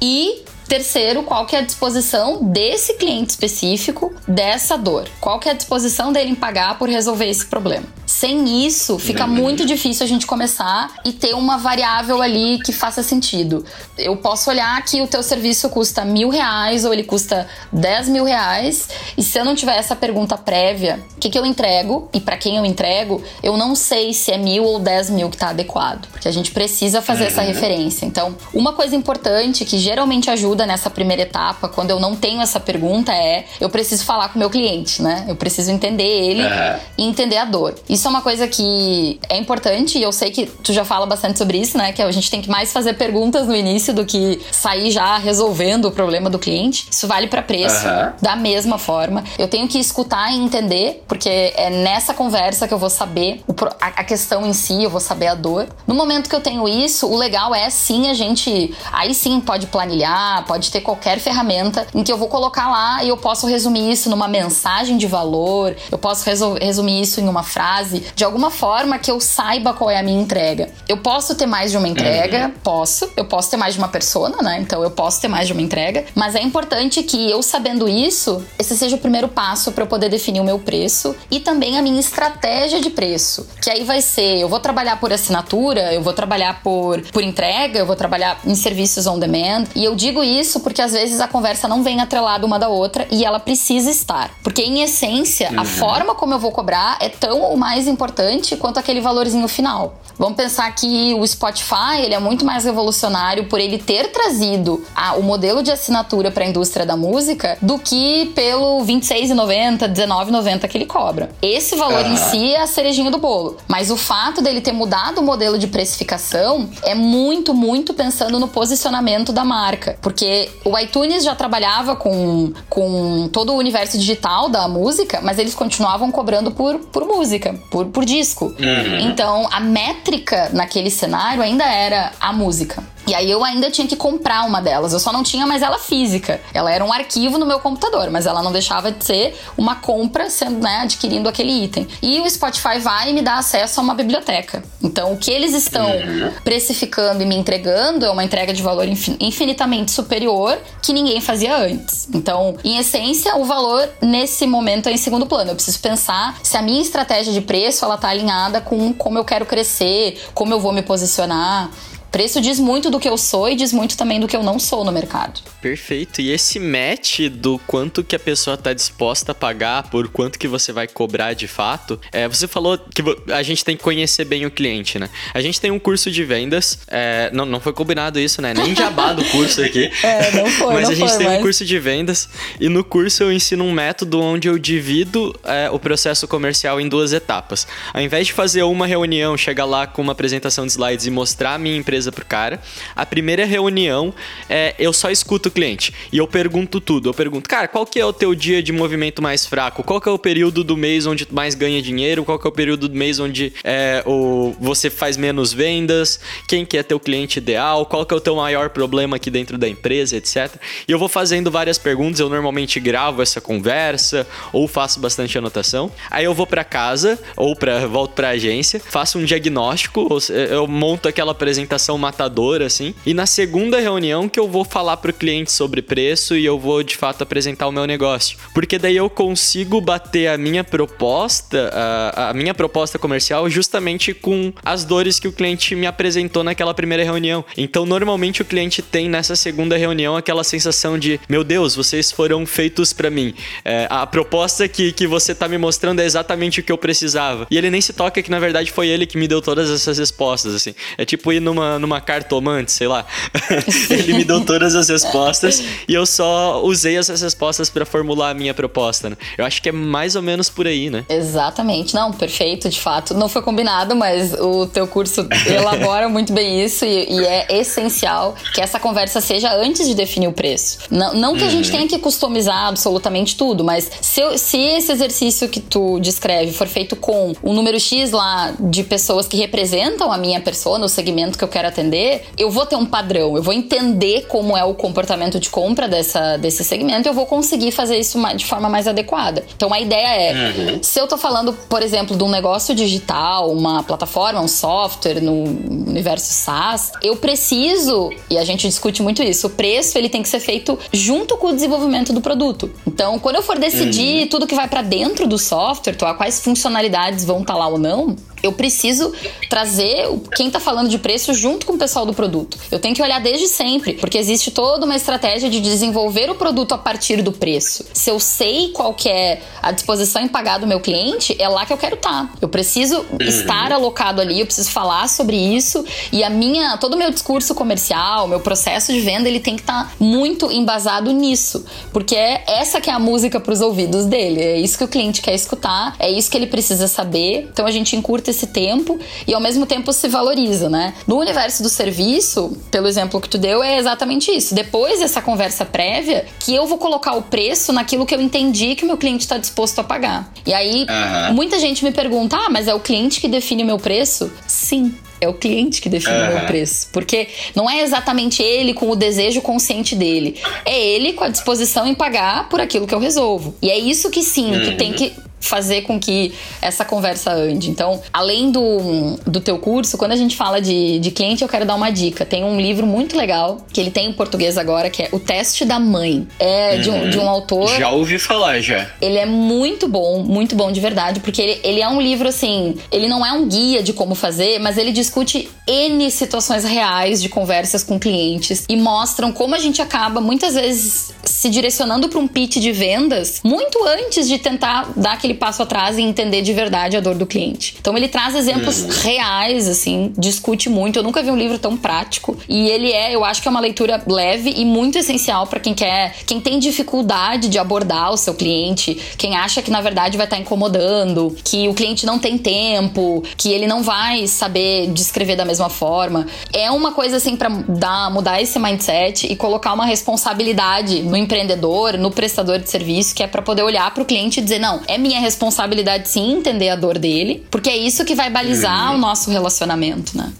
E 0.00 0.42
Terceiro, 0.70 1.24
qual 1.24 1.46
que 1.46 1.56
é 1.56 1.58
a 1.58 1.62
disposição 1.62 2.44
desse 2.44 2.94
cliente 2.94 3.30
específico 3.30 4.14
dessa 4.28 4.78
dor? 4.78 5.08
Qual 5.20 5.40
que 5.40 5.48
é 5.48 5.50
a 5.50 5.54
disposição 5.54 6.12
dele 6.12 6.30
em 6.30 6.34
pagar 6.36 6.78
por 6.78 6.88
resolver 6.88 7.28
esse 7.28 7.44
problema? 7.44 7.86
Sem 8.06 8.66
isso, 8.66 8.98
fica 8.98 9.26
muito 9.26 9.64
difícil 9.64 10.04
a 10.04 10.08
gente 10.08 10.26
começar 10.26 10.92
e 11.04 11.12
ter 11.12 11.34
uma 11.34 11.56
variável 11.56 12.20
ali 12.20 12.58
que 12.58 12.72
faça 12.72 13.02
sentido. 13.02 13.64
Eu 13.96 14.16
posso 14.16 14.50
olhar 14.50 14.84
que 14.84 15.00
o 15.00 15.06
teu 15.06 15.22
serviço 15.22 15.68
custa 15.70 16.04
mil 16.04 16.28
reais 16.28 16.84
ou 16.84 16.92
ele 16.92 17.02
custa 17.02 17.48
dez 17.72 18.08
mil 18.08 18.24
reais 18.24 18.88
e 19.16 19.22
se 19.22 19.38
eu 19.38 19.44
não 19.44 19.54
tiver 19.54 19.76
essa 19.76 19.96
pergunta 19.96 20.36
prévia, 20.36 21.00
o 21.16 21.20
que, 21.20 21.30
que 21.30 21.38
eu 21.38 21.46
entrego 21.46 22.08
e 22.12 22.20
para 22.20 22.36
quem 22.36 22.56
eu 22.56 22.64
entrego, 22.64 23.22
eu 23.42 23.56
não 23.56 23.74
sei 23.74 24.12
se 24.12 24.30
é 24.30 24.38
mil 24.38 24.64
ou 24.64 24.78
dez 24.78 25.08
mil 25.08 25.28
que 25.28 25.36
está 25.36 25.48
adequado, 25.48 26.06
porque 26.10 26.28
a 26.28 26.32
gente 26.32 26.50
precisa 26.50 27.00
fazer 27.00 27.22
uhum. 27.22 27.28
essa 27.28 27.42
referência. 27.42 28.06
Então, 28.06 28.36
uma 28.52 28.72
coisa 28.72 28.94
importante 28.94 29.64
que 29.64 29.78
geralmente 29.78 30.30
ajuda 30.30 30.59
nessa 30.66 30.90
primeira 30.90 31.22
etapa, 31.22 31.68
quando 31.68 31.90
eu 31.90 32.00
não 32.00 32.16
tenho 32.16 32.40
essa 32.40 32.60
pergunta, 32.60 33.12
é 33.12 33.44
eu 33.60 33.68
preciso 33.68 34.04
falar 34.04 34.28
com 34.28 34.36
o 34.36 34.38
meu 34.38 34.50
cliente, 34.50 35.02
né? 35.02 35.24
Eu 35.28 35.36
preciso 35.36 35.70
entender 35.70 36.02
ele 36.04 36.42
uhum. 36.42 36.80
e 36.98 37.04
entender 37.04 37.36
a 37.36 37.44
dor. 37.44 37.74
Isso 37.88 38.06
é 38.06 38.10
uma 38.10 38.22
coisa 38.22 38.46
que 38.46 39.18
é 39.28 39.36
importante 39.36 39.98
e 39.98 40.02
eu 40.02 40.12
sei 40.12 40.30
que 40.30 40.46
tu 40.46 40.72
já 40.72 40.84
fala 40.84 41.06
bastante 41.06 41.38
sobre 41.38 41.58
isso, 41.58 41.76
né? 41.76 41.92
Que 41.92 42.02
a 42.02 42.10
gente 42.10 42.30
tem 42.30 42.40
que 42.40 42.48
mais 42.48 42.72
fazer 42.72 42.94
perguntas 42.94 43.46
no 43.46 43.54
início 43.54 43.94
do 43.94 44.04
que 44.04 44.40
sair 44.50 44.90
já 44.90 45.16
resolvendo 45.18 45.86
o 45.86 45.90
problema 45.90 46.28
do 46.30 46.38
cliente. 46.38 46.86
Isso 46.90 47.06
vale 47.06 47.26
para 47.26 47.42
preço, 47.42 47.86
uhum. 47.86 48.12
da 48.20 48.36
mesma 48.36 48.78
forma. 48.78 49.24
Eu 49.38 49.48
tenho 49.48 49.66
que 49.68 49.78
escutar 49.78 50.32
e 50.32 50.36
entender, 50.36 51.02
porque 51.06 51.28
é 51.28 51.70
nessa 51.70 52.14
conversa 52.14 52.66
que 52.66 52.74
eu 52.74 52.78
vou 52.78 52.90
saber 52.90 53.42
a 53.80 54.04
questão 54.04 54.46
em 54.46 54.52
si, 54.52 54.82
eu 54.82 54.90
vou 54.90 55.00
saber 55.00 55.28
a 55.28 55.34
dor. 55.34 55.66
No 55.86 55.94
momento 55.94 56.28
que 56.28 56.34
eu 56.34 56.40
tenho 56.40 56.68
isso, 56.68 57.06
o 57.06 57.16
legal 57.16 57.54
é 57.54 57.68
sim 57.70 58.08
a 58.08 58.14
gente. 58.14 58.74
Aí 58.92 59.14
sim 59.14 59.40
pode 59.40 59.66
planilhar, 59.66 60.44
pode 60.50 60.72
ter 60.72 60.80
qualquer 60.80 61.20
ferramenta 61.20 61.86
em 61.94 62.02
que 62.02 62.10
eu 62.10 62.16
vou 62.16 62.26
colocar 62.26 62.68
lá 62.68 63.04
e 63.04 63.08
eu 63.08 63.16
posso 63.16 63.46
resumir 63.46 63.88
isso 63.88 64.10
numa 64.10 64.26
mensagem 64.26 64.96
de 64.96 65.06
valor, 65.06 65.76
eu 65.92 65.96
posso 65.96 66.28
resumir 66.60 67.00
isso 67.00 67.20
em 67.20 67.28
uma 67.28 67.44
frase 67.44 68.04
de 68.16 68.24
alguma 68.24 68.50
forma 68.50 68.98
que 68.98 69.12
eu 69.12 69.20
saiba 69.20 69.72
qual 69.72 69.88
é 69.88 69.96
a 69.96 70.02
minha 70.02 70.20
entrega. 70.20 70.68
Eu 70.88 70.96
posso 70.96 71.36
ter 71.36 71.46
mais 71.46 71.70
de 71.70 71.76
uma 71.76 71.86
entrega, 71.86 72.46
uhum. 72.46 72.52
posso. 72.64 73.08
Eu 73.16 73.26
posso 73.26 73.48
ter 73.48 73.56
mais 73.56 73.74
de 73.74 73.78
uma 73.78 73.86
persona, 73.86 74.42
né? 74.42 74.58
Então 74.60 74.82
eu 74.82 74.90
posso 74.90 75.20
ter 75.20 75.28
mais 75.28 75.46
de 75.46 75.52
uma 75.52 75.62
entrega, 75.62 76.04
mas 76.16 76.34
é 76.34 76.42
importante 76.42 77.00
que 77.04 77.30
eu 77.30 77.44
sabendo 77.44 77.88
isso, 77.88 78.44
esse 78.58 78.76
seja 78.76 78.96
o 78.96 78.98
primeiro 78.98 79.28
passo 79.28 79.70
para 79.70 79.84
eu 79.84 79.86
poder 79.86 80.08
definir 80.08 80.40
o 80.40 80.44
meu 80.44 80.58
preço 80.58 81.14
e 81.30 81.38
também 81.38 81.78
a 81.78 81.82
minha 81.82 82.00
estratégia 82.00 82.80
de 82.80 82.90
preço, 82.90 83.46
que 83.62 83.70
aí 83.70 83.84
vai 83.84 84.02
ser, 84.02 84.40
eu 84.40 84.48
vou 84.48 84.58
trabalhar 84.58 84.98
por 84.98 85.12
assinatura, 85.12 85.94
eu 85.94 86.02
vou 86.02 86.12
trabalhar 86.12 86.60
por 86.60 87.00
por 87.12 87.22
entrega, 87.22 87.78
eu 87.78 87.86
vou 87.86 87.94
trabalhar 87.94 88.40
em 88.44 88.56
serviços 88.56 89.06
on 89.06 89.16
demand, 89.16 89.66
e 89.76 89.84
eu 89.84 89.94
digo 89.94 90.24
isso 90.24 90.39
porque 90.60 90.80
às 90.80 90.92
vezes 90.92 91.20
a 91.20 91.28
conversa 91.28 91.68
não 91.68 91.82
vem 91.82 92.00
atrelada 92.00 92.46
uma 92.46 92.58
da 92.58 92.68
outra 92.68 93.06
e 93.10 93.24
ela 93.24 93.38
precisa 93.38 93.90
estar. 93.90 94.30
Porque 94.42 94.62
em 94.62 94.82
essência, 94.82 95.50
uhum. 95.50 95.60
a 95.60 95.64
forma 95.64 96.14
como 96.14 96.32
eu 96.32 96.38
vou 96.38 96.52
cobrar 96.52 96.96
é 97.00 97.08
tão 97.08 97.42
ou 97.42 97.56
mais 97.56 97.86
importante 97.86 98.56
quanto 98.56 98.78
aquele 98.78 99.00
valorzinho 99.00 99.46
final. 99.48 100.00
Vamos 100.18 100.36
pensar 100.36 100.70
que 100.74 101.14
o 101.14 101.26
Spotify 101.26 102.02
ele 102.02 102.14
é 102.14 102.18
muito 102.18 102.44
mais 102.44 102.64
revolucionário 102.64 103.46
por 103.46 103.58
ele 103.58 103.78
ter 103.78 104.12
trazido 104.12 104.84
a, 104.94 105.14
o 105.14 105.22
modelo 105.22 105.62
de 105.62 105.70
assinatura 105.70 106.30
para 106.30 106.44
a 106.44 106.46
indústria 106.46 106.84
da 106.84 106.94
música 106.94 107.56
do 107.62 107.78
que 107.78 108.26
pelo 108.34 108.80
R$ 108.82 108.92
26,90, 108.92 109.80
R$ 109.80 109.88
19,90 109.88 110.68
que 110.68 110.76
ele 110.76 110.84
cobra. 110.84 111.30
Esse 111.40 111.74
valor 111.74 112.04
uhum. 112.04 112.12
em 112.12 112.16
si 112.16 112.52
é 112.52 112.60
a 112.60 112.66
cerejinha 112.66 113.10
do 113.10 113.16
bolo. 113.16 113.56
Mas 113.66 113.90
o 113.90 113.96
fato 113.96 114.42
dele 114.42 114.60
ter 114.60 114.72
mudado 114.72 115.18
o 115.20 115.22
modelo 115.22 115.58
de 115.58 115.66
precificação 115.66 116.68
é 116.82 116.94
muito, 116.94 117.54
muito 117.54 117.94
pensando 117.94 118.38
no 118.38 118.48
posicionamento 118.48 119.32
da 119.32 119.44
marca. 119.44 119.98
Porque 120.02 120.24
o 120.64 120.78
iTunes 120.78 121.24
já 121.24 121.34
trabalhava 121.34 121.96
com, 121.96 122.52
com 122.68 123.28
todo 123.32 123.52
o 123.52 123.56
universo 123.56 123.98
digital 123.98 124.48
da 124.48 124.68
música, 124.68 125.20
mas 125.22 125.38
eles 125.38 125.54
continuavam 125.54 126.10
cobrando 126.10 126.50
por, 126.50 126.78
por 126.78 127.04
música 127.04 127.54
por, 127.70 127.86
por 127.86 128.04
disco. 128.04 128.46
Uhum. 128.46 128.98
Então, 129.00 129.48
a 129.50 129.60
métrica 129.60 130.50
naquele 130.52 130.90
cenário 130.90 131.42
ainda 131.42 131.64
era 131.64 132.12
a 132.20 132.32
música. 132.32 132.82
E 133.10 133.14
aí 133.14 133.28
eu 133.28 133.42
ainda 133.42 133.68
tinha 133.72 133.88
que 133.88 133.96
comprar 133.96 134.46
uma 134.46 134.62
delas. 134.62 134.92
Eu 134.92 135.00
só 135.00 135.12
não 135.12 135.24
tinha 135.24 135.44
mais 135.44 135.62
ela 135.62 135.80
física. 135.80 136.40
Ela 136.54 136.70
era 136.72 136.84
um 136.84 136.92
arquivo 136.92 137.38
no 137.38 137.44
meu 137.44 137.58
computador, 137.58 138.08
mas 138.08 138.24
ela 138.24 138.40
não 138.40 138.52
deixava 138.52 138.92
de 138.92 139.04
ser 139.04 139.36
uma 139.58 139.74
compra 139.74 140.30
sendo, 140.30 140.60
né, 140.60 140.82
adquirindo 140.82 141.28
aquele 141.28 141.64
item. 141.64 141.88
E 142.00 142.20
o 142.20 142.30
Spotify 142.30 142.78
vai 142.78 143.10
e 143.10 143.12
me 143.12 143.20
dá 143.20 143.38
acesso 143.38 143.80
a 143.80 143.82
uma 143.82 143.94
biblioteca. 143.94 144.62
Então, 144.80 145.12
o 145.12 145.16
que 145.16 145.32
eles 145.32 145.54
estão 145.54 145.90
uhum. 145.90 146.30
precificando 146.44 147.20
e 147.20 147.26
me 147.26 147.34
entregando 147.34 148.06
é 148.06 148.10
uma 148.12 148.22
entrega 148.22 148.52
de 148.52 148.62
valor 148.62 148.86
infinitamente 148.86 149.90
superior 149.90 150.56
que 150.80 150.92
ninguém 150.92 151.20
fazia 151.20 151.56
antes. 151.56 152.08
Então, 152.14 152.56
em 152.62 152.78
essência, 152.78 153.34
o 153.34 153.44
valor 153.44 153.88
nesse 154.00 154.46
momento 154.46 154.88
é 154.88 154.92
em 154.92 154.96
segundo 154.96 155.26
plano. 155.26 155.50
Eu 155.50 155.56
preciso 155.56 155.80
pensar 155.80 156.38
se 156.44 156.56
a 156.56 156.62
minha 156.62 156.80
estratégia 156.80 157.32
de 157.32 157.40
preço 157.40 157.84
ela 157.84 157.98
tá 157.98 158.08
alinhada 158.08 158.60
com 158.60 158.92
como 158.92 159.18
eu 159.18 159.24
quero 159.24 159.44
crescer, 159.44 160.22
como 160.32 160.54
eu 160.54 160.60
vou 160.60 160.72
me 160.72 160.82
posicionar. 160.82 161.72
Preço 162.10 162.40
diz 162.40 162.58
muito 162.58 162.90
do 162.90 162.98
que 162.98 163.08
eu 163.08 163.16
sou 163.16 163.48
e 163.48 163.54
diz 163.54 163.72
muito 163.72 163.96
também 163.96 164.18
do 164.18 164.26
que 164.26 164.36
eu 164.36 164.42
não 164.42 164.58
sou 164.58 164.84
no 164.84 164.90
mercado. 164.90 165.40
Perfeito. 165.62 166.20
E 166.20 166.30
esse 166.30 166.58
match 166.58 167.20
do 167.30 167.58
quanto 167.66 168.02
que 168.02 168.16
a 168.16 168.18
pessoa 168.18 168.54
está 168.54 168.72
disposta 168.72 169.32
a 169.32 169.34
pagar 169.34 169.84
por 169.90 170.08
quanto 170.08 170.38
que 170.38 170.48
você 170.48 170.72
vai 170.72 170.88
cobrar 170.88 171.34
de 171.34 171.46
fato, 171.46 172.00
é, 172.10 172.26
você 172.26 172.48
falou 172.48 172.78
que 172.78 173.02
a 173.32 173.42
gente 173.42 173.64
tem 173.64 173.76
que 173.76 173.82
conhecer 173.82 174.24
bem 174.24 174.44
o 174.44 174.50
cliente, 174.50 174.98
né? 174.98 175.08
A 175.32 175.40
gente 175.40 175.60
tem 175.60 175.70
um 175.70 175.78
curso 175.78 176.10
de 176.10 176.24
vendas, 176.24 176.80
é, 176.88 177.30
não, 177.32 177.44
não 177.44 177.60
foi 177.60 177.72
combinado 177.72 178.18
isso, 178.18 178.42
né? 178.42 178.54
Nem 178.54 178.74
jabá 178.74 179.12
do 179.12 179.24
curso 179.26 179.62
aqui. 179.62 179.90
É, 180.02 180.32
não 180.32 180.46
foi. 180.46 180.74
Mas 180.74 180.84
não 180.84 180.90
a 180.90 180.94
gente 180.94 181.08
foi, 181.08 181.18
tem 181.18 181.26
mas... 181.28 181.38
um 181.38 181.42
curso 181.42 181.64
de 181.64 181.78
vendas 181.78 182.28
e 182.58 182.68
no 182.68 182.82
curso 182.82 183.22
eu 183.22 183.32
ensino 183.32 183.64
um 183.64 183.70
método 183.70 184.20
onde 184.20 184.48
eu 184.48 184.58
divido 184.58 185.38
é, 185.44 185.70
o 185.70 185.78
processo 185.78 186.26
comercial 186.26 186.80
em 186.80 186.88
duas 186.88 187.12
etapas. 187.12 187.66
Ao 187.92 188.00
invés 188.00 188.26
de 188.26 188.32
fazer 188.32 188.62
uma 188.62 188.86
reunião, 188.86 189.36
chegar 189.36 189.66
lá 189.66 189.86
com 189.86 190.02
uma 190.02 190.12
apresentação 190.12 190.64
de 190.64 190.72
slides 190.72 191.06
e 191.06 191.10
mostrar 191.10 191.54
a 191.54 191.58
minha 191.58 191.76
empresa 191.76 191.99
empresa 192.00 192.10
pro 192.10 192.24
cara. 192.24 192.60
A 192.96 193.04
primeira 193.04 193.44
reunião, 193.44 194.12
é, 194.48 194.74
eu 194.78 194.92
só 194.92 195.10
escuto 195.10 195.48
o 195.48 195.52
cliente 195.52 195.92
e 196.10 196.18
eu 196.18 196.26
pergunto 196.26 196.80
tudo. 196.80 197.10
Eu 197.10 197.14
pergunto, 197.14 197.48
cara, 197.48 197.68
qual 197.68 197.84
que 197.84 198.00
é 198.00 198.04
o 198.04 198.12
teu 198.12 198.34
dia 198.34 198.62
de 198.62 198.72
movimento 198.72 199.22
mais 199.22 199.44
fraco? 199.46 199.82
Qual 199.82 200.00
que 200.00 200.08
é 200.08 200.12
o 200.12 200.18
período 200.18 200.64
do 200.64 200.76
mês 200.76 201.06
onde 201.06 201.26
tu 201.26 201.34
mais 201.34 201.54
ganha 201.54 201.80
dinheiro? 201.82 202.24
Qual 202.24 202.38
que 202.38 202.46
é 202.46 202.50
o 202.50 202.52
período 202.52 202.88
do 202.88 202.96
mês 202.96 203.20
onde 203.20 203.52
é, 203.62 204.02
o, 204.06 204.54
você 204.58 204.88
faz 204.88 205.16
menos 205.16 205.52
vendas? 205.52 206.20
Quem 206.48 206.64
que 206.64 206.78
é 206.78 206.82
teu 206.82 206.98
cliente 206.98 207.38
ideal? 207.38 207.84
Qual 207.86 208.06
que 208.06 208.14
é 208.14 208.16
o 208.16 208.20
teu 208.20 208.36
maior 208.36 208.70
problema 208.70 209.16
aqui 209.16 209.30
dentro 209.30 209.58
da 209.58 209.68
empresa, 209.68 210.16
etc. 210.16 210.56
E 210.88 210.92
eu 210.92 210.98
vou 210.98 211.08
fazendo 211.08 211.50
várias 211.50 211.78
perguntas. 211.78 212.20
Eu 212.20 212.28
normalmente 212.28 212.80
gravo 212.80 213.22
essa 213.22 213.40
conversa 213.40 214.26
ou 214.52 214.66
faço 214.66 214.98
bastante 215.00 215.36
anotação. 215.36 215.90
Aí 216.10 216.24
eu 216.24 216.32
vou 216.32 216.46
para 216.46 216.64
casa 216.64 217.18
ou 217.36 217.54
para 217.54 217.86
volto 217.86 218.12
para 218.14 218.30
agência, 218.30 218.80
faço 218.80 219.18
um 219.18 219.24
diagnóstico, 219.24 220.08
eu 220.50 220.66
monto 220.66 221.08
aquela 221.08 221.32
apresentação 221.32 221.89
matadora 221.98 222.66
assim. 222.66 222.94
E 223.04 223.14
na 223.14 223.26
segunda 223.26 223.78
reunião 223.80 224.28
que 224.28 224.38
eu 224.38 224.48
vou 224.48 224.64
falar 224.64 224.96
pro 224.98 225.12
cliente 225.12 225.52
sobre 225.52 225.82
preço 225.82 226.36
e 226.36 226.44
eu 226.44 226.58
vou 226.58 226.82
de 226.82 226.96
fato 226.96 227.22
apresentar 227.22 227.66
o 227.68 227.72
meu 227.72 227.86
negócio, 227.86 228.38
porque 228.54 228.78
daí 228.78 228.96
eu 228.96 229.08
consigo 229.08 229.80
bater 229.80 230.28
a 230.28 230.38
minha 230.38 230.64
proposta, 230.64 231.70
a, 231.72 232.30
a 232.30 232.34
minha 232.34 232.54
proposta 232.54 232.98
comercial 232.98 233.48
justamente 233.48 234.14
com 234.14 234.52
as 234.64 234.84
dores 234.84 235.18
que 235.18 235.28
o 235.28 235.32
cliente 235.32 235.74
me 235.74 235.86
apresentou 235.86 236.44
naquela 236.44 236.74
primeira 236.74 237.04
reunião. 237.04 237.44
Então 237.56 237.84
normalmente 237.86 238.42
o 238.42 238.44
cliente 238.44 238.82
tem 238.82 239.08
nessa 239.08 239.36
segunda 239.36 239.76
reunião 239.76 240.16
aquela 240.16 240.44
sensação 240.44 240.98
de 240.98 241.20
meu 241.28 241.44
Deus, 241.44 241.74
vocês 241.74 242.10
foram 242.12 242.44
feitos 242.46 242.92
para 242.92 243.10
mim. 243.10 243.34
É, 243.64 243.86
a 243.90 244.06
proposta 244.06 244.68
que, 244.68 244.92
que 244.92 245.06
você 245.06 245.34
tá 245.34 245.48
me 245.48 245.58
mostrando 245.58 246.00
é 246.00 246.04
exatamente 246.04 246.60
o 246.60 246.62
que 246.62 246.72
eu 246.72 246.78
precisava. 246.78 247.46
E 247.50 247.56
ele 247.56 247.70
nem 247.70 247.80
se 247.80 247.92
toca 247.92 248.22
que 248.22 248.30
na 248.30 248.38
verdade 248.38 248.70
foi 248.70 248.88
ele 248.88 249.06
que 249.06 249.18
me 249.18 249.26
deu 249.26 249.40
todas 249.42 249.70
essas 249.70 249.98
respostas, 249.98 250.54
assim. 250.54 250.74
É 250.96 251.04
tipo 251.04 251.32
ir 251.32 251.40
numa, 251.40 251.78
numa 251.80 252.00
cartomante, 252.00 252.72
sei 252.72 252.86
lá. 252.86 253.04
ele 253.90 254.14
me 254.14 254.24
deu 254.24 254.44
todas 254.44 254.74
as 254.74 254.88
respostas 254.88 255.62
e 255.88 255.94
eu 255.94 256.06
só 256.06 256.62
usei 256.62 256.96
essas 256.96 257.20
respostas 257.22 257.68
para 257.70 257.84
formular 257.84 258.30
a 258.30 258.34
minha 258.34 258.54
proposta, 258.54 259.10
né? 259.10 259.16
Eu 259.36 259.44
acho 259.44 259.60
que 259.62 259.68
é 259.68 259.72
mais 259.72 260.16
ou 260.16 260.22
menos 260.22 260.48
por 260.48 260.66
aí, 260.66 260.90
né? 260.90 261.04
Exatamente. 261.08 261.94
Não, 261.94 262.12
perfeito, 262.12 262.68
de 262.68 262.80
fato. 262.80 263.14
Não 263.14 263.28
foi 263.28 263.42
combinado, 263.42 263.96
mas 263.96 264.32
o 264.34 264.66
teu 264.66 264.86
curso 264.86 265.26
elabora 265.46 266.08
muito 266.10 266.32
bem 266.32 266.62
isso 266.64 266.84
e, 266.84 267.10
e, 267.10 267.24
é 267.24 267.46
essencial 267.58 268.34
que 268.54 268.60
essa 268.60 268.78
conversa 268.78 269.20
seja 269.20 269.52
antes 269.54 269.86
de 269.86 269.94
definir 269.94 270.28
o 270.28 270.32
preço. 270.32 270.78
Não, 270.90 271.14
não 271.14 271.36
que 271.36 271.44
a 271.44 271.48
gente 271.48 271.66
uhum. 271.66 271.76
tenha 271.76 271.88
que 271.88 271.98
customizar 271.98 272.68
absolutamente 272.68 273.36
tudo, 273.36 273.64
mas 273.64 273.90
se, 274.00 274.38
se 274.38 274.58
esse 274.58 274.92
exercício 274.92 275.48
que 275.48 275.60
tu 275.60 275.98
descreve 276.00 276.52
for 276.52 276.66
feito 276.66 276.96
com 276.96 277.32
um 277.42 277.52
número 277.52 277.78
X 277.78 278.10
lá 278.10 278.54
de 278.58 278.82
pessoas 278.84 279.26
que 279.26 279.36
representam 279.36 280.12
a 280.12 280.18
minha 280.18 280.40
persona, 280.40 280.84
o 280.84 280.88
segmento 280.88 281.38
que 281.38 281.44
eu 281.44 281.48
quero 281.48 281.66
atender, 281.70 282.24
eu 282.36 282.50
vou 282.50 282.66
ter 282.66 282.76
um 282.76 282.86
padrão, 282.86 283.36
eu 283.36 283.42
vou 283.42 283.54
entender 283.54 284.26
como 284.28 284.56
é 284.56 284.64
o 284.64 284.74
comportamento 284.74 285.40
de 285.40 285.48
compra 285.48 285.88
dessa, 285.88 286.36
desse 286.36 286.62
segmento, 286.64 287.08
eu 287.08 287.14
vou 287.14 287.26
conseguir 287.26 287.72
fazer 287.72 287.98
isso 287.98 288.18
de 288.36 288.44
forma 288.44 288.68
mais 288.68 288.86
adequada. 288.86 289.44
Então 289.56 289.72
a 289.72 289.80
ideia 289.80 290.06
é, 290.06 290.32
uhum. 290.32 290.78
se 290.82 291.00
eu 291.00 291.06
tô 291.06 291.16
falando, 291.16 291.52
por 291.52 291.82
exemplo, 291.82 292.16
de 292.16 292.22
um 292.22 292.28
negócio 292.28 292.74
digital, 292.74 293.50
uma 293.50 293.82
plataforma, 293.82 294.40
um 294.40 294.48
software 294.48 295.20
no 295.20 295.44
universo 295.88 296.32
SaaS, 296.32 296.92
eu 297.02 297.16
preciso, 297.16 298.10
e 298.28 298.36
a 298.36 298.44
gente 298.44 298.66
discute 298.68 299.02
muito 299.02 299.22
isso, 299.22 299.46
o 299.46 299.50
preço 299.50 299.96
ele 299.96 300.08
tem 300.08 300.22
que 300.22 300.28
ser 300.28 300.40
feito 300.40 300.78
junto 300.92 301.36
com 301.36 301.48
o 301.48 301.52
desenvolvimento 301.52 302.12
do 302.12 302.20
produto. 302.20 302.70
Então, 302.86 303.18
quando 303.18 303.36
eu 303.36 303.42
for 303.42 303.58
decidir 303.58 304.22
uhum. 304.22 304.28
tudo 304.28 304.46
que 304.46 304.54
vai 304.54 304.68
para 304.68 304.82
dentro 304.82 305.26
do 305.26 305.38
software, 305.38 305.94
quais 306.16 306.40
funcionalidades 306.40 307.24
vão 307.24 307.40
estar 307.40 307.54
tá 307.54 307.58
lá 307.58 307.68
ou 307.68 307.78
não, 307.78 308.16
eu 308.42 308.52
preciso 308.52 309.12
trazer 309.48 310.06
quem 310.34 310.46
está 310.46 310.60
falando 310.60 310.88
de 310.88 310.98
preço 310.98 311.34
junto 311.34 311.66
com 311.66 311.74
o 311.74 311.78
pessoal 311.78 312.06
do 312.06 312.14
produto. 312.14 312.58
Eu 312.70 312.78
tenho 312.78 312.94
que 312.94 313.02
olhar 313.02 313.20
desde 313.20 313.48
sempre, 313.48 313.94
porque 313.94 314.18
existe 314.18 314.50
toda 314.50 314.84
uma 314.86 314.96
estratégia 314.96 315.48
de 315.50 315.60
desenvolver 315.60 316.30
o 316.30 316.34
produto 316.34 316.72
a 316.72 316.78
partir 316.78 317.22
do 317.22 317.32
preço. 317.32 317.84
Se 317.92 318.10
eu 318.10 318.18
sei 318.18 318.68
qual 318.68 318.94
que 318.94 319.08
é 319.08 319.42
a 319.62 319.72
disposição 319.72 320.22
em 320.22 320.28
pagar 320.28 320.58
do 320.58 320.66
meu 320.66 320.80
cliente, 320.80 321.36
é 321.38 321.48
lá 321.48 321.66
que 321.66 321.72
eu 321.72 321.78
quero 321.78 321.96
estar. 321.96 322.10
Tá. 322.10 322.30
Eu 322.40 322.48
preciso 322.48 322.98
uhum. 322.98 323.18
estar 323.20 323.72
alocado 323.72 324.20
ali, 324.20 324.40
eu 324.40 324.46
preciso 324.46 324.70
falar 324.70 325.08
sobre 325.08 325.36
isso 325.36 325.84
e 326.12 326.24
a 326.24 326.30
minha, 326.30 326.76
todo 326.78 326.94
o 326.94 326.96
meu 326.96 327.10
discurso 327.10 327.54
comercial, 327.54 328.26
meu 328.26 328.40
processo 328.40 328.92
de 328.92 329.00
venda, 329.00 329.28
ele 329.28 329.40
tem 329.40 329.56
que 329.56 329.62
estar 329.62 329.84
tá 329.84 329.92
muito 329.98 330.50
embasado 330.50 331.12
nisso, 331.12 331.64
porque 331.92 332.16
é 332.16 332.42
essa 332.46 332.80
que 332.80 332.90
é 332.90 332.92
a 332.92 332.98
música 332.98 333.38
para 333.40 333.52
os 333.52 333.60
ouvidos 333.60 334.06
dele. 334.06 334.40
É 334.40 334.58
isso 334.58 334.78
que 334.78 334.84
o 334.84 334.88
cliente 334.88 335.20
quer 335.20 335.34
escutar, 335.34 335.94
é 335.98 336.10
isso 336.10 336.30
que 336.30 336.36
ele 336.36 336.46
precisa 336.46 336.88
saber. 336.88 337.48
Então 337.52 337.66
a 337.66 337.70
gente 337.70 337.94
encurta 337.96 338.29
esse 338.30 338.46
tempo 338.46 338.98
e 339.26 339.34
ao 339.34 339.40
mesmo 339.40 339.66
tempo 339.66 339.92
se 339.92 340.08
valoriza, 340.08 340.68
né? 340.68 340.94
No 341.06 341.18
universo 341.18 341.62
do 341.62 341.68
serviço, 341.68 342.56
pelo 342.70 342.86
exemplo 342.86 343.20
que 343.20 343.28
tu 343.28 343.38
deu, 343.38 343.62
é 343.62 343.78
exatamente 343.78 344.30
isso. 344.30 344.54
Depois 344.54 345.00
dessa 345.00 345.20
conversa 345.20 345.64
prévia, 345.64 346.24
que 346.38 346.54
eu 346.54 346.66
vou 346.66 346.78
colocar 346.78 347.14
o 347.14 347.22
preço 347.22 347.72
naquilo 347.72 348.06
que 348.06 348.14
eu 348.14 348.20
entendi 348.20 348.74
que 348.74 348.84
o 348.84 348.86
meu 348.86 348.96
cliente 348.96 349.24
está 349.24 349.38
disposto 349.38 349.78
a 349.80 349.84
pagar. 349.84 350.32
E 350.46 350.54
aí, 350.54 350.86
uhum. 350.88 351.34
muita 351.34 351.58
gente 351.58 351.84
me 351.84 351.92
pergunta: 351.92 352.36
ah, 352.36 352.48
mas 352.50 352.68
é 352.68 352.74
o 352.74 352.80
cliente 352.80 353.20
que 353.20 353.28
define 353.28 353.62
o 353.62 353.66
meu 353.66 353.78
preço? 353.78 354.30
Sim. 354.46 354.94
É 355.20 355.28
o 355.28 355.34
cliente 355.34 355.80
que 355.80 355.88
define 355.88 356.16
uhum. 356.16 356.30
o 356.30 356.34
meu 356.34 356.46
preço. 356.46 356.88
Porque 356.92 357.28
não 357.54 357.68
é 357.68 357.82
exatamente 357.82 358.42
ele 358.42 358.74
com 358.74 358.90
o 358.90 358.96
desejo 358.96 359.40
consciente 359.40 359.94
dele. 359.94 360.40
É 360.64 360.78
ele 360.78 361.12
com 361.12 361.24
a 361.24 361.28
disposição 361.28 361.86
em 361.86 361.94
pagar 361.94 362.48
por 362.48 362.60
aquilo 362.60 362.86
que 362.86 362.94
eu 362.94 362.98
resolvo. 362.98 363.54
E 363.60 363.70
é 363.70 363.78
isso 363.78 364.10
que 364.10 364.22
sim, 364.22 364.52
uhum. 364.52 364.60
que 364.60 364.76
tem 364.76 364.92
que 364.92 365.12
fazer 365.40 365.82
com 365.82 365.98
que 365.98 366.32
essa 366.60 366.84
conversa 366.84 367.32
ande. 367.32 367.70
Então, 367.70 368.00
além 368.12 368.52
do, 368.52 369.18
do 369.26 369.40
teu 369.40 369.58
curso, 369.58 369.96
quando 369.96 370.12
a 370.12 370.16
gente 370.16 370.36
fala 370.36 370.60
de, 370.60 370.98
de 371.00 371.10
cliente, 371.10 371.42
eu 371.42 371.48
quero 371.48 371.64
dar 371.64 371.74
uma 371.74 371.90
dica. 371.90 372.24
Tem 372.24 372.44
um 372.44 372.60
livro 372.60 372.86
muito 372.86 373.16
legal, 373.16 373.58
que 373.72 373.80
ele 373.80 373.90
tem 373.90 374.10
em 374.10 374.12
português 374.12 374.58
agora, 374.58 374.90
que 374.90 375.02
é 375.02 375.08
O 375.10 375.18
Teste 375.18 375.64
da 375.64 375.80
Mãe. 375.80 376.28
É 376.38 376.74
uhum. 376.74 376.80
de, 376.80 376.90
um, 376.90 377.10
de 377.10 377.18
um 377.18 377.28
autor... 377.28 377.68
Já 377.78 377.90
ouvi 377.90 378.18
falar, 378.18 378.60
já. 378.60 378.90
Ele 379.00 379.16
é 379.16 379.26
muito 379.26 379.88
bom, 379.88 380.22
muito 380.22 380.54
bom 380.54 380.70
de 380.70 380.78
verdade, 380.78 381.20
porque 381.20 381.40
ele, 381.40 381.60
ele 381.64 381.80
é 381.80 381.88
um 381.88 382.00
livro, 382.00 382.28
assim, 382.28 382.76
ele 382.92 383.08
não 383.08 383.24
é 383.24 383.32
um 383.32 383.48
guia 383.48 383.82
de 383.82 383.92
como 383.92 384.14
fazer, 384.14 384.58
mas 384.58 384.76
ele 384.76 384.92
discute 385.10 385.50
N 385.66 386.10
situações 386.10 386.64
reais 386.64 387.20
de 387.20 387.28
conversas 387.28 387.82
com 387.82 387.98
clientes 387.98 388.64
e 388.68 388.76
mostram 388.76 389.32
como 389.32 389.54
a 389.54 389.58
gente 389.58 389.82
acaba, 389.82 390.20
muitas 390.20 390.54
vezes, 390.54 391.12
se 391.24 391.48
direcionando 391.48 392.08
para 392.08 392.18
um 392.18 392.28
pitch 392.28 392.56
de 392.56 392.72
vendas 392.72 393.40
muito 393.44 393.84
antes 393.84 394.28
de 394.28 394.38
tentar 394.38 394.92
dar 394.96 395.12
aquele 395.12 395.34
passo 395.34 395.62
atrás 395.62 395.98
e 395.98 396.02
entender 396.02 396.42
de 396.42 396.52
verdade 396.52 396.96
a 396.96 397.00
dor 397.00 397.14
do 397.14 397.26
cliente. 397.26 397.76
Então 397.80 397.96
ele 397.96 398.08
traz 398.08 398.34
exemplos 398.34 398.82
uhum. 398.82 398.90
reais, 399.02 399.68
assim, 399.68 400.12
discute 400.16 400.68
muito. 400.68 400.98
Eu 400.98 401.02
nunca 401.02 401.22
vi 401.22 401.30
um 401.30 401.36
livro 401.36 401.58
tão 401.58 401.76
prático 401.76 402.36
e 402.48 402.68
ele 402.68 402.92
é, 402.92 403.14
eu 403.14 403.24
acho 403.24 403.42
que 403.42 403.48
é 403.48 403.50
uma 403.50 403.60
leitura 403.60 404.02
leve 404.06 404.52
e 404.56 404.64
muito 404.64 404.98
essencial 404.98 405.46
para 405.46 405.60
quem 405.60 405.74
quer, 405.74 406.14
quem 406.26 406.40
tem 406.40 406.58
dificuldade 406.58 407.48
de 407.48 407.58
abordar 407.58 408.12
o 408.12 408.16
seu 408.16 408.34
cliente, 408.34 408.96
quem 409.16 409.36
acha 409.36 409.62
que 409.62 409.70
na 409.70 409.80
verdade 409.80 410.16
vai 410.16 410.26
estar 410.26 410.36
tá 410.36 410.42
incomodando, 410.42 411.36
que 411.44 411.68
o 411.68 411.74
cliente 411.74 412.06
não 412.06 412.18
tem 412.18 412.38
tempo, 412.38 413.22
que 413.36 413.50
ele 413.50 413.66
não 413.66 413.82
vai 413.82 414.26
saber 414.26 414.88
descrever 415.00 415.36
da 415.36 415.44
mesma 415.44 415.68
forma. 415.68 416.26
É 416.52 416.70
uma 416.70 416.92
coisa 416.92 417.16
assim 417.16 417.36
para 417.36 417.48
dar 417.48 418.10
mudar 418.10 418.40
esse 418.40 418.58
mindset 418.58 419.26
e 419.26 419.36
colocar 419.36 419.72
uma 419.72 419.86
responsabilidade 419.86 421.02
no 421.02 421.16
empreendedor, 421.16 421.98
no 421.98 422.10
prestador 422.10 422.58
de 422.58 422.68
serviço, 422.68 423.14
que 423.14 423.22
é 423.22 423.26
para 423.26 423.42
poder 423.42 423.62
olhar 423.62 423.92
para 423.92 424.02
o 424.02 424.06
cliente 424.06 424.40
e 424.40 424.42
dizer 424.42 424.58
não, 424.58 424.80
é 424.86 424.98
minha 424.98 425.20
responsabilidade 425.20 426.08
sim 426.08 426.32
entender 426.32 426.68
a 426.68 426.76
dor 426.76 426.98
dele, 426.98 427.46
porque 427.50 427.70
é 427.70 427.76
isso 427.76 428.04
que 428.04 428.14
vai 428.14 428.30
balizar 428.30 428.90
uhum. 428.90 428.96
o 428.96 428.98
nosso 428.98 429.30
relacionamento, 429.30 430.16
né? 430.16 430.32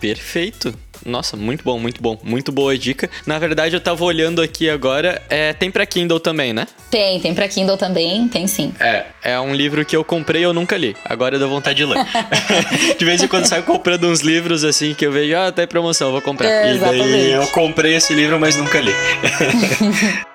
Perfeito. 0.00 0.74
Nossa, 1.04 1.36
muito 1.36 1.64
bom, 1.64 1.78
muito 1.78 2.02
bom. 2.02 2.18
Muito 2.22 2.52
boa 2.52 2.76
dica. 2.76 3.10
Na 3.26 3.38
verdade, 3.38 3.74
eu 3.74 3.80
tava 3.80 4.04
olhando 4.04 4.40
aqui 4.40 4.68
agora. 4.68 5.20
É, 5.28 5.52
tem 5.52 5.70
pra 5.70 5.84
Kindle 5.86 6.20
também, 6.20 6.52
né? 6.52 6.66
Tem, 6.90 7.20
tem 7.20 7.34
pra 7.34 7.48
Kindle 7.48 7.76
também, 7.76 8.28
tem 8.28 8.46
sim. 8.46 8.72
É, 8.78 9.06
é 9.22 9.40
um 9.40 9.54
livro 9.54 9.84
que 9.84 9.96
eu 9.96 10.04
comprei 10.04 10.42
e 10.42 10.44
eu 10.44 10.52
nunca 10.52 10.76
li. 10.76 10.96
Agora 11.04 11.36
eu 11.36 11.38
dou 11.38 11.48
vontade 11.48 11.76
de 11.78 11.84
ler. 11.84 12.04
de 12.98 13.04
vez 13.04 13.22
em 13.22 13.28
quando 13.28 13.46
saio 13.46 13.62
comprando 13.62 14.06
uns 14.06 14.20
livros 14.20 14.64
assim 14.64 14.94
que 14.94 15.06
eu 15.06 15.12
vejo, 15.12 15.36
ah, 15.36 15.52
tá 15.52 15.62
em 15.62 15.66
promoção, 15.66 16.10
vou 16.10 16.22
comprar. 16.22 16.48
É, 16.48 16.74
e 16.74 16.78
daí 16.78 17.32
eu 17.32 17.46
comprei 17.48 17.94
esse 17.94 18.14
livro, 18.14 18.38
mas 18.38 18.56
nunca 18.56 18.80
li. 18.80 18.92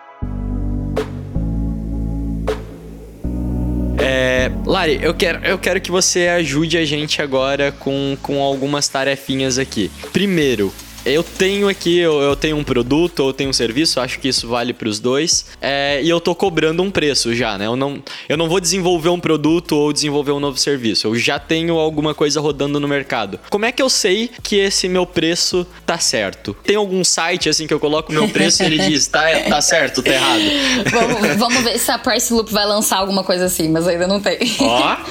É, 3.99 4.51
Lari, 4.65 4.99
eu 5.01 5.13
quero, 5.13 5.43
eu 5.43 5.57
quero 5.57 5.81
que 5.81 5.91
você 5.91 6.27
ajude 6.27 6.77
a 6.77 6.85
gente 6.85 7.21
agora 7.21 7.71
com, 7.71 8.17
com 8.21 8.41
algumas 8.41 8.87
tarefinhas 8.87 9.57
aqui. 9.57 9.91
Primeiro, 10.13 10.73
eu 11.07 11.23
tenho 11.23 11.67
aqui, 11.67 11.97
eu, 11.97 12.21
eu 12.21 12.35
tenho 12.35 12.57
um 12.57 12.63
produto 12.63 13.21
ou 13.21 13.33
tenho 13.33 13.49
um 13.49 13.53
serviço, 13.53 13.99
acho 13.99 14.19
que 14.19 14.27
isso 14.27 14.47
vale 14.47 14.73
para 14.73 14.87
os 14.87 14.99
dois, 14.99 15.45
é, 15.61 16.01
e 16.03 16.09
eu 16.09 16.19
tô 16.19 16.35
cobrando 16.35 16.83
um 16.83 16.91
preço 16.91 17.33
já, 17.33 17.57
né? 17.57 17.65
Eu 17.65 17.75
não, 17.75 18.01
eu 18.27 18.37
não 18.37 18.49
vou 18.49 18.59
desenvolver 18.59 19.09
um 19.09 19.19
produto 19.19 19.75
ou 19.75 19.93
desenvolver 19.93 20.31
um 20.31 20.39
novo 20.39 20.57
serviço, 20.57 21.07
eu 21.07 21.15
já 21.15 21.39
tenho 21.39 21.77
alguma 21.77 22.13
coisa 22.13 22.39
rodando 22.39 22.79
no 22.79 22.87
mercado. 22.87 23.39
Como 23.49 23.65
é 23.65 23.71
que 23.71 23.81
eu 23.81 23.89
sei 23.89 24.29
que 24.43 24.57
esse 24.57 24.87
meu 24.89 25.05
preço 25.05 25.65
tá 25.85 25.97
certo? 25.97 26.55
Tem 26.63 26.75
algum 26.75 27.03
site 27.03 27.49
assim 27.49 27.65
que 27.65 27.73
eu 27.73 27.79
coloco 27.79 28.11
meu 28.11 28.27
preço 28.29 28.63
e 28.63 28.65
ele 28.65 28.79
diz, 28.79 29.07
tá, 29.07 29.23
tá 29.47 29.61
certo, 29.61 30.03
tá 30.03 30.11
errado? 30.11 30.41
Vamos, 30.91 31.35
vamos 31.37 31.63
ver 31.63 31.77
se 31.79 31.91
a 31.91 31.97
Price 31.97 32.33
Loop 32.33 32.51
vai 32.51 32.65
lançar 32.65 32.97
alguma 32.97 33.23
coisa 33.23 33.45
assim, 33.45 33.69
mas 33.69 33.87
ainda 33.87 34.07
não 34.07 34.19
tem. 34.19 34.37
Ó. 34.59 34.97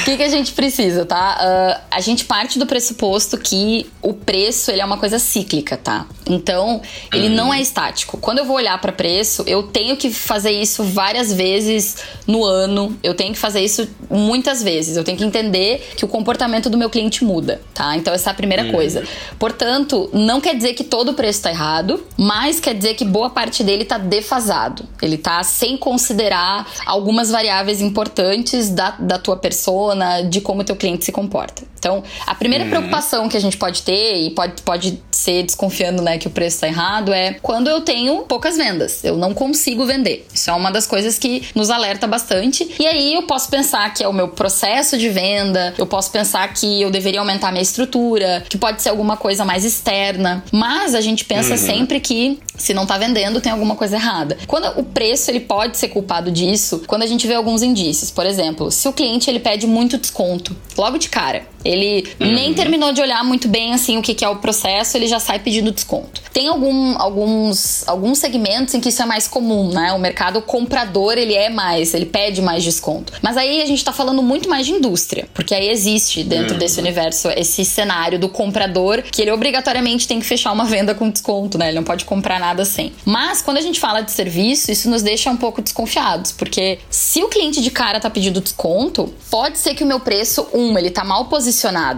O 0.00 0.04
que, 0.06 0.16
que 0.16 0.22
a 0.22 0.28
gente 0.28 0.52
precisa, 0.52 1.04
tá? 1.04 1.36
Uh, 1.40 1.84
a 1.90 2.00
gente 2.00 2.24
parte 2.24 2.58
do 2.58 2.66
pressuposto 2.66 3.36
que 3.36 3.86
o 4.00 4.14
preço 4.14 4.55
ele 4.70 4.80
é 4.80 4.84
uma 4.84 4.98
coisa 4.98 5.18
cíclica, 5.18 5.76
tá? 5.76 6.06
Então, 6.28 6.80
ele 7.12 7.28
não 7.28 7.52
é 7.52 7.60
estático. 7.60 8.18
Quando 8.18 8.38
eu 8.38 8.44
vou 8.44 8.56
olhar 8.56 8.80
para 8.80 8.92
preço, 8.92 9.44
eu 9.46 9.64
tenho 9.64 9.96
que 9.96 10.10
fazer 10.10 10.50
isso 10.50 10.82
várias 10.84 11.32
vezes 11.32 11.96
no 12.26 12.44
ano. 12.44 12.96
Eu 13.02 13.14
tenho 13.14 13.32
que 13.32 13.38
fazer 13.38 13.60
isso 13.60 13.88
muitas 14.10 14.62
vezes. 14.62 14.96
Eu 14.96 15.04
tenho 15.04 15.16
que 15.16 15.24
entender 15.24 15.92
que 15.96 16.04
o 16.04 16.08
comportamento 16.08 16.68
do 16.68 16.76
meu 16.76 16.90
cliente 16.90 17.24
muda, 17.24 17.60
tá? 17.74 17.96
Então, 17.96 18.12
essa 18.12 18.30
é 18.30 18.32
a 18.32 18.34
primeira 18.34 18.70
coisa. 18.70 19.04
Portanto, 19.38 20.10
não 20.12 20.40
quer 20.40 20.54
dizer 20.54 20.74
que 20.74 20.84
todo 20.84 21.10
o 21.10 21.14
preço 21.14 21.42
tá 21.42 21.50
errado, 21.50 22.04
mas 22.16 22.60
quer 22.60 22.74
dizer 22.74 22.94
que 22.94 23.04
boa 23.04 23.30
parte 23.30 23.62
dele 23.62 23.84
tá 23.84 23.98
defasado. 23.98 24.84
Ele 25.00 25.16
tá 25.16 25.42
sem 25.42 25.76
considerar 25.76 26.66
algumas 26.84 27.30
variáveis 27.30 27.80
importantes 27.80 28.70
da, 28.70 28.90
da 28.90 29.18
tua 29.18 29.36
persona, 29.36 30.22
de 30.22 30.40
como 30.40 30.64
teu 30.64 30.76
cliente 30.76 31.04
se 31.04 31.12
comporta. 31.12 31.62
Então, 31.86 32.02
a 32.26 32.34
primeira 32.34 32.66
preocupação 32.66 33.28
que 33.28 33.36
a 33.36 33.40
gente 33.40 33.56
pode 33.56 33.82
ter, 33.82 34.20
e 34.20 34.30
pode, 34.30 34.60
pode 34.62 35.00
ser 35.12 35.44
desconfiando 35.44 36.02
né, 36.02 36.18
que 36.18 36.26
o 36.26 36.30
preço 36.30 36.56
está 36.56 36.66
errado, 36.66 37.12
é 37.12 37.34
quando 37.40 37.68
eu 37.68 37.80
tenho 37.80 38.22
poucas 38.22 38.56
vendas. 38.56 39.04
Eu 39.04 39.16
não 39.16 39.32
consigo 39.32 39.86
vender. 39.86 40.26
Isso 40.34 40.50
é 40.50 40.52
uma 40.52 40.72
das 40.72 40.84
coisas 40.84 41.16
que 41.16 41.44
nos 41.54 41.70
alerta 41.70 42.08
bastante. 42.08 42.68
E 42.80 42.84
aí 42.84 43.14
eu 43.14 43.22
posso 43.22 43.48
pensar 43.48 43.94
que 43.94 44.02
é 44.02 44.08
o 44.08 44.12
meu 44.12 44.26
processo 44.26 44.98
de 44.98 45.08
venda, 45.08 45.74
eu 45.78 45.86
posso 45.86 46.10
pensar 46.10 46.52
que 46.52 46.82
eu 46.82 46.90
deveria 46.90 47.20
aumentar 47.20 47.52
minha 47.52 47.62
estrutura, 47.62 48.44
que 48.48 48.58
pode 48.58 48.82
ser 48.82 48.88
alguma 48.88 49.16
coisa 49.16 49.44
mais 49.44 49.64
externa. 49.64 50.42
Mas 50.50 50.92
a 50.92 51.00
gente 51.00 51.24
pensa 51.24 51.56
sempre 51.56 52.00
que 52.00 52.40
se 52.56 52.74
não 52.74 52.86
tá 52.86 52.98
vendendo, 52.98 53.40
tem 53.40 53.52
alguma 53.52 53.76
coisa 53.76 53.96
errada. 53.96 54.38
Quando 54.46 54.80
o 54.80 54.84
preço 54.84 55.30
ele 55.30 55.40
pode 55.40 55.76
ser 55.76 55.88
culpado 55.88 56.30
disso, 56.30 56.82
quando 56.86 57.02
a 57.02 57.06
gente 57.06 57.26
vê 57.26 57.34
alguns 57.34 57.62
indícios. 57.62 58.10
Por 58.10 58.26
exemplo, 58.26 58.70
se 58.70 58.88
o 58.88 58.92
cliente 58.92 59.30
ele 59.30 59.38
pede 59.40 59.66
muito 59.66 59.98
desconto, 59.98 60.56
logo 60.76 60.98
de 60.98 61.08
cara, 61.08 61.46
ele 61.64 61.75
nem 62.18 62.54
terminou 62.54 62.92
de 62.92 63.00
olhar 63.00 63.24
muito 63.24 63.48
bem 63.48 63.74
assim 63.74 63.98
o 63.98 64.02
que, 64.02 64.14
que 64.14 64.24
é 64.24 64.28
o 64.28 64.36
processo, 64.36 64.96
ele 64.96 65.06
já 65.06 65.18
sai 65.18 65.38
pedindo 65.38 65.70
desconto. 65.70 66.22
Tem 66.32 66.48
algum, 66.48 67.00
alguns, 67.00 67.86
alguns 67.88 68.18
segmentos 68.18 68.74
em 68.74 68.80
que 68.80 68.88
isso 68.88 69.02
é 69.02 69.06
mais 69.06 69.26
comum, 69.26 69.70
né? 69.70 69.92
O 69.92 69.98
mercado 69.98 70.42
comprador 70.42 71.18
ele 71.18 71.34
é 71.34 71.48
mais, 71.48 71.94
ele 71.94 72.06
pede 72.06 72.42
mais 72.42 72.62
desconto. 72.62 73.12
Mas 73.22 73.36
aí 73.36 73.62
a 73.62 73.66
gente 73.66 73.84
tá 73.84 73.92
falando 73.92 74.22
muito 74.22 74.48
mais 74.48 74.66
de 74.66 74.72
indústria, 74.72 75.28
porque 75.32 75.54
aí 75.54 75.68
existe 75.68 76.22
dentro 76.22 76.56
desse 76.56 76.78
universo 76.78 77.28
esse 77.30 77.64
cenário 77.64 78.18
do 78.18 78.28
comprador 78.28 79.02
que 79.02 79.22
ele 79.22 79.30
obrigatoriamente 79.30 80.06
tem 80.06 80.20
que 80.20 80.26
fechar 80.26 80.52
uma 80.52 80.64
venda 80.64 80.94
com 80.94 81.10
desconto, 81.10 81.58
né? 81.58 81.68
Ele 81.68 81.76
não 81.76 81.84
pode 81.84 82.04
comprar 82.04 82.38
nada 82.38 82.64
sem. 82.64 82.92
Mas 83.04 83.42
quando 83.42 83.58
a 83.58 83.60
gente 83.60 83.80
fala 83.80 84.00
de 84.00 84.10
serviço, 84.10 84.70
isso 84.70 84.90
nos 84.90 85.02
deixa 85.02 85.30
um 85.30 85.36
pouco 85.36 85.62
desconfiados, 85.62 86.32
porque 86.32 86.78
se 86.90 87.22
o 87.22 87.28
cliente 87.28 87.60
de 87.60 87.70
cara 87.70 88.00
tá 88.00 88.10
pedindo 88.10 88.40
desconto, 88.40 89.12
pode 89.30 89.58
ser 89.58 89.74
que 89.74 89.84
o 89.84 89.86
meu 89.86 90.00
preço, 90.00 90.46
um, 90.52 90.76
ele 90.78 90.90
tá 90.90 91.04
mal 91.04 91.26
posicionado. 91.26 91.55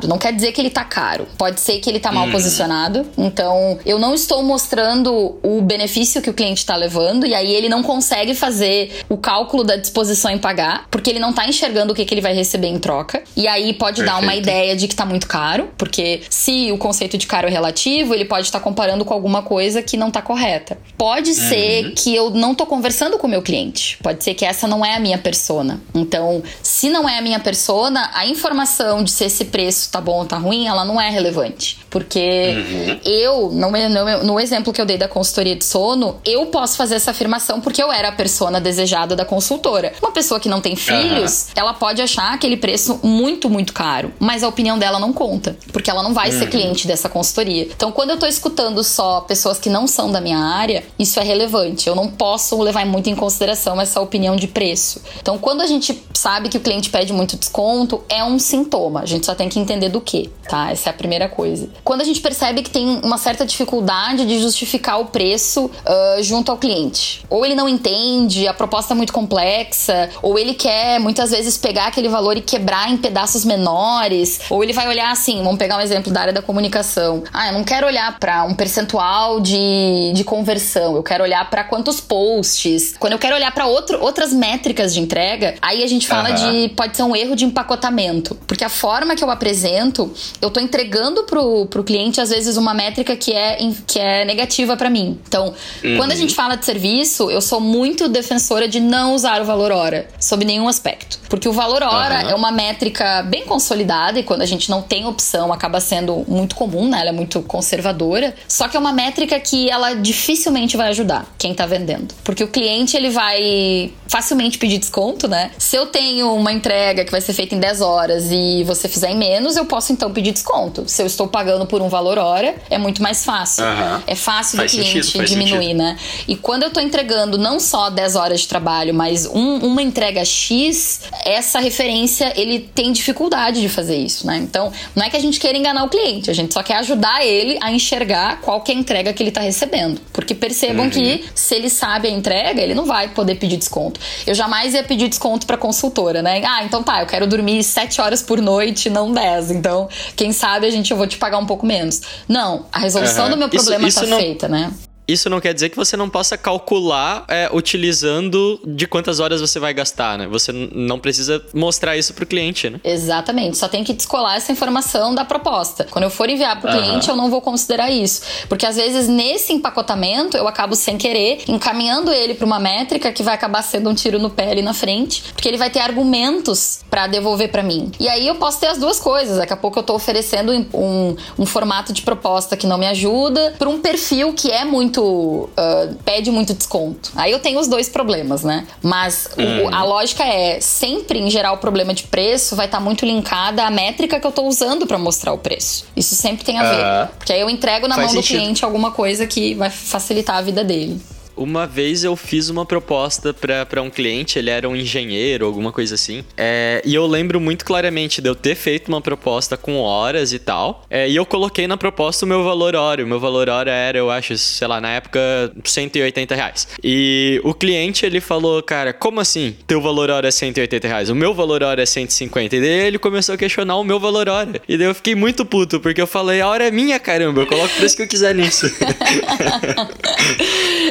Não 0.08 0.18
quer 0.18 0.32
dizer 0.32 0.52
que 0.52 0.60
ele 0.60 0.70
tá 0.70 0.84
caro. 0.84 1.26
Pode 1.36 1.60
ser 1.60 1.78
que 1.78 1.88
ele 1.88 2.00
tá 2.00 2.12
mal 2.12 2.30
posicionado. 2.30 3.06
Então, 3.16 3.78
eu 3.84 3.98
não 3.98 4.14
estou 4.14 4.42
mostrando 4.42 5.38
o 5.42 5.60
benefício 5.62 6.22
que 6.22 6.30
o 6.30 6.34
cliente 6.34 6.64
tá 6.64 6.76
levando 6.76 7.26
e 7.26 7.34
aí 7.34 7.52
ele 7.52 7.68
não 7.68 7.82
consegue 7.82 8.34
fazer 8.34 9.04
o 9.08 9.16
cálculo 9.16 9.64
da 9.64 9.76
disposição 9.76 10.30
em 10.30 10.38
pagar, 10.38 10.86
porque 10.90 11.10
ele 11.10 11.18
não 11.18 11.32
tá 11.32 11.46
enxergando 11.46 11.92
o 11.92 11.96
que, 11.96 12.04
que 12.04 12.14
ele 12.14 12.20
vai 12.20 12.34
receber 12.34 12.68
em 12.68 12.78
troca. 12.78 13.22
E 13.36 13.46
aí 13.46 13.72
pode 13.72 14.02
dar 14.02 14.14
uma 14.14 14.32
Perfeito. 14.32 14.42
ideia 14.42 14.76
de 14.76 14.88
que 14.88 14.94
tá 14.94 15.04
muito 15.04 15.26
caro, 15.26 15.70
porque 15.76 16.22
se 16.30 16.70
o 16.72 16.78
conceito 16.78 17.16
de 17.16 17.26
caro 17.26 17.48
é 17.48 17.50
relativo, 17.50 18.14
ele 18.14 18.24
pode 18.24 18.46
estar 18.46 18.60
comparando 18.60 19.04
com 19.04 19.14
alguma 19.14 19.42
coisa 19.42 19.82
que 19.82 19.96
não 19.96 20.10
tá 20.10 20.22
correta. 20.22 20.78
Pode 20.96 21.34
ser 21.34 21.92
que 21.94 22.14
eu 22.14 22.30
não 22.30 22.54
tô 22.54 22.66
conversando 22.66 23.18
com 23.18 23.26
o 23.26 23.30
meu 23.30 23.42
cliente. 23.42 23.98
Pode 24.02 24.22
ser 24.22 24.34
que 24.34 24.44
essa 24.44 24.66
não 24.66 24.84
é 24.84 24.94
a 24.94 25.00
minha 25.00 25.18
persona. 25.18 25.80
Então, 25.94 26.42
se 26.62 26.90
não 26.90 27.08
é 27.08 27.18
a 27.18 27.22
minha 27.22 27.40
persona, 27.40 28.10
a 28.14 28.26
informação 28.26 29.02
de 29.04 29.10
se 29.10 29.24
esse 29.24 29.44
preço 29.48 29.90
tá 29.90 30.00
bom 30.00 30.18
ou 30.18 30.26
tá 30.26 30.36
ruim, 30.36 30.66
ela 30.66 30.84
não 30.84 31.00
é 31.00 31.10
relevante. 31.10 31.78
Porque 31.90 33.00
eu, 33.04 33.50
no, 33.50 33.70
no, 33.70 34.24
no 34.24 34.40
exemplo 34.40 34.72
que 34.72 34.80
eu 34.80 34.86
dei 34.86 34.98
da 34.98 35.08
consultoria 35.08 35.56
de 35.56 35.64
sono, 35.64 36.20
eu 36.24 36.46
posso 36.46 36.76
fazer 36.76 36.96
essa 36.96 37.10
afirmação 37.10 37.60
porque 37.60 37.82
eu 37.82 37.90
era 37.92 38.08
a 38.08 38.12
persona 38.12 38.60
desejada 38.60 39.16
da 39.16 39.24
consultora. 39.24 39.92
Uma 40.02 40.12
pessoa 40.12 40.38
que 40.38 40.48
não 40.48 40.60
tem 40.60 40.76
filhos, 40.76 41.48
ela 41.54 41.72
pode 41.72 42.02
achar 42.02 42.34
aquele 42.34 42.56
preço 42.56 43.00
muito, 43.02 43.48
muito 43.48 43.72
caro, 43.72 44.12
mas 44.18 44.42
a 44.42 44.48
opinião 44.48 44.78
dela 44.78 44.98
não 44.98 45.12
conta, 45.12 45.56
porque 45.72 45.90
ela 45.90 46.02
não 46.02 46.12
vai 46.12 46.30
ser 46.32 46.48
cliente 46.48 46.86
dessa 46.86 47.08
consultoria. 47.08 47.64
Então, 47.64 47.90
quando 47.92 48.10
eu 48.10 48.18
tô 48.18 48.26
escutando 48.26 48.82
só 48.84 49.20
pessoas 49.22 49.58
que 49.58 49.70
não 49.70 49.86
são 49.86 50.10
da 50.10 50.20
minha 50.20 50.38
área, 50.38 50.84
isso 50.98 51.18
é 51.18 51.22
relevante. 51.22 51.88
Eu 51.88 51.94
não 51.94 52.08
posso 52.08 52.60
levar 52.60 52.84
muito 52.86 53.08
em 53.08 53.14
consideração 53.14 53.80
essa 53.80 54.00
opinião 54.00 54.36
de 54.36 54.46
preço. 54.46 55.02
Então, 55.20 55.38
quando 55.38 55.60
a 55.60 55.66
gente 55.66 56.02
sabe 56.14 56.48
que 56.48 56.56
o 56.56 56.60
cliente 56.60 56.90
pede 56.90 57.12
muito 57.12 57.36
desconto, 57.36 58.02
é 58.08 58.24
um 58.24 58.38
sintoma. 58.38 59.00
A 59.00 59.06
gente 59.06 59.26
só 59.26 59.34
tem 59.34 59.48
que 59.48 59.58
entender 59.58 59.88
do 59.88 60.00
que, 60.00 60.30
tá? 60.48 60.70
Essa 60.70 60.90
é 60.90 60.90
a 60.90 60.94
primeira 60.94 61.28
coisa. 61.28 61.68
Quando 61.84 62.00
a 62.00 62.04
gente 62.04 62.20
percebe 62.20 62.62
que 62.62 62.70
tem 62.70 63.00
uma 63.02 63.18
certa 63.18 63.44
dificuldade 63.46 64.26
de 64.26 64.40
justificar 64.40 65.00
o 65.00 65.06
preço 65.06 65.70
ah, 65.84 66.16
junto 66.20 66.50
ao 66.50 66.58
cliente, 66.58 67.24
ou 67.30 67.44
ele 67.44 67.54
não 67.54 67.68
entende, 67.68 68.46
a 68.46 68.54
proposta 68.54 68.94
é 68.94 68.96
muito 68.96 69.12
complexa, 69.12 70.10
ou 70.22 70.38
ele 70.38 70.54
quer 70.54 70.98
muitas 71.00 71.30
vezes 71.30 71.56
pegar 71.56 71.86
aquele 71.86 72.08
valor 72.08 72.36
e 72.36 72.40
quebrar 72.40 72.90
em 72.90 72.96
pedaços 72.96 73.44
menores, 73.44 74.40
ou 74.50 74.62
ele 74.62 74.72
vai 74.72 74.88
olhar 74.88 75.10
assim, 75.10 75.42
vamos 75.42 75.58
pegar 75.58 75.76
um 75.76 75.80
exemplo 75.80 76.12
da 76.12 76.20
área 76.20 76.32
da 76.32 76.42
comunicação. 76.42 77.22
Ah, 77.32 77.48
eu 77.48 77.54
não 77.54 77.64
quero 77.64 77.86
olhar 77.86 78.18
para 78.18 78.44
um 78.44 78.54
percentual 78.54 79.40
de, 79.40 80.12
de 80.14 80.24
conversão, 80.24 80.96
eu 80.96 81.02
quero 81.02 81.24
olhar 81.24 81.48
para 81.48 81.64
quantos 81.64 82.00
posts. 82.00 82.94
Quando 82.98 83.14
eu 83.14 83.18
quero 83.18 83.34
olhar 83.34 83.52
para 83.52 83.66
outras 83.66 84.32
métricas 84.32 84.92
de 84.92 85.00
entrega, 85.00 85.54
aí 85.60 85.82
a 85.82 85.86
gente 85.86 86.06
fala 86.06 86.30
Aham. 86.30 86.52
de 86.52 86.68
pode 86.70 86.96
ser 86.96 87.02
um 87.02 87.14
erro 87.14 87.34
de 87.34 87.44
empacotamento, 87.44 88.34
porque 88.46 88.64
a 88.64 88.68
forma 88.68 89.14
que 89.14 89.22
eu 89.22 89.30
apresento, 89.30 90.12
eu 90.40 90.50
tô 90.50 90.60
entregando 90.60 91.24
pro, 91.24 91.66
pro 91.70 91.84
cliente 91.84 92.20
às 92.20 92.30
vezes 92.30 92.56
uma 92.56 92.74
métrica 92.74 93.16
que 93.16 93.32
é, 93.32 93.58
que 93.86 93.98
é 93.98 94.24
negativa 94.24 94.76
para 94.76 94.90
mim. 94.90 95.18
Então, 95.26 95.54
quando 95.96 96.12
a 96.12 96.14
gente 96.14 96.34
fala 96.34 96.56
de 96.56 96.64
serviço, 96.64 97.30
eu 97.30 97.40
sou 97.40 97.60
muito 97.60 98.08
defensora 98.08 98.68
de 98.68 98.80
não 98.80 99.14
usar 99.14 99.40
o 99.40 99.44
valor 99.44 99.72
hora, 99.72 100.08
sob 100.20 100.44
nenhum 100.44 100.68
aspecto. 100.68 101.18
Porque 101.28 101.48
o 101.48 101.52
valor 101.52 101.82
hora 101.82 102.20
Aham. 102.20 102.30
é 102.30 102.34
uma 102.34 102.50
métrica 102.50 103.22
bem 103.22 103.44
consolidada 103.44 104.18
e 104.18 104.22
quando 104.22 104.42
a 104.42 104.46
gente 104.46 104.70
não 104.70 104.82
tem 104.82 105.06
opção 105.06 105.52
acaba 105.52 105.80
sendo 105.80 106.24
muito 106.26 106.54
comum, 106.54 106.88
né? 106.88 107.00
Ela 107.00 107.10
é 107.10 107.12
muito 107.12 107.42
conservadora. 107.42 108.34
Só 108.46 108.68
que 108.68 108.76
é 108.76 108.80
uma 108.80 108.92
métrica 108.92 109.38
que 109.38 109.70
ela 109.70 109.94
dificilmente 109.94 110.76
vai 110.76 110.88
ajudar 110.88 111.26
quem 111.38 111.54
tá 111.54 111.66
vendendo. 111.66 112.14
Porque 112.24 112.42
o 112.42 112.48
cliente 112.48 112.96
ele 112.96 113.10
vai 113.10 113.92
facilmente 114.06 114.58
pedir 114.58 114.78
desconto, 114.78 115.28
né? 115.28 115.50
Se 115.58 115.76
eu 115.76 115.86
tenho 115.86 116.32
uma 116.34 116.52
entrega 116.52 117.04
que 117.04 117.10
vai 117.10 117.20
ser 117.20 117.34
feita 117.34 117.54
em 117.54 117.60
10 117.60 117.80
horas 117.80 118.30
e 118.30 118.64
você 118.64 118.88
fizer 118.88 119.10
em 119.10 119.16
menos, 119.16 119.56
eu 119.56 119.66
posso 119.66 119.92
então 119.92 120.10
pedir 120.12 120.32
desconto. 120.32 120.84
Se 120.86 121.02
eu 121.02 121.06
estou 121.06 121.28
pagando 121.28 121.57
por 121.66 121.80
um 121.82 121.88
valor 121.88 122.18
hora, 122.18 122.54
é 122.70 122.78
muito 122.78 123.02
mais 123.02 123.24
fácil. 123.24 123.64
Aham. 123.64 124.02
É 124.06 124.14
fácil 124.14 124.56
Faz 124.58 124.72
do 124.72 124.78
cliente 124.78 125.04
sentido, 125.06 125.24
diminuir, 125.24 125.62
sentido. 125.64 125.78
né? 125.78 125.96
E 126.26 126.36
quando 126.36 126.62
eu 126.64 126.70
tô 126.70 126.80
entregando 126.80 127.36
não 127.38 127.58
só 127.60 127.90
10 127.90 128.16
horas 128.16 128.40
de 128.40 128.48
trabalho, 128.48 128.94
mas 128.94 129.26
um- 129.26 129.58
uma 129.58 129.82
entrega 129.82 130.24
X, 130.24 131.02
essa 131.24 131.58
referência, 131.60 132.32
ele 132.36 132.58
tem 132.60 132.92
dificuldade 132.92 133.60
de 133.60 133.68
fazer 133.68 133.96
isso, 133.96 134.26
né? 134.26 134.36
Então, 134.38 134.72
não 134.94 135.04
é 135.04 135.10
que 135.10 135.16
a 135.16 135.20
gente 135.20 135.38
queira 135.40 135.56
enganar 135.58 135.84
o 135.84 135.88
cliente, 135.88 136.30
a 136.30 136.34
gente 136.34 136.52
só 136.54 136.62
quer 136.62 136.76
ajudar 136.76 137.24
ele 137.24 137.58
a 137.60 137.70
enxergar 137.70 138.40
qual 138.40 138.60
que 138.62 138.72
é 138.72 138.74
a 138.74 138.78
entrega 138.78 139.12
que 139.12 139.22
ele 139.22 139.30
tá 139.30 139.40
recebendo. 139.40 140.00
Porque 140.12 140.34
percebam 140.34 140.84
Uhum. 140.86 140.90
que 140.90 141.24
se 141.34 141.54
ele 141.54 141.68
sabe 141.70 142.08
a 142.08 142.10
entrega, 142.10 142.60
ele 142.60 142.74
não 142.74 142.84
vai 142.84 143.08
poder 143.08 143.34
pedir 143.36 143.56
desconto. 143.56 144.00
Eu 144.26 144.34
jamais 144.34 144.74
ia 144.74 144.82
pedir 144.82 145.08
desconto 145.08 145.46
pra 145.46 145.56
consultora, 145.56 146.22
né? 146.22 146.42
Ah, 146.44 146.64
então 146.64 146.82
tá, 146.82 147.00
eu 147.00 147.06
quero 147.06 147.26
dormir 147.26 147.62
7 147.62 148.00
horas 148.00 148.22
por 148.22 148.40
noite, 148.40 148.88
não 148.90 149.12
10. 149.12 149.50
Então, 149.50 149.88
quem 150.16 150.32
sabe 150.32 150.66
a 150.66 150.70
gente 150.70 150.90
eu 150.90 150.96
vou 150.96 151.06
te 151.06 151.16
pagar 151.18 151.38
um 151.38 151.46
pouco 151.48 151.66
menos. 151.66 152.00
Não, 152.28 152.66
a 152.72 152.78
resolução 152.78 153.22
Aham. 153.24 153.30
do 153.30 153.36
meu 153.36 153.48
problema 153.48 153.88
isso 153.88 154.00
tá 154.02 154.06
não- 154.06 154.18
feita, 154.18 154.46
né? 154.46 154.72
Isso 155.10 155.30
não 155.30 155.40
quer 155.40 155.54
dizer 155.54 155.70
que 155.70 155.76
você 155.78 155.96
não 155.96 156.10
possa 156.10 156.36
calcular 156.36 157.24
é, 157.28 157.48
utilizando 157.50 158.60
de 158.66 158.86
quantas 158.86 159.20
horas 159.20 159.40
você 159.40 159.58
vai 159.58 159.72
gastar, 159.72 160.18
né? 160.18 160.26
Você 160.26 160.52
não 160.52 160.98
precisa 160.98 161.42
mostrar 161.54 161.96
isso 161.96 162.12
pro 162.12 162.26
cliente, 162.26 162.68
né? 162.68 162.78
Exatamente, 162.84 163.56
só 163.56 163.68
tem 163.68 163.82
que 163.82 163.94
descolar 163.94 164.36
essa 164.36 164.52
informação 164.52 165.14
da 165.14 165.24
proposta. 165.24 165.84
Quando 165.90 166.04
eu 166.04 166.10
for 166.10 166.28
enviar 166.28 166.60
para 166.60 166.70
o 166.70 166.74
Aham. 166.74 166.82
cliente, 166.82 167.08
eu 167.08 167.16
não 167.16 167.30
vou 167.30 167.40
considerar 167.40 167.90
isso, 167.90 168.20
porque 168.50 168.66
às 168.66 168.76
vezes 168.76 169.08
nesse 169.08 169.50
empacotamento 169.54 170.36
eu 170.36 170.46
acabo 170.46 170.74
sem 170.76 170.98
querer 170.98 171.42
encaminhando 171.48 172.12
ele 172.12 172.34
para 172.34 172.44
uma 172.44 172.60
métrica 172.60 173.10
que 173.10 173.22
vai 173.22 173.32
acabar 173.34 173.62
sendo 173.62 173.88
um 173.88 173.94
tiro 173.94 174.18
no 174.18 174.28
pé 174.28 174.50
ali 174.50 174.60
na 174.60 174.74
frente, 174.74 175.22
porque 175.32 175.48
ele 175.48 175.56
vai 175.56 175.70
ter 175.70 175.80
argumentos 175.80 176.80
para 176.90 177.06
devolver 177.06 177.50
para 177.50 177.62
mim. 177.62 177.90
E 178.00 178.08
aí 178.08 178.26
eu 178.26 178.36
posso 178.36 178.60
ter 178.60 178.66
as 178.66 178.78
duas 178.78 178.98
coisas. 178.98 179.38
Daqui 179.38 179.52
a 179.52 179.56
pouco 179.56 179.78
eu 179.78 179.82
tô 179.82 179.94
oferecendo 179.94 180.52
um, 180.74 181.16
um 181.38 181.46
formato 181.46 181.92
de 181.92 182.02
proposta 182.02 182.56
que 182.56 182.66
não 182.66 182.78
me 182.78 182.86
ajuda 182.86 183.54
para 183.58 183.68
um 183.68 183.78
perfil 183.80 184.32
que 184.32 184.50
é 184.50 184.64
muito. 184.64 185.02
Uh, 185.02 185.94
pede 186.04 186.30
muito 186.30 186.54
desconto. 186.54 187.10
Aí 187.14 187.32
eu 187.32 187.38
tenho 187.38 187.58
os 187.60 187.68
dois 187.68 187.88
problemas, 187.88 188.42
né? 188.42 188.66
Mas 188.82 189.28
hum. 189.36 189.66
o, 189.66 189.74
a 189.74 189.84
lógica 189.84 190.24
é 190.24 190.60
sempre, 190.60 191.18
em 191.18 191.30
geral, 191.30 191.56
o 191.56 191.58
problema 191.58 191.92
de 191.92 192.04
preço 192.04 192.56
vai 192.56 192.66
estar 192.66 192.78
tá 192.78 192.84
muito 192.84 193.04
linkada 193.04 193.64
à 193.64 193.70
métrica 193.70 194.18
que 194.18 194.26
eu 194.26 194.32
tô 194.32 194.42
usando 194.42 194.86
para 194.86 194.98
mostrar 194.98 195.32
o 195.32 195.38
preço. 195.38 195.86
Isso 195.96 196.14
sempre 196.14 196.44
tem 196.44 196.58
a 196.58 196.70
ver. 196.70 197.10
Uh, 197.10 197.16
porque 197.16 197.32
aí 197.32 197.40
eu 197.40 197.50
entrego 197.50 197.86
na 197.86 197.96
mão 197.96 198.08
sentido. 198.08 198.22
do 198.22 198.40
cliente 198.40 198.64
alguma 198.64 198.90
coisa 198.90 199.26
que 199.26 199.54
vai 199.54 199.70
facilitar 199.70 200.36
a 200.36 200.42
vida 200.42 200.64
dele. 200.64 201.00
Uma 201.38 201.66
vez 201.66 202.02
eu 202.02 202.16
fiz 202.16 202.48
uma 202.48 202.66
proposta 202.66 203.32
para 203.32 203.80
um 203.80 203.88
cliente, 203.88 204.38
ele 204.38 204.50
era 204.50 204.68
um 204.68 204.74
engenheiro, 204.74 205.46
alguma 205.46 205.70
coisa 205.70 205.94
assim. 205.94 206.24
É, 206.36 206.82
e 206.84 206.94
eu 206.94 207.06
lembro 207.06 207.40
muito 207.40 207.64
claramente 207.64 208.20
de 208.20 208.28
eu 208.28 208.34
ter 208.34 208.56
feito 208.56 208.88
uma 208.88 209.00
proposta 209.00 209.56
com 209.56 209.78
horas 209.78 210.32
e 210.32 210.38
tal. 210.40 210.84
É, 210.90 211.08
e 211.08 211.14
eu 211.14 211.24
coloquei 211.24 211.68
na 211.68 211.76
proposta 211.76 212.26
o 212.26 212.28
meu 212.28 212.42
valor 212.42 212.74
hora. 212.74 213.04
O 213.04 213.06
meu 213.06 213.20
valor 213.20 213.48
hora 213.48 213.70
era, 213.70 213.96
eu 213.96 214.10
acho, 214.10 214.36
sei 214.36 214.66
lá, 214.66 214.80
na 214.80 214.90
época, 214.90 215.20
180 215.64 216.34
reais. 216.34 216.68
E 216.82 217.40
o 217.44 217.54
cliente, 217.54 218.04
ele 218.04 218.20
falou, 218.20 218.60
cara, 218.60 218.92
como 218.92 219.20
assim 219.20 219.56
teu 219.66 219.80
valor 219.80 220.10
hora 220.10 220.26
é 220.26 220.32
180 220.32 220.88
reais? 220.88 221.08
O 221.08 221.14
meu 221.14 221.32
valor 221.32 221.62
hora 221.62 221.80
é 221.80 221.86
150. 221.86 222.56
E 222.56 222.60
daí 222.60 222.68
ele 222.68 222.98
começou 222.98 223.36
a 223.36 223.38
questionar 223.38 223.76
o 223.76 223.84
meu 223.84 224.00
valor 224.00 224.28
hora. 224.28 224.60
E 224.68 224.76
daí 224.76 224.88
eu 224.88 224.94
fiquei 224.94 225.14
muito 225.14 225.44
puto, 225.44 225.78
porque 225.78 226.00
eu 226.00 226.06
falei, 226.06 226.40
a 226.40 226.48
hora 226.48 226.66
é 226.66 226.70
minha, 226.70 226.98
caramba, 226.98 227.42
eu 227.42 227.46
coloco 227.46 227.72
o 227.72 227.76
preço 227.76 227.96
que 227.96 228.02
eu 228.02 228.08
quiser 228.08 228.34
nisso. 228.34 228.66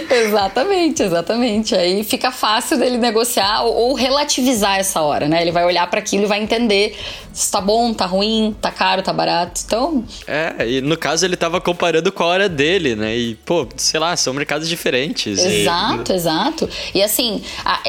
Exato. 0.09 0.27
Exatamente, 0.37 1.01
exatamente. 1.01 1.75
Aí 1.75 2.03
fica 2.03 2.31
fácil 2.31 2.77
dele 2.77 2.97
negociar 2.97 3.63
ou, 3.63 3.73
ou 3.73 3.93
relativizar 3.95 4.77
essa 4.77 5.01
hora, 5.01 5.27
né? 5.27 5.41
Ele 5.41 5.51
vai 5.51 5.65
olhar 5.65 5.89
para 5.89 5.99
aquilo 5.99 6.23
e 6.23 6.27
vai 6.27 6.41
entender 6.41 6.95
se 7.33 7.51
tá 7.51 7.59
bom, 7.59 7.91
tá 7.93 8.05
ruim, 8.05 8.55
tá 8.61 8.69
caro, 8.69 9.01
tá 9.01 9.11
barato. 9.11 9.61
Então. 9.65 10.05
É, 10.27 10.67
e 10.67 10.81
no 10.81 10.95
caso 10.95 11.25
ele 11.25 11.35
tava 11.35 11.59
comparando 11.59 12.11
com 12.11 12.23
a 12.23 12.27
hora 12.27 12.49
dele, 12.49 12.95
né? 12.95 13.15
E, 13.17 13.35
pô, 13.35 13.67
sei 13.75 13.99
lá, 13.99 14.15
são 14.15 14.33
mercados 14.33 14.69
diferentes. 14.69 15.43
Exato, 15.43 16.11
e... 16.11 16.15
exato. 16.15 16.69
E 16.93 17.01
assim, 17.01 17.41
a, 17.65 17.81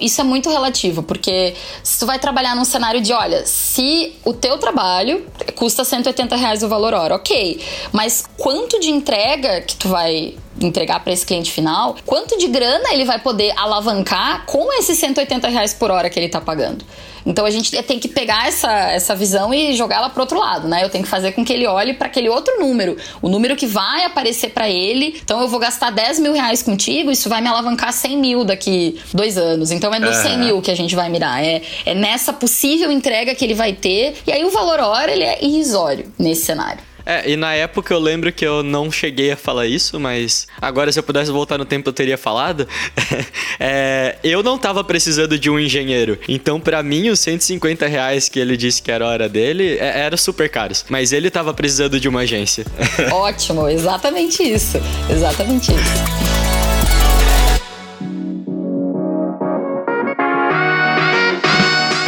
isso 0.00 0.20
é 0.20 0.24
muito 0.24 0.50
relativo, 0.50 1.02
porque 1.02 1.54
se 1.82 2.00
tu 2.00 2.06
vai 2.06 2.18
trabalhar 2.18 2.54
num 2.54 2.64
cenário 2.64 3.00
de, 3.00 3.12
olha, 3.12 3.46
se 3.46 4.14
o 4.24 4.32
teu 4.32 4.58
trabalho 4.58 5.24
custa 5.54 5.84
180 5.84 6.36
reais 6.36 6.62
o 6.62 6.68
valor 6.68 6.94
hora, 6.94 7.14
ok, 7.14 7.60
mas 7.92 8.24
quanto 8.36 8.78
de 8.80 8.90
entrega 8.90 9.60
que 9.62 9.76
tu 9.76 9.88
vai 9.88 10.34
entregar 10.60 11.00
para 11.00 11.12
esse 11.12 11.24
cliente 11.24 11.50
final, 11.50 11.96
quanto 12.04 12.36
de 12.38 12.48
grana 12.48 12.92
ele 12.92 13.04
vai 13.04 13.18
poder 13.18 13.52
alavancar 13.56 14.44
com 14.46 14.72
esses 14.78 14.98
180 14.98 15.48
reais 15.48 15.72
por 15.74 15.90
hora 15.90 16.08
que 16.10 16.18
ele 16.18 16.28
tá 16.28 16.40
pagando? 16.40 16.84
Então 17.24 17.46
a 17.46 17.50
gente 17.50 17.70
tem 17.82 17.98
que 17.98 18.08
pegar 18.08 18.48
essa, 18.48 18.70
essa 18.90 19.14
visão 19.14 19.54
e 19.54 19.74
jogá-la 19.74 20.10
para 20.10 20.22
outro 20.22 20.38
lado, 20.38 20.68
né? 20.68 20.82
Eu 20.82 20.90
tenho 20.90 21.04
que 21.04 21.10
fazer 21.10 21.32
com 21.32 21.44
que 21.44 21.52
ele 21.52 21.66
olhe 21.66 21.94
para 21.94 22.08
aquele 22.08 22.28
outro 22.28 22.58
número, 22.58 22.96
o 23.20 23.28
número 23.28 23.56
que 23.56 23.66
vai 23.66 24.04
aparecer 24.04 24.50
para 24.50 24.68
ele. 24.68 25.20
Então 25.22 25.40
eu 25.40 25.48
vou 25.48 25.60
gastar 25.60 25.90
10 25.90 26.18
mil 26.18 26.32
reais 26.32 26.62
contigo, 26.62 27.10
isso 27.10 27.28
vai 27.28 27.40
me 27.40 27.48
alavancar 27.48 27.92
100 27.92 28.16
mil 28.16 28.44
daqui 28.44 29.00
dois 29.14 29.38
anos. 29.38 29.70
Então 29.70 29.94
é 29.94 29.98
uhum. 29.98 30.12
100 30.12 30.38
mil 30.38 30.62
que 30.62 30.70
a 30.70 30.76
gente 30.76 30.94
vai 30.94 31.08
mirar. 31.08 31.42
É, 31.44 31.62
é 31.86 31.94
nessa 31.94 32.32
possível 32.32 32.90
entrega 32.90 33.34
que 33.34 33.44
ele 33.44 33.54
vai 33.54 33.72
ter. 33.72 34.16
E 34.26 34.32
aí 34.32 34.44
o 34.44 34.50
valor 34.50 34.80
hora 34.80 35.12
ele 35.12 35.24
é 35.24 35.44
irrisório 35.44 36.12
nesse 36.18 36.44
cenário. 36.44 36.91
É, 37.04 37.30
e 37.30 37.36
na 37.36 37.54
época 37.54 37.92
eu 37.92 37.98
lembro 37.98 38.32
que 38.32 38.46
eu 38.46 38.62
não 38.62 38.90
cheguei 38.90 39.32
a 39.32 39.36
falar 39.36 39.66
isso, 39.66 39.98
mas 39.98 40.46
agora 40.60 40.92
se 40.92 40.98
eu 40.98 41.02
pudesse 41.02 41.30
voltar 41.30 41.58
no 41.58 41.64
tempo 41.64 41.88
eu 41.88 41.92
teria 41.92 42.18
falado. 42.18 42.66
é, 43.58 44.16
eu 44.22 44.42
não 44.42 44.58
tava 44.58 44.82
precisando 44.84 45.38
de 45.38 45.50
um 45.50 45.58
engenheiro. 45.58 46.18
Então, 46.28 46.60
para 46.60 46.82
mim, 46.82 47.08
os 47.08 47.20
150 47.20 47.86
reais 47.86 48.28
que 48.28 48.38
ele 48.38 48.56
disse 48.56 48.82
que 48.82 48.90
era 48.90 49.06
hora 49.06 49.28
dele 49.28 49.76
é, 49.78 50.00
era 50.00 50.16
super 50.16 50.48
caros. 50.48 50.84
Mas 50.88 51.12
ele 51.12 51.30
tava 51.30 51.52
precisando 51.54 51.98
de 51.98 52.08
uma 52.08 52.20
agência. 52.20 52.64
Ótimo, 53.10 53.68
exatamente 53.68 54.42
isso. 54.42 54.78
Exatamente 55.10 55.72
isso. 55.72 56.41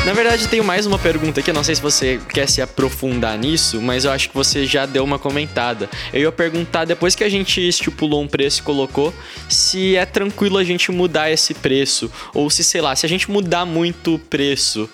Na 0.05 0.13
verdade, 0.13 0.47
tenho 0.49 0.63
mais 0.63 0.85
uma 0.85 0.99
pergunta 0.99 1.41
aqui. 1.41 1.49
Eu 1.49 1.55
não 1.55 1.65
sei 1.65 1.75
se 1.75 1.81
você 1.81 2.21
quer 2.29 2.47
se 2.47 2.61
aprofundar 2.61 3.39
nisso, 3.39 3.81
mas 3.81 4.05
eu 4.05 4.11
acho 4.11 4.29
que 4.29 4.35
você 4.35 4.67
já 4.67 4.85
deu 4.85 5.03
uma 5.03 5.19
comentada. 5.19 5.89
Eu 6.13 6.21
ia 6.21 6.33
perguntar, 6.33 6.85
depois 6.85 7.15
que 7.15 7.25
a 7.25 7.29
gente 7.29 7.67
estipulou 7.67 8.23
um 8.23 8.29
preço 8.29 8.61
e 8.61 8.65
colocou, 8.65 9.15
se 9.49 9.97
é 9.97 10.05
tranquilo 10.05 10.59
a 10.59 10.65
gente 10.65 10.93
mudar 10.93 11.31
esse 11.31 11.55
preço. 11.55 12.13
Ou 12.35 12.51
se, 12.51 12.63
sei 12.63 12.83
lá, 12.83 12.95
se 12.95 13.07
a 13.07 13.09
gente 13.09 13.31
mudar 13.31 13.65
muito 13.65 14.17
o 14.17 14.19
preço, 14.19 14.91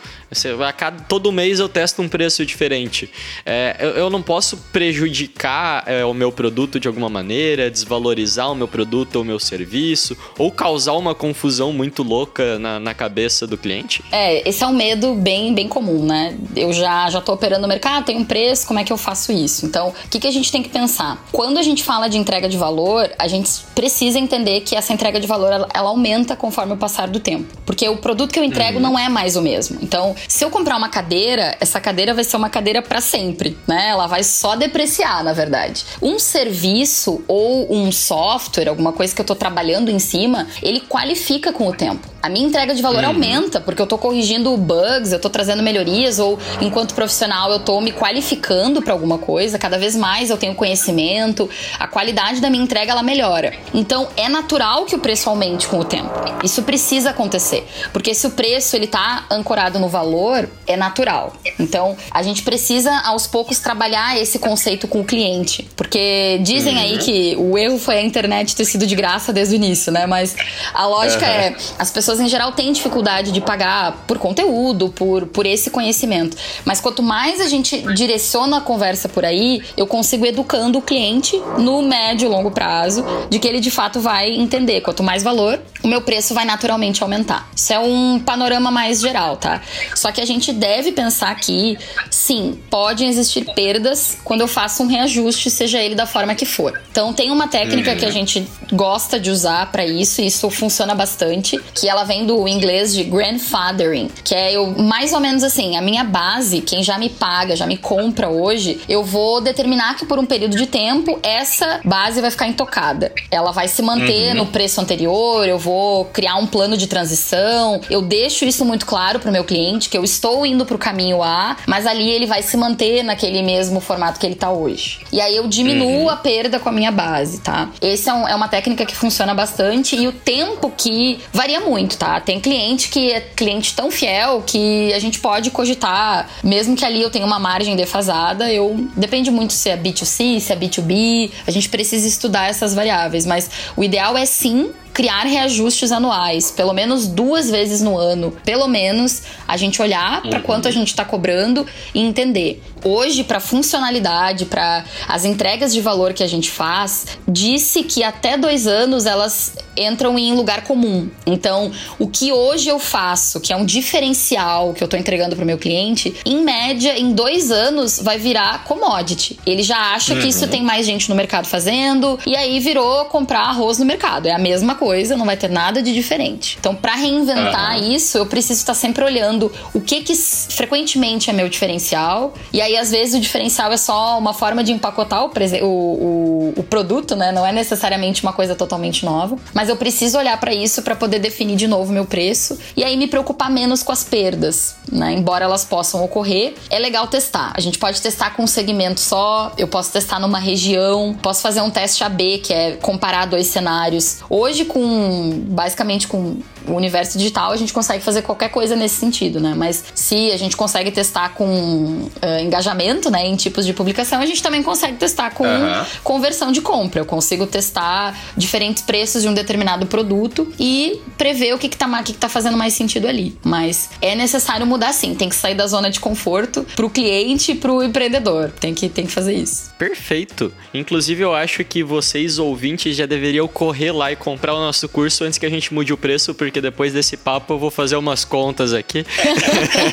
a 0.66 0.72
cada, 0.72 1.03
todo 1.05 1.33
mês 1.33 1.59
eu 1.59 1.68
testo 1.68 2.01
um 2.01 2.09
preço 2.09 2.47
diferente. 2.47 3.11
É, 3.45 3.76
eu, 3.81 3.91
eu, 3.91 4.11
não 4.11 4.22
posso 4.22 4.57
prejudicar 4.72 5.83
é, 5.87 6.05
o 6.05 6.14
meu 6.14 6.31
produto 6.31 6.78
de 6.78 6.87
alguma 6.87 7.09
maneira, 7.09 7.70
desvalorizar 7.70 8.51
o 8.51 8.55
meu 8.55 8.68
produto 8.68 9.16
ou 9.16 9.22
o 9.22 9.24
meu 9.24 9.41
serviço, 9.41 10.16
ou 10.39 10.51
causar 10.51 10.93
uma 10.93 11.14
confusão 11.14 11.72
muito 11.72 12.03
louca 12.03 12.59
na, 12.59 12.78
na 12.78 12.95
cabeça 12.95 13.47
do 13.47 13.59
cliente? 13.59 14.05
É, 14.12 14.49
esse 14.49 14.62
é 14.62 14.66
um 14.66 14.72
medo 14.72 15.14
bem, 15.14 15.53
bem 15.53 15.66
comum, 15.66 16.05
né? 16.05 16.37
Eu 16.55 16.72
já, 16.72 17.11
já 17.11 17.20
tô 17.20 17.33
operando 17.33 17.62
no 17.62 17.68
mercado, 17.68 18.05
tem 18.05 18.16
um 18.16 18.24
preço, 18.24 18.66
como 18.66 18.78
é 18.78 18.85
que 18.85 18.93
eu 18.93 18.97
faço 18.97 19.33
isso? 19.33 19.66
Então, 19.66 19.89
o 19.89 20.09
que, 20.09 20.20
que 20.20 20.28
a 20.28 20.33
gente 20.33 20.53
tem 20.53 20.62
que 20.62 20.68
pensar? 20.68 21.26
Quando 21.33 21.59
a 21.59 21.62
gente 21.62 21.83
fala 21.83 22.09
de 22.09 22.18
entrega 22.18 22.49
de 22.49 22.57
valor, 22.57 23.11
a 23.18 23.26
gente 23.26 23.51
precisa 23.74 24.18
entender 24.18 24.61
que 24.61 24.76
essa 24.76 24.93
entrega 24.93 25.18
de 25.18 25.26
valor 25.26 25.53
ela, 25.53 25.68
ela 25.74 25.89
aumenta 25.89 26.37
conforme 26.37 26.72
o 26.74 26.76
passar 26.76 27.09
do 27.09 27.18
tempo. 27.18 27.53
Porque 27.66 27.89
o 27.89 27.97
produto 27.97 28.33
que 28.33 28.39
eu 28.39 28.45
entrego 28.45 28.76
uhum. 28.76 28.83
não 28.83 28.99
é 28.99 29.09
mais 29.09 29.37
o 29.37 29.43
mesmo. 29.43 29.78
Então, 29.83 30.14
se 30.29 30.45
eu 30.45 30.51
comprar 30.51 30.77
uma 30.77 30.89
cadeira, 30.89 31.57
essa 31.61 31.81
cadeira 31.81 32.14
vai 32.14 32.25
ser 32.25 32.37
uma 32.37 32.51
cadeira 32.51 32.83
para 32.83 33.01
sempre, 33.01 33.57
né? 33.66 33.89
Ela 33.89 34.07
vai 34.07 34.23
só 34.23 34.57
depreciar, 34.57 35.23
na 35.25 35.33
verdade. 35.33 35.85
Um 36.01 36.18
serviço 36.18 37.23
ou 37.27 37.73
um 37.75 37.91
software, 37.91 38.68
alguma 38.68 38.93
coisa 38.93 39.14
que 39.14 39.21
eu 39.21 39.27
tô 39.27 39.35
trabalhando 39.35 39.91
em 39.91 39.99
cima, 39.99 40.47
ele 40.62 40.81
qualifica 40.81 41.53
com 41.53 41.68
o 41.68 41.73
tempo. 41.73 42.09
A 42.23 42.29
minha 42.29 42.47
entrega 42.47 42.75
de 42.75 42.83
valor 42.83 43.03
uhum. 43.03 43.11
aumenta, 43.11 43.61
porque 43.61 43.81
eu 43.81 43.87
tô 43.87 43.97
corrigindo 43.97 44.57
bugs, 44.57 45.12
eu 45.12 45.18
tô 45.18 45.31
trazendo 45.31 45.62
melhorias, 45.62 46.18
ou 46.18 46.39
enquanto 46.61 46.95
profissional 46.95 47.51
eu 47.51 47.61
tô 47.61 47.81
me 47.81 47.93
qualificando 47.93 48.83
para 48.83 48.93
alguma 48.93 49.18
coisa, 49.18 49.59
cada 49.59 49.79
vez 49.79 49.97
mais 49.97 50.31
eu 50.31 50.37
tenho 50.37 50.55
conhecimento, 50.55 51.49
a 51.79 51.87
qualidade 51.87 52.41
da 52.41 52.51
minha 52.51 52.62
entrega 52.62 52.93
ela 52.93 53.03
melhora. 53.03 53.55
Então 53.73 54.09
é 54.16 54.29
natural 54.29 54.85
que 54.85 54.95
o 54.95 54.99
preço 54.99 55.29
aumente 55.31 55.66
com 55.66 55.79
o 55.79 55.85
tempo. 55.85 56.11
Isso 56.45 56.62
precisa 56.62 57.11
acontecer, 57.11 57.66
porque 57.93 58.14
se 58.14 58.27
o 58.27 58.31
preço 58.31 58.77
ele 58.77 58.87
tá 58.87 59.25
ancorado 59.31 59.79
no 59.79 59.89
valor, 59.89 60.49
é 60.66 60.77
natural. 60.77 61.33
Então, 61.59 61.97
a 62.11 62.23
gente 62.23 62.43
precisa 62.43 62.93
aos 63.01 63.27
poucos 63.27 63.59
trabalhar 63.59 64.21
esse 64.21 64.39
conceito 64.39 64.87
com 64.89 65.01
o 65.01 65.05
cliente, 65.05 65.68
porque 65.77 66.39
dizem 66.43 66.75
uhum. 66.75 66.83
aí 66.83 66.99
que 66.99 67.37
o 67.39 67.59
erro 67.59 67.79
foi 67.79 67.99
a 67.99 68.03
internet 68.03 68.55
ter 68.55 68.64
sido 68.64 68.87
de 68.87 68.95
graça 68.95 69.33
desde 69.33 69.55
o 69.55 69.57
início, 69.57 69.93
né? 69.93 70.07
Mas 70.07 70.35
a 70.73 70.87
lógica 70.87 71.25
uhum. 71.25 71.33
é, 71.33 71.57
as 71.79 71.91
pessoas 71.91 72.10
em 72.19 72.29
geral 72.29 72.53
têm 72.53 72.73
dificuldade 72.73 73.31
de 73.31 73.41
pagar 73.41 74.05
por 74.07 74.19
conteúdo, 74.19 74.89
por, 74.89 75.27
por 75.27 75.47
esse 75.47 75.71
conhecimento. 75.71 76.37
Mas 76.65 76.81
quanto 76.81 77.03
mais 77.03 77.41
a 77.41 77.49
gente 77.49 77.81
direciona 77.95 78.59
a 78.59 78.61
conversa 78.61 79.09
por 79.09 79.25
aí, 79.25 79.63
eu 79.77 79.87
consigo 79.87 80.27
educando 80.27 80.79
o 80.79 80.83
cliente 80.83 81.41
no 81.59 81.83
médio 81.83 82.27
e 82.27 82.29
longo 82.29 82.51
prazo 82.51 83.05
de 83.29 83.39
que 83.39 83.47
ele 83.47 83.61
de 83.61 83.71
fato 83.71 84.01
vai 84.01 84.31
entender. 84.31 84.81
Quanto 84.81 85.03
mais 85.03 85.23
valor, 85.23 85.61
o 85.83 85.89
meu 85.89 86.01
preço 86.01 86.35
vai 86.35 86.45
naturalmente 86.45 87.03
aumentar. 87.03 87.49
Isso 87.55 87.73
é 87.73 87.79
um 87.79 88.19
panorama 88.19 88.71
mais 88.71 89.01
geral, 89.01 89.37
tá? 89.37 89.63
Só 89.95 90.11
que 90.13 90.21
a 90.21 90.27
gente 90.27 90.53
deve 90.53 90.93
pensar 90.93 91.35
que, 91.37 91.79
sim, 92.11 92.59
podem 92.71 93.09
existir 93.09 93.45
perdas 93.55 94.19
quando 94.25 94.41
eu 94.43 94.49
faço 94.49 94.83
um 94.83 94.87
reajuste, 94.87 95.51
seja 95.51 95.79
ele 95.79 95.95
da 95.95 96.07
forma 96.07 96.35
que 96.35 96.47
for. 96.47 96.81
Então, 96.91 97.13
tem 97.13 97.31
uma 97.31 97.49
técnica 97.49 97.93
uhum. 97.93 97.97
que 97.99 98.05
a 98.05 98.11
gente 98.11 98.47
gosta 98.73 99.19
de 99.19 99.31
usar 99.31 99.71
para 99.71 99.85
isso, 99.85 100.21
e 100.21 100.27
isso 100.27 100.49
funciona 100.51 100.95
bastante, 100.95 101.59
que 101.75 101.89
ela 101.89 102.00
vem 102.05 102.27
do 102.27 102.47
inglês 102.47 102.95
de 102.95 103.05
grandfathering, 103.05 104.11
que 104.25 104.35
é 104.35 104.53
eu, 104.53 104.67
mais 104.79 105.13
ou 105.13 105.21
menos 105.21 105.43
assim, 105.43 105.77
a 105.77 105.83
minha 105.83 106.05
base, 106.05 106.61
quem 106.61 106.83
já 106.83 106.99
me 106.99 107.09
paga, 107.09 107.57
já 107.57 107.67
me 107.67 107.77
compra 107.77 108.29
hoje, 108.29 108.81
eu 108.89 109.05
vou 109.05 109.41
determinar 109.41 109.97
que 109.97 110.07
por 110.07 110.19
um 110.19 110.27
período 110.27 110.57
de 110.57 110.67
tempo 110.67 111.19
essa 111.23 111.81
base 111.85 112.21
vai 112.21 112.31
ficar 112.31 112.47
intocada. 112.47 113.13
Ela 113.31 113.53
vai 113.53 113.69
se 113.69 113.83
manter 113.83 114.31
uhum. 114.31 114.39
no 114.39 114.47
preço 114.47 114.81
anterior, 114.81 115.47
eu 115.47 115.59
vou 115.59 116.05
criar 116.07 116.37
um 116.37 116.47
plano 116.47 116.77
de 116.77 116.87
transição, 116.87 117.81
eu 117.91 118.03
deixo 118.03 118.45
isso 118.45 118.65
muito 118.65 118.87
claro 118.87 119.19
pro 119.19 119.33
meu 119.33 119.45
cliente 119.45 119.89
que 119.89 119.97
eu 119.97 120.05
estou 120.05 120.45
indo 120.47 120.65
pro 120.65 120.79
caminho 120.79 121.23
A, 121.23 121.57
mas 121.67 121.87
ali 121.87 122.09
ele 122.09 122.27
vai 122.27 122.43
se 122.43 122.57
manter 122.57 123.03
naquele 123.03 123.43
mesmo 123.43 123.81
formato 123.81 124.19
que 124.19 124.27
ele 124.27 124.35
tá 124.35 124.51
hoje. 124.51 125.01
E 125.13 125.21
aí 125.21 125.37
eu 125.37 125.47
diminuo 125.49 126.03
uhum. 126.03 126.09
a 126.09 126.17
perda 126.17 126.59
com 126.59 126.69
a 126.69 126.73
minha 126.73 126.91
base, 126.91 127.41
tá? 127.41 127.71
Essa 127.81 128.11
é, 128.11 128.15
um, 128.15 128.29
é, 128.29 128.35
uma 128.35 128.49
técnica 128.49 128.85
que 128.85 128.95
funciona 128.95 129.35
bastante 129.35 129.97
e 129.97 130.07
o 130.07 130.13
tempo 130.13 130.73
que 130.77 131.21
varia 131.33 131.61
muito, 131.61 131.89
tá? 131.97 132.20
Tem 132.20 132.41
cliente 132.41 132.88
que 132.88 133.12
é 133.12 133.20
cliente 133.20 133.74
tão 133.74 133.91
fiel 133.91 134.43
que 134.47 134.93
a 134.93 134.99
gente 134.99 135.20
pode 135.20 135.51
cogitar, 135.51 136.28
mesmo 136.43 136.76
que 136.76 136.84
ali 136.84 137.01
eu 137.01 137.11
tenha 137.11 137.26
uma 137.26 137.38
margem 137.38 137.76
defasada, 137.76 138.53
eu 138.53 138.88
depende 138.97 139.30
muito 139.30 139.53
se 139.53 139.68
é 139.68 139.76
B2C, 139.76 140.41
se 140.41 140.53
é 140.53 140.57
B2B, 140.57 141.30
a 141.47 141.51
gente 141.51 141.68
precisa 141.68 142.07
estudar 142.07 142.47
essas 142.47 142.74
variáveis, 142.74 143.26
mas 143.26 143.51
o 143.76 143.84
ideal 143.84 144.16
é 144.16 144.24
sim 144.24 144.70
criar 144.93 145.24
reajustes 145.24 145.93
anuais, 145.93 146.51
pelo 146.51 146.72
menos 146.72 147.07
duas 147.07 147.51
vezes 147.51 147.80
no 147.80 147.97
ano, 147.97 148.32
pelo 148.45 148.68
menos 148.68 149.22
a 149.47 149.57
gente 149.57 149.80
olhar 149.80 150.22
para 150.22 150.41
quanto 150.41 150.68
a 150.68 150.70
gente 150.70 150.88
está 150.88 151.05
cobrando 151.05 151.66
e 151.95 152.01
entender. 152.01 152.62
Hoje, 152.82 153.24
para 153.24 153.41
funcionalidade, 153.41 154.47
para 154.47 154.84
as 155.07 155.24
entregas 155.24 155.72
de 155.72 155.80
valor 155.80 156.14
que 156.14 156.22
a 156.22 156.26
gente 156.26 156.51
faz, 156.51 157.18
disse 157.28 157.82
que 157.82 158.03
até 158.03 158.38
dois 158.38 158.66
anos 158.66 159.05
elas 159.05 159.55
entram 159.76 160.18
em 160.18 160.34
lugar 160.34 160.64
comum. 160.64 161.09
Então, 161.26 161.70
o 161.99 162.09
que 162.09 162.32
hoje 162.32 162.68
eu 162.68 162.78
faço, 162.78 163.41
que 163.41 163.53
é 163.53 163.57
um 163.57 163.64
diferencial 163.64 164.72
que 164.72 164.82
eu 164.82 164.86
estou 164.86 164.99
entregando 164.99 165.36
para 165.36 165.43
o 165.43 165.47
meu 165.47 165.59
cliente, 165.59 166.14
em 166.24 166.43
média, 166.43 166.99
em 166.99 167.12
dois 167.12 167.51
anos 167.51 168.01
vai 168.03 168.18
virar 168.18 168.64
commodity. 168.64 169.38
Ele 169.47 169.62
já 169.62 169.95
acha 169.95 170.14
que 170.14 170.28
isso 170.28 170.49
tem 170.49 170.62
mais 170.62 170.86
gente 170.86 171.09
no 171.09 171.14
mercado 171.14 171.47
fazendo 171.47 172.18
e 172.26 172.34
aí 172.34 172.61
virou 172.61 173.05
comprar 173.07 173.41
arroz 173.41 173.78
no 173.78 173.84
mercado. 173.84 174.26
É 174.26 174.32
a 174.32 174.38
mesma 174.38 174.74
coisa, 174.74 174.89
não 175.16 175.26
vai 175.26 175.36
ter 175.36 175.51
nada 175.51 175.82
de 175.82 175.93
diferente. 175.93 176.57
Então, 176.59 176.74
para 176.74 176.95
reinventar 176.95 177.78
isso, 177.78 178.18
eu 178.18 178.26
preciso 178.26 178.61
estar 178.61 178.74
sempre 178.74 179.05
olhando 179.05 179.53
o 179.74 179.80
que 179.80 180.03
que 180.03 180.14
frequentemente 180.14 181.30
é 181.30 181.32
meu 181.32 181.49
diferencial. 181.49 182.34
E 182.53 182.61
aí, 182.61 182.76
às 182.76 182.91
vezes, 182.91 183.14
o 183.14 183.20
diferencial 183.20 183.72
é 183.72 183.76
só 183.76 184.18
uma 184.18 184.32
forma 184.34 184.62
de 184.62 184.72
empacotar 184.72 185.24
o, 185.24 185.30
o, 185.62 186.55
o 186.57 186.62
produto, 186.62 187.16
né? 187.16 187.32
Não 187.32 187.47
é 187.47 187.53
necessariamente 187.53 188.22
uma 188.22 188.32
coisa 188.32 188.55
totalmente 188.55 189.05
nova. 189.05 189.36
Mas 189.53 189.68
eu 189.68 189.76
preciso 189.76 190.18
olhar 190.18 190.38
para 190.38 190.53
isso 190.53 190.82
para 190.82 190.95
poder 190.95 191.18
definir 191.18 191.57
de 191.57 191.66
novo 191.66 191.93
meu 191.93 192.05
preço 192.05 192.59
e 192.76 192.84
aí 192.84 192.97
me 192.97 193.07
preocupar 193.07 193.51
menos 193.51 193.82
com 193.82 193.93
as 193.93 194.05
perdas, 194.05 194.76
né? 194.91 195.12
Embora 195.12 195.45
elas 195.45 195.64
possam 195.64 196.05
ocorrer, 196.05 196.55
é 196.70 196.78
legal 196.78 197.07
testar. 197.07 197.53
A 197.55 197.61
gente 197.61 197.78
pode 197.78 198.01
testar 198.01 198.30
com 198.30 198.43
um 198.43 198.47
segmento 198.47 199.01
só, 199.01 199.53
eu 199.57 199.68
posso 199.68 199.93
testar 199.93 200.18
numa 200.18 200.38
região, 200.38 201.16
posso 201.20 201.43
fazer 201.43 201.61
um 201.61 201.70
teste 201.70 202.05
AB, 202.05 202.38
que 202.38 202.53
é 202.53 202.72
comparar 202.72 203.26
dois 203.26 203.47
cenários. 203.47 204.18
Hoje, 204.28 204.64
com 204.71 205.43
basicamente 205.49 206.07
com 206.07 206.37
o 206.68 206.75
universo 206.75 207.18
digital, 207.18 207.51
a 207.51 207.57
gente 207.57 207.73
consegue 207.73 208.05
fazer 208.05 208.23
qualquer 208.23 208.51
coisa 208.51 208.77
nesse 208.77 208.95
sentido, 208.97 209.41
né? 209.41 209.53
Mas 209.57 209.85
se 209.95 210.31
a 210.31 210.37
gente 210.37 210.57
consegue 210.57 210.93
testar 210.93 211.31
com 211.31 212.09
eh, 212.23 212.43
engajamento, 212.43 213.11
né, 213.11 213.27
em 213.27 213.35
tipos 213.35 213.66
de 213.66 213.73
publicação, 213.73 214.21
a 214.21 214.27
gente 214.27 214.41
também 214.41 214.62
consegue 214.62 214.97
testar 214.97 215.31
com 215.33 215.45
Aham. 215.45 215.85
conversão 216.05 216.53
de 216.53 216.61
compra. 216.61 217.01
Eu 217.01 217.05
consigo 217.05 217.47
testar 217.47 218.16
diferentes 218.37 218.83
preços 218.83 219.23
de 219.23 219.29
um 219.29 219.35
determinado 219.35 219.87
produto 219.87 220.53
e 220.59 221.01
prever 221.18 221.53
o 221.55 221.59
que, 221.59 221.68
que, 221.68 221.77
tá, 221.77 222.03
que, 222.05 222.12
que 222.12 222.18
tá 222.18 222.29
fazendo 222.29 222.57
mais 222.57 222.73
sentido 222.75 223.09
ali. 223.09 223.37
Mas 223.43 223.91
é 224.01 224.14
necessário 224.14 224.66
mudar 224.66 224.93
sim, 224.93 225.14
tem 225.16 225.29
que 225.29 225.35
sair 225.35 225.55
da 225.55 225.66
zona 225.66 225.91
de 225.91 225.99
conforto 225.99 226.64
pro 226.77 226.89
cliente 226.89 227.53
e 227.53 227.55
pro 227.57 227.83
empreendedor. 227.83 228.53
Tem 228.61 228.73
que, 228.73 228.89
tem 228.89 229.07
que 229.07 229.12
fazer 229.12 229.35
isso. 229.35 229.71
Perfeito. 229.77 230.53
Inclusive, 230.73 231.23
eu 231.23 231.35
acho 231.35 231.64
que 231.64 231.83
vocês, 231.83 232.39
ouvintes, 232.39 232.95
já 232.95 233.07
deveriam 233.07 233.49
correr 233.49 233.91
lá 233.91 234.12
e 234.12 234.16
comprar 234.16 234.55
o 234.55 234.60
nosso 234.61 234.89
curso 234.89 235.25
antes 235.25 235.39
que 235.39 235.47
a 235.47 235.51
gente 235.51 235.73
mude 235.73 235.93
o 235.93 235.97
preço, 235.97 236.35
porque 236.35 236.61
depois 236.61 236.93
desse 236.93 237.17
papo 237.17 237.55
eu 237.55 237.59
vou 237.59 237.71
fazer 237.71 237.97
umas 237.97 238.25
contas 238.25 238.73
aqui. 238.73 239.05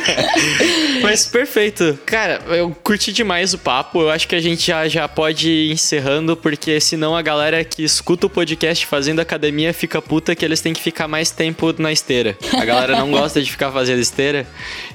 Mas 1.02 1.26
perfeito. 1.26 1.98
Cara, 2.06 2.42
eu 2.50 2.76
curti 2.84 3.12
demais 3.12 3.54
o 3.54 3.58
papo. 3.58 4.02
Eu 4.02 4.10
acho 4.10 4.28
que 4.28 4.36
a 4.36 4.42
gente 4.42 4.68
já, 4.68 4.88
já 4.88 5.08
pode 5.08 5.50
ir 5.50 5.72
encerrando, 5.72 6.36
porque 6.36 6.80
senão 6.80 7.16
a 7.16 7.22
galera 7.22 7.64
que 7.64 7.84
escuta 7.84 8.28
o 8.28 8.30
podcast 8.30 8.86
fazendo 8.86 9.20
academia 9.20 9.74
fica 9.74 10.02
puta 10.02 10.36
que 10.36 10.44
eles 10.44 10.62
têm 10.62 10.74
que 10.74 10.82
ficar 10.82 11.08
mais 11.08 11.32
tempo 11.32 11.74
na 11.78 11.92
esteira. 11.92 12.38
A 12.54 12.66
galera 12.66 12.98
não 12.98 13.12
gosta 13.12 13.42
de 13.42 13.50
ficar 13.50 13.72
fazendo 13.72 14.00
esteira. 14.00 14.48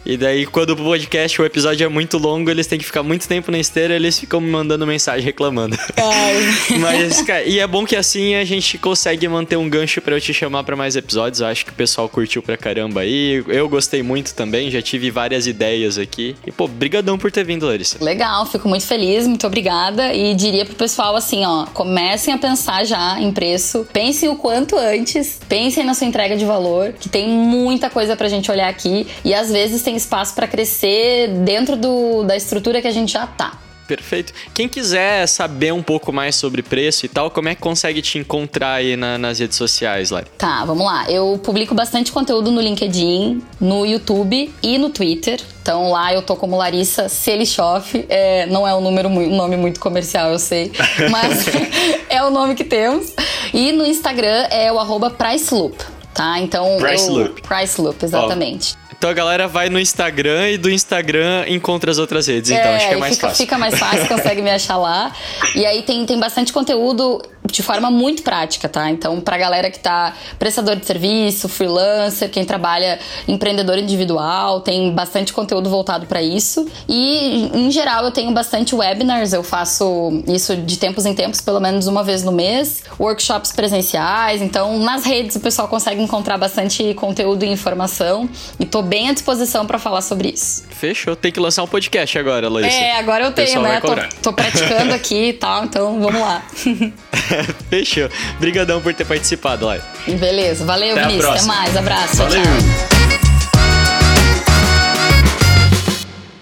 E 0.04 0.16
daí, 0.16 0.46
quando 0.46 0.70
o 0.70 0.76
podcast, 0.76 1.40
o 1.40 1.44
episódio 1.44 1.84
é 1.84 1.88
muito 1.88 2.18
longo, 2.18 2.50
eles 2.50 2.66
têm 2.66 2.78
que 2.78 2.84
ficar 2.84 3.02
muito 3.02 3.28
tempo 3.28 3.50
na 3.50 3.58
esteira, 3.58 3.94
eles 3.94 4.18
ficam 4.18 4.40
me 4.40 4.50
mandando 4.50 4.86
mensagem 4.86 5.24
reclamando. 5.24 5.78
Mas, 6.80 7.22
cara, 7.22 7.44
e 7.44 7.58
é 7.58 7.66
bom 7.66 7.84
que 7.84 7.94
assim 7.94 8.34
a 8.34 8.44
gente 8.44 8.78
consegue 8.78 9.28
manter 9.28 9.56
um 9.56 9.61
gancho 9.68 10.00
pra 10.00 10.14
eu 10.14 10.20
te 10.20 10.32
chamar 10.32 10.64
pra 10.64 10.76
mais 10.76 10.96
episódios. 10.96 11.40
Eu 11.40 11.46
acho 11.46 11.64
que 11.64 11.72
o 11.72 11.74
pessoal 11.74 12.08
curtiu 12.08 12.42
pra 12.42 12.56
caramba 12.56 13.00
aí. 13.00 13.42
Eu 13.48 13.68
gostei 13.68 14.02
muito 14.02 14.34
também, 14.34 14.70
já 14.70 14.80
tive 14.82 15.10
várias 15.10 15.46
ideias 15.46 15.98
aqui. 15.98 16.36
E, 16.46 16.52
pô, 16.52 16.66
brigadão 16.66 17.18
por 17.18 17.30
ter 17.30 17.44
vindo, 17.44 17.66
Larissa. 17.66 18.02
Legal, 18.02 18.46
fico 18.46 18.68
muito 18.68 18.86
feliz, 18.86 19.26
muito 19.26 19.46
obrigada. 19.46 20.12
E 20.14 20.34
diria 20.34 20.64
pro 20.64 20.74
pessoal 20.74 21.16
assim, 21.16 21.44
ó, 21.44 21.66
comecem 21.66 22.32
a 22.32 22.38
pensar 22.38 22.84
já 22.84 23.20
em 23.20 23.32
preço. 23.32 23.86
Pensem 23.92 24.28
o 24.28 24.36
quanto 24.36 24.76
antes, 24.76 25.40
pensem 25.48 25.84
na 25.84 25.94
sua 25.94 26.06
entrega 26.06 26.36
de 26.36 26.44
valor, 26.44 26.92
que 26.92 27.08
tem 27.08 27.28
muita 27.28 27.90
coisa 27.90 28.16
pra 28.16 28.28
gente 28.28 28.50
olhar 28.50 28.68
aqui. 28.68 29.06
E 29.24 29.34
às 29.34 29.50
vezes 29.50 29.82
tem 29.82 29.96
espaço 29.96 30.34
pra 30.34 30.46
crescer 30.46 31.28
dentro 31.44 31.76
do, 31.76 32.24
da 32.24 32.36
estrutura 32.36 32.80
que 32.80 32.88
a 32.88 32.92
gente 32.92 33.12
já 33.12 33.26
tá. 33.26 33.58
Perfeito. 33.96 34.32
Quem 34.54 34.68
quiser 34.68 35.26
saber 35.26 35.72
um 35.72 35.82
pouco 35.82 36.12
mais 36.12 36.34
sobre 36.36 36.62
preço 36.62 37.04
e 37.06 37.08
tal, 37.08 37.30
como 37.30 37.48
é 37.48 37.54
que 37.54 37.60
consegue 37.60 38.00
te 38.02 38.18
encontrar 38.18 38.74
aí 38.74 38.96
na- 38.96 39.18
nas 39.18 39.38
redes 39.38 39.56
sociais, 39.56 40.10
Lari? 40.10 40.26
Tá, 40.38 40.64
vamos 40.64 40.84
lá. 40.84 41.10
Eu 41.10 41.38
publico 41.42 41.74
bastante 41.74 42.10
conteúdo 42.12 42.50
no 42.50 42.60
LinkedIn, 42.60 43.42
no 43.60 43.84
YouTube 43.86 44.52
e 44.62 44.78
no 44.78 44.90
Twitter. 44.90 45.40
Então 45.62 45.90
lá 45.90 46.12
eu 46.12 46.22
tô 46.22 46.34
como 46.36 46.56
Larissa 46.56 47.08
Selishoff. 47.08 48.04
É, 48.08 48.46
não 48.46 48.66
é 48.66 48.74
um, 48.74 48.80
número, 48.80 49.08
um 49.08 49.36
nome 49.36 49.56
muito 49.56 49.78
comercial, 49.80 50.30
eu 50.32 50.38
sei. 50.38 50.72
Mas 51.10 51.44
é 52.08 52.22
o 52.22 52.30
nome 52.30 52.54
que 52.54 52.64
temos. 52.64 53.12
E 53.54 53.72
no 53.72 53.84
Instagram 53.86 54.46
é 54.50 54.72
o 54.72 54.78
arroba 54.78 55.10
Priceloop, 55.10 55.76
tá? 56.14 56.38
Então. 56.40 56.78
Priceloop. 56.78 57.40
Eu, 57.42 57.48
Priceloop, 57.48 58.04
exatamente. 58.04 58.74
Então 59.02 59.10
a 59.10 59.14
galera 59.14 59.48
vai 59.48 59.68
no 59.68 59.80
Instagram 59.80 60.50
e 60.50 60.56
do 60.56 60.70
Instagram 60.70 61.44
encontra 61.48 61.90
as 61.90 61.98
outras 61.98 62.28
redes. 62.28 62.52
Então 62.52 62.70
acho 62.70 62.86
que 62.86 62.94
é 62.94 62.96
mais 62.96 63.14
fica, 63.16 63.26
fácil. 63.26 63.44
fica 63.44 63.58
mais 63.58 63.76
fácil, 63.76 64.06
consegue 64.06 64.40
me 64.40 64.50
achar 64.52 64.76
lá. 64.76 65.12
E 65.56 65.66
aí 65.66 65.82
tem, 65.82 66.06
tem 66.06 66.20
bastante 66.20 66.52
conteúdo 66.52 67.20
de 67.50 67.62
forma 67.62 67.90
muito 67.90 68.22
prática, 68.22 68.68
tá? 68.68 68.90
Então, 68.90 69.20
pra 69.20 69.36
galera 69.36 69.70
que 69.70 69.78
tá 69.78 70.14
prestador 70.38 70.76
de 70.76 70.86
serviço, 70.86 71.48
freelancer, 71.48 72.30
quem 72.30 72.44
trabalha 72.44 72.98
empreendedor 73.26 73.78
individual, 73.78 74.60
tem 74.60 74.92
bastante 74.92 75.32
conteúdo 75.32 75.68
voltado 75.68 76.06
pra 76.06 76.22
isso. 76.22 76.66
E, 76.88 77.50
em 77.52 77.70
geral, 77.70 78.04
eu 78.04 78.10
tenho 78.10 78.30
bastante 78.32 78.74
webinars, 78.74 79.32
eu 79.32 79.42
faço 79.42 80.22
isso 80.28 80.56
de 80.56 80.78
tempos 80.78 81.04
em 81.04 81.14
tempos, 81.14 81.40
pelo 81.40 81.60
menos 81.60 81.86
uma 81.86 82.04
vez 82.04 82.22
no 82.22 82.32
mês, 82.32 82.82
workshops 82.98 83.52
presenciais. 83.52 84.40
Então, 84.40 84.78
nas 84.78 85.04
redes 85.04 85.36
o 85.36 85.40
pessoal 85.40 85.66
consegue 85.66 86.00
encontrar 86.00 86.38
bastante 86.38 86.94
conteúdo 86.94 87.44
e 87.44 87.48
informação. 87.48 88.28
E 88.58 88.64
tô 88.64 88.82
bem 88.82 89.08
à 89.08 89.12
disposição 89.12 89.66
pra 89.66 89.78
falar 89.78 90.02
sobre 90.02 90.30
isso. 90.30 90.64
Fechou. 90.70 91.16
Tem 91.16 91.32
que 91.32 91.40
lançar 91.40 91.62
um 91.62 91.66
podcast 91.66 92.18
agora, 92.18 92.48
Larissa. 92.48 92.76
É, 92.76 92.98
agora 92.98 93.24
eu 93.24 93.32
tenho, 93.32 93.62
né? 93.62 93.80
Tô, 93.80 93.94
tô 94.22 94.32
praticando 94.32 94.94
aqui 94.94 95.28
e 95.28 95.32
tal, 95.32 95.64
então 95.64 96.00
vamos 96.00 96.20
lá. 96.20 96.42
Fechou. 97.70 98.08
Brigadão 98.38 98.80
por 98.80 98.94
ter 98.94 99.04
participado, 99.04 99.66
Lari. 99.66 99.82
Beleza, 100.18 100.64
valeu, 100.64 100.92
Até 100.92 101.00
a 101.00 101.06
Vinícius. 101.08 101.24
Até 101.24 101.32
próxima. 101.34 101.54
mais, 101.54 101.76
abraço. 101.76 102.16
Tchau, 102.16 102.28
Valeu. 102.28 102.42
tchau. 102.42 102.52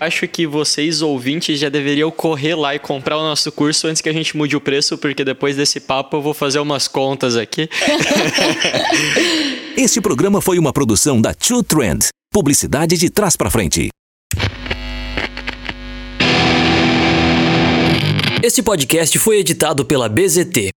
Acho 0.01 0.26
que 0.26 0.47
vocês, 0.47 1.03
ouvintes, 1.03 1.61
já 1.61 1.68
deveriam 1.68 2.11
correr 2.11 2.55
lá 2.55 2.74
e 2.74 2.78
comprar 2.78 3.18
o 3.18 3.22
nosso 3.22 3.53
curso 3.53 3.86
antes 3.86 4.01
que 4.01 4.09
a 4.09 4.12
gente 4.14 4.34
mude 4.34 4.57
o 4.57 4.61
preço, 4.61 4.97
porque 4.97 5.22
depois 5.22 5.57
desse 5.57 5.78
papo 5.78 6.16
eu 6.16 6.22
vou 6.22 6.32
fazer 6.32 6.59
umas 6.59 6.88
contas 6.88 7.36
aqui. 7.36 7.68
Este 9.76 10.01
programa 10.01 10.41
foi 10.41 10.59
uma 10.59 10.72
produção 10.72 11.20
da 11.20 11.34
True 11.34 11.62
Trend. 11.62 12.07
Publicidade 12.32 12.97
de 12.97 13.11
trás 13.11 13.36
para 13.36 13.51
frente. 13.51 13.91
Este 18.43 18.62
podcast 18.62 19.18
foi 19.18 19.38
editado 19.38 19.84
pela 19.84 20.09
BZT, 20.09 20.70